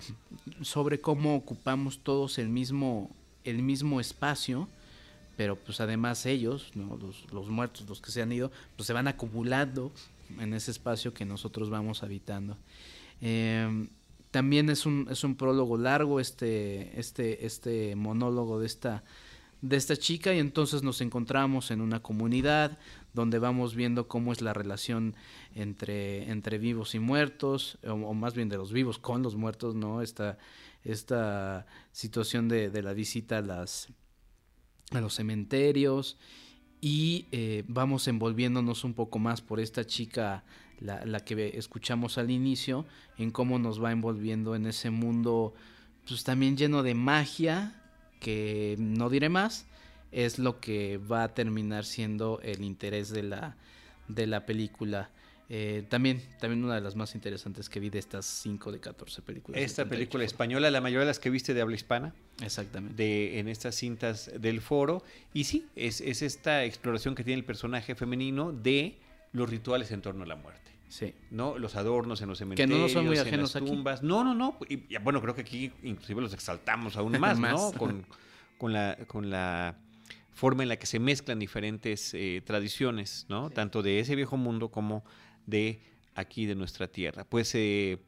sobre 0.60 1.00
cómo 1.00 1.34
ocupamos 1.34 2.00
todos 2.00 2.36
el 2.36 2.50
mismo, 2.50 3.10
el 3.44 3.62
mismo 3.62 4.00
espacio, 4.00 4.68
pero 5.38 5.56
pues 5.56 5.80
además 5.80 6.26
ellos, 6.26 6.70
¿no? 6.74 6.98
los, 6.98 7.32
los, 7.32 7.48
muertos, 7.48 7.88
los 7.88 8.02
que 8.02 8.10
se 8.10 8.20
han 8.20 8.30
ido, 8.30 8.52
pues 8.76 8.86
se 8.86 8.92
van 8.92 9.08
acumulando 9.08 9.92
en 10.38 10.52
ese 10.52 10.72
espacio 10.72 11.14
que 11.14 11.24
nosotros 11.24 11.70
vamos 11.70 12.02
habitando. 12.02 12.58
Eh, 13.22 13.88
también 14.30 14.68
es 14.68 14.84
un, 14.84 15.08
es 15.10 15.24
un 15.24 15.36
prólogo 15.36 15.78
largo 15.78 16.20
este, 16.20 17.00
este, 17.00 17.46
este 17.46 17.96
monólogo 17.96 18.60
de 18.60 18.66
esta, 18.66 19.04
de 19.64 19.76
esta 19.76 19.96
chica 19.96 20.34
y 20.34 20.40
entonces 20.40 20.82
nos 20.82 21.00
encontramos 21.00 21.70
en 21.70 21.80
una 21.80 22.02
comunidad 22.02 22.78
donde 23.14 23.38
vamos 23.38 23.74
viendo 23.74 24.08
cómo 24.08 24.30
es 24.30 24.42
la 24.42 24.52
relación 24.52 25.16
entre, 25.54 26.30
entre 26.30 26.58
vivos 26.58 26.94
y 26.94 26.98
muertos, 26.98 27.78
o, 27.88 28.12
más 28.12 28.34
bien 28.34 28.50
de 28.50 28.58
los 28.58 28.72
vivos 28.72 28.98
con 28.98 29.22
los 29.22 29.36
muertos, 29.36 29.74
¿no? 29.74 30.02
Esta, 30.02 30.36
esta 30.82 31.64
situación 31.92 32.46
de, 32.48 32.82
la 32.82 32.92
visita 32.92 33.38
a, 33.38 33.40
las, 33.40 33.88
a 34.90 35.00
los 35.00 35.14
cementerios 35.14 36.18
y 36.82 37.26
eh, 37.32 37.64
vamos 37.66 38.06
envolviéndonos 38.06 38.84
un 38.84 38.92
poco 38.92 39.18
más 39.18 39.40
por 39.40 39.60
esta 39.60 39.86
chica 39.86 40.44
la, 40.78 41.06
la, 41.06 41.20
que 41.20 41.56
escuchamos 41.56 42.18
al 42.18 42.30
inicio, 42.30 42.84
en 43.16 43.30
cómo 43.30 43.58
nos 43.58 43.82
va 43.82 43.92
envolviendo 43.92 44.54
en 44.56 44.66
ese 44.66 44.90
mundo, 44.90 45.54
pues 46.06 46.22
también 46.22 46.58
lleno 46.58 46.82
de 46.82 46.94
magia, 46.94 47.80
que 48.20 48.76
no 48.78 49.10
diré 49.10 49.28
más, 49.28 49.66
es 50.12 50.38
lo 50.38 50.60
que 50.60 50.98
va 50.98 51.24
a 51.24 51.34
terminar 51.34 51.84
siendo 51.84 52.40
el 52.42 52.62
interés 52.62 53.10
de 53.10 53.22
la, 53.22 53.56
de 54.08 54.26
la 54.26 54.46
película. 54.46 55.10
Eh, 55.50 55.84
también, 55.88 56.22
también 56.40 56.64
una 56.64 56.76
de 56.76 56.80
las 56.80 56.96
más 56.96 57.14
interesantes 57.14 57.68
que 57.68 57.78
vi 57.78 57.90
de 57.90 57.98
estas 57.98 58.24
5 58.24 58.72
de 58.72 58.80
14 58.80 59.22
películas. 59.22 59.60
Esta 59.60 59.84
película 59.84 60.24
española, 60.24 60.70
la 60.70 60.80
mayoría 60.80 61.00
de 61.00 61.06
las 61.06 61.18
que 61.18 61.30
viste 61.30 61.52
de 61.52 61.60
habla 61.60 61.74
hispana. 61.74 62.14
Exactamente. 62.42 63.02
De, 63.02 63.38
en 63.38 63.48
estas 63.48 63.74
cintas 63.74 64.30
del 64.38 64.60
foro. 64.60 65.02
Y 65.32 65.44
sí, 65.44 65.66
es, 65.76 66.00
es 66.00 66.22
esta 66.22 66.64
exploración 66.64 67.14
que 67.14 67.24
tiene 67.24 67.40
el 67.40 67.44
personaje 67.44 67.94
femenino 67.94 68.52
de 68.52 68.96
los 69.32 69.50
rituales 69.50 69.90
en 69.90 70.00
torno 70.00 70.24
a 70.24 70.26
la 70.26 70.36
muerte. 70.36 70.73
Sí. 70.94 71.12
¿No? 71.32 71.58
Los 71.58 71.74
adornos 71.74 72.22
en 72.22 72.28
los 72.28 72.38
cementerios, 72.38 72.78
que 72.78 72.80
no 72.80 72.88
son 72.88 73.06
muy 73.06 73.18
ajenos 73.18 73.56
en 73.56 73.64
las 73.64 73.72
tumbas. 73.72 74.02
No, 74.04 74.22
no, 74.22 74.32
no. 74.32 74.56
Y, 74.68 74.96
bueno, 74.98 75.20
creo 75.20 75.34
que 75.34 75.40
aquí 75.40 75.72
inclusive 75.82 76.22
los 76.22 76.32
exaltamos 76.32 76.96
aún 76.96 77.18
más, 77.18 77.36
¿no? 77.36 77.72
Con, 77.72 78.06
con, 78.58 78.72
la, 78.72 78.96
con 79.08 79.28
la 79.28 79.76
forma 80.32 80.62
en 80.62 80.68
la 80.68 80.76
que 80.76 80.86
se 80.86 81.00
mezclan 81.00 81.40
diferentes 81.40 82.14
eh, 82.14 82.42
tradiciones, 82.46 83.26
¿no? 83.28 83.50
Tanto 83.50 83.82
de 83.82 83.98
ese 83.98 84.14
viejo 84.14 84.36
mundo 84.36 84.68
como 84.68 85.04
de 85.46 85.80
aquí 86.14 86.46
de 86.46 86.54
nuestra 86.54 86.86
tierra. 86.86 87.24
Pues 87.24 87.52
eh, 87.56 87.98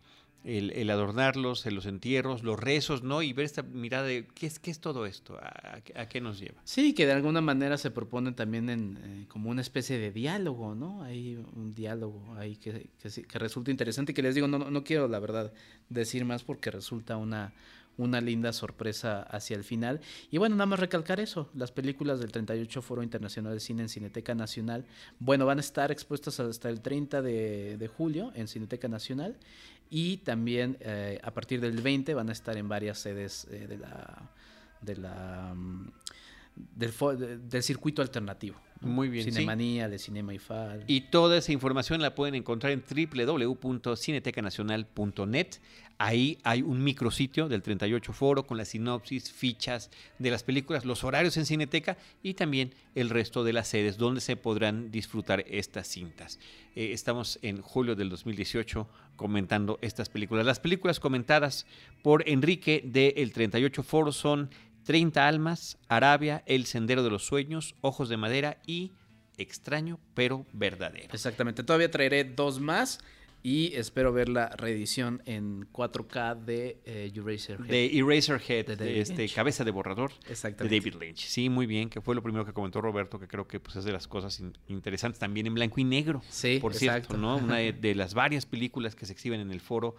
el, 0.47 0.89
adornarlos, 0.91 1.67
los 1.67 1.87
entierros, 1.87 2.45
los 2.45 2.59
rezos, 2.59 3.03
¿no? 3.03 3.21
Y 3.23 3.33
ver 3.33 3.45
esta 3.45 3.63
mirada 3.63 4.05
de 4.05 4.27
qué 4.35 4.47
es, 4.47 4.59
qué 4.61 4.71
es 4.71 4.79
todo 4.79 5.05
esto, 5.05 5.39
¿A, 5.43 6.07
qué 6.07 6.21
nos 6.21 6.39
lleva. 6.39 6.61
Sí, 6.65 6.95
que 6.95 7.05
de 7.05 7.13
alguna 7.13 7.41
manera 7.41 7.77
se 7.77 7.91
propone 7.91 8.33
también 8.33 8.71
en, 8.71 8.99
eh, 9.03 9.27
como 9.29 9.51
una 9.51 9.61
especie 9.61 9.99
de 9.99 10.13
diálogo, 10.13 10.75
¿no? 10.75 11.03
Hay 11.03 11.37
un 11.55 11.75
diálogo 11.75 12.35
ahí 12.39 12.57
que, 12.57 12.89
que, 13.03 13.39
resulta 13.39 13.71
interesante 13.73 14.15
que 14.15 14.23
les 14.23 14.35
digo, 14.35 14.47
no, 14.47 14.59
no 14.59 14.85
quiero 14.85 15.09
la 15.09 15.19
verdad 15.19 15.53
decir 15.89 16.25
más 16.25 16.45
porque 16.45 16.71
resulta 16.71 17.17
una, 17.17 17.53
una 17.99 18.21
linda 18.21 18.53
sorpresa 18.53 19.23
hacia 19.23 19.57
el 19.57 19.65
final. 19.65 20.01
Y 20.31 20.39
bueno, 20.39 20.57
nada 20.57 20.67
más 20.67 20.81
recalcar 20.81 21.21
eso, 21.21 21.51
las 21.55 21.73
películas 21.73 22.21
del 22.21 22.33
38 22.33 22.83
Foro 22.83 23.03
Internacional 23.03 23.55
de 23.55 23.61
Cine 23.61 23.83
en 23.83 23.89
Cineteca 23.89 24.35
Nacional, 24.35 24.85
bueno, 25.19 25.47
van 25.47 25.59
a 25.59 25.61
estar 25.61 25.91
expuestas 25.91 26.41
hasta 26.41 26.69
el 26.69 26.81
30 26.81 27.23
de, 27.23 27.77
de 27.79 27.89
julio 27.89 28.33
en 28.35 28.49
Cineteca 28.49 28.89
Nacional 28.89 29.37
y 29.91 30.19
también 30.19 30.77
eh, 30.81 31.21
a 31.23 31.31
partir 31.33 31.61
del 31.61 31.81
20 31.81 32.15
van 32.15 32.29
a 32.29 32.33
estar 32.33 32.57
en 32.57 32.69
varias 32.69 32.99
sedes 32.99 33.47
eh, 33.51 33.67
de 33.67 33.79
la, 33.79 34.31
de 34.81 34.97
la 34.97 35.55
mm, 35.55 35.91
del, 36.57 37.49
del 37.49 37.63
circuito 37.63 38.03
alternativo. 38.03 38.57
Muy 38.81 39.09
bien. 39.09 39.25
Cinemanía, 39.25 39.89
de 39.89 39.99
Cinema 39.99 40.35
y 40.35 40.39
Fal. 40.39 40.85
Y 40.87 41.01
toda 41.03 41.37
esa 41.39 41.53
información 41.53 42.03
la 42.03 42.15
pueden 42.15 42.35
encontrar 42.35 42.73
en 42.73 42.83
www.cinetecanacional.net. 42.83 45.47
Ahí 45.99 46.37
hay 46.43 46.61
un 46.61 46.85
micrositio 46.85 47.49
del 47.49 47.63
38 47.63 48.13
Foro 48.13 48.47
con 48.47 48.59
la 48.59 48.67
sinopsis, 48.67 49.33
fichas 49.33 49.91
de 50.19 50.31
las 50.31 50.43
películas, 50.43 50.85
los 50.85 51.05
horarios 51.05 51.39
en 51.39 51.47
Cineteca 51.47 51.97
y 52.23 52.35
también 52.35 52.75
el 52.95 53.09
resto 53.09 53.45
de 53.45 53.55
las 53.55 53.69
sedes 53.69 53.97
donde 53.97 54.21
se 54.21 54.37
podrán 54.37 54.91
disfrutar 54.91 55.43
estas 55.49 55.89
cintas. 55.89 56.39
Eh, 56.75 56.93
estamos 56.93 57.39
en 57.41 57.63
julio 57.63 57.97
del 57.97 58.11
2018 58.11 58.87
comentando 59.17 59.79
estas 59.81 60.11
películas. 60.11 60.45
Las 60.45 60.61
películas 60.61 61.01
comentadas 61.01 61.65
por 62.03 62.29
Enrique 62.29 62.83
del 62.85 63.33
38 63.33 63.83
Foro 63.83 64.13
son 64.13 64.51
30 64.87 65.27
almas, 65.27 65.79
Arabia, 65.89 66.43
El 66.47 66.65
Sendero 66.65 67.03
de 67.03 67.11
los 67.11 67.27
Sueños, 67.27 67.75
Ojos 67.81 68.09
de 68.09 68.17
Madera 68.17 68.59
y 68.67 68.93
Extraño 69.37 69.99
pero 70.15 70.47
verdadero. 70.53 71.13
Exactamente, 71.13 71.63
todavía 71.63 71.91
traeré 71.91 72.25
dos 72.25 72.59
más 72.61 73.01
y 73.43 73.75
espero 73.75 74.13
ver 74.13 74.29
la 74.29 74.49
reedición 74.49 75.23
en 75.27 75.71
4K 75.73 76.45
de 76.45 76.81
eh, 76.85 77.13
Eraserhead. 77.15 77.69
De 77.69 77.99
Eraserhead, 77.99 78.77
de, 78.77 79.01
este, 79.01 79.29
Cabeza 79.29 79.63
de 79.63 79.71
Borrador 79.71 80.11
de 80.21 80.53
David 80.53 80.95
Lynch. 81.01 81.27
Sí, 81.27 81.49
muy 81.49 81.67
bien, 81.67 81.89
que 81.89 82.01
fue 82.01 82.15
lo 82.15 82.23
primero 82.23 82.45
que 82.45 82.53
comentó 82.53 82.81
Roberto, 82.81 83.21
que 83.21 83.29
creo 83.29 83.47
que 83.47 83.61
pues, 83.61 83.77
es 83.77 83.85
de 83.85 83.93
las 83.93 84.09
cosas 84.09 84.43
interesantes 84.69 85.21
también 85.21 85.47
en 85.47 85.55
blanco 85.55 85.81
y 85.81 85.85
negro. 85.85 86.23
Sí, 86.29 86.59
por 86.61 86.75
cierto, 86.75 87.17
¿no? 87.17 87.37
Una 87.37 87.57
de, 87.59 87.95
las 87.95 88.15
varias 88.15 88.47
películas 88.47 88.97
que 88.97 89.07
se 89.07 89.13
exhiben 89.13 89.41
en 89.41 89.53
el 89.53 89.61
foro 89.61 89.95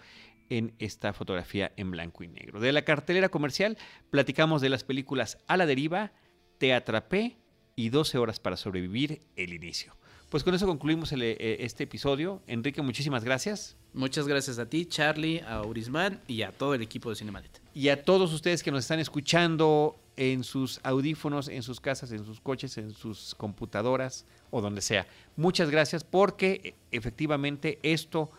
en 0.50 0.74
esta 0.80 1.14
fotografía 1.14 1.72
en 1.78 1.91
blanco 1.91 2.24
y 2.24 2.28
negro. 2.28 2.60
De 2.60 2.72
la 2.72 2.84
cartelera 2.84 3.30
comercial 3.30 3.78
platicamos 4.10 4.62
de 4.62 4.70
las 4.70 4.84
películas 4.84 5.38
A 5.48 5.58
la 5.58 5.66
deriva, 5.66 6.12
Te 6.58 6.74
atrapé 6.74 7.38
y 7.76 7.89
12 7.89 8.18
horas 8.18 8.39
para 8.39 8.58
sobrevivir, 8.58 9.22
el 9.36 9.54
inicio. 9.54 9.95
Pues 10.30 10.43
con 10.43 10.54
eso 10.54 10.68
concluimos 10.68 11.14
eh, 11.14 11.58
este 11.60 11.86
episodio. 11.86 12.41
Enrique, 12.48 12.82
muchísimas 12.82 13.24
gracias. 13.24 13.78
Muchas 13.93 14.28
gracias 14.28 14.60
a 14.60 14.68
ti, 14.68 14.86
Charlie, 14.86 15.39
a 15.39 15.62
Urisman 15.62 16.22
y 16.28 16.41
a 16.41 16.52
todo 16.52 16.74
el 16.74 16.82
equipo 16.82 17.10
de 17.10 17.16
Cinemanet. 17.16 17.62
Y 17.74 17.89
a 17.89 18.04
todos 18.04 18.34
ustedes 18.34 18.62
que 18.62 18.72
nos 18.72 18.82
están 18.82 19.00
escuchando 19.00 19.98
en 20.18 20.43
sus 20.43 20.82
audífonos, 20.84 21.48
en 21.48 21.64
sus 21.64 21.80
casas, 21.80 22.12
en 22.12 22.26
sus 22.26 22.41
coches, 22.41 22.78
en 22.78 22.91
sus 22.91 23.36
computadoras 23.36 24.26
o 24.50 24.60
donde 24.60 24.82
sea. 24.82 25.08
Muchas 25.38 25.70
gracias 25.70 26.04
porque 26.04 26.62
eh, 26.64 26.76
efectivamente 26.91 27.80
esto 27.84 28.30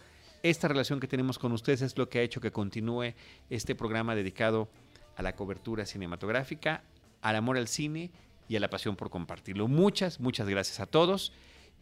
esta 0.43 0.69
relación 0.69 1.01
que 1.01 1.09
tenemos 1.09 1.39
con 1.39 1.53
ustedes 1.53 1.83
es 1.83 1.97
lo 1.99 2.09
que 2.09 2.19
ha 2.19 2.23
hecho 2.23 2.41
que 2.41 2.53
continúe 2.53 3.15
este 3.51 3.75
programa 3.75 4.15
dedicado 4.15 4.69
a 5.17 5.23
la 5.23 5.35
cobertura 5.35 5.85
cinematográfica, 5.85 6.83
al 7.23 7.37
amor 7.37 7.57
al 7.57 7.69
cine 7.69 8.11
y 8.49 8.57
a 8.57 8.61
la 8.61 8.71
pasión 8.71 8.97
por 8.97 9.11
compartirlo. 9.11 9.69
Muchas, 9.69 10.21
muchas 10.21 10.49
gracias 10.49 10.81
a 10.81 10.87
todos 10.87 11.33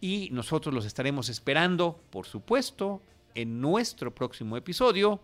y 0.00 0.28
nosotros 0.32 0.74
los 0.74 0.84
estaremos 0.84 1.28
esperando, 1.28 2.00
por 2.10 2.26
supuesto, 2.26 3.02
en 3.34 3.60
nuestro 3.60 4.14
próximo 4.14 4.56
episodio 4.56 5.20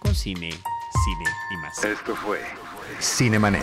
con 0.00 0.14
cine, 0.14 0.50
cine 0.50 1.30
y 1.52 1.56
más. 1.58 1.84
Esto 1.84 2.14
fue 2.16 2.40
Cinemanet 3.00 3.62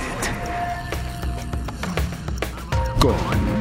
con 2.99 3.60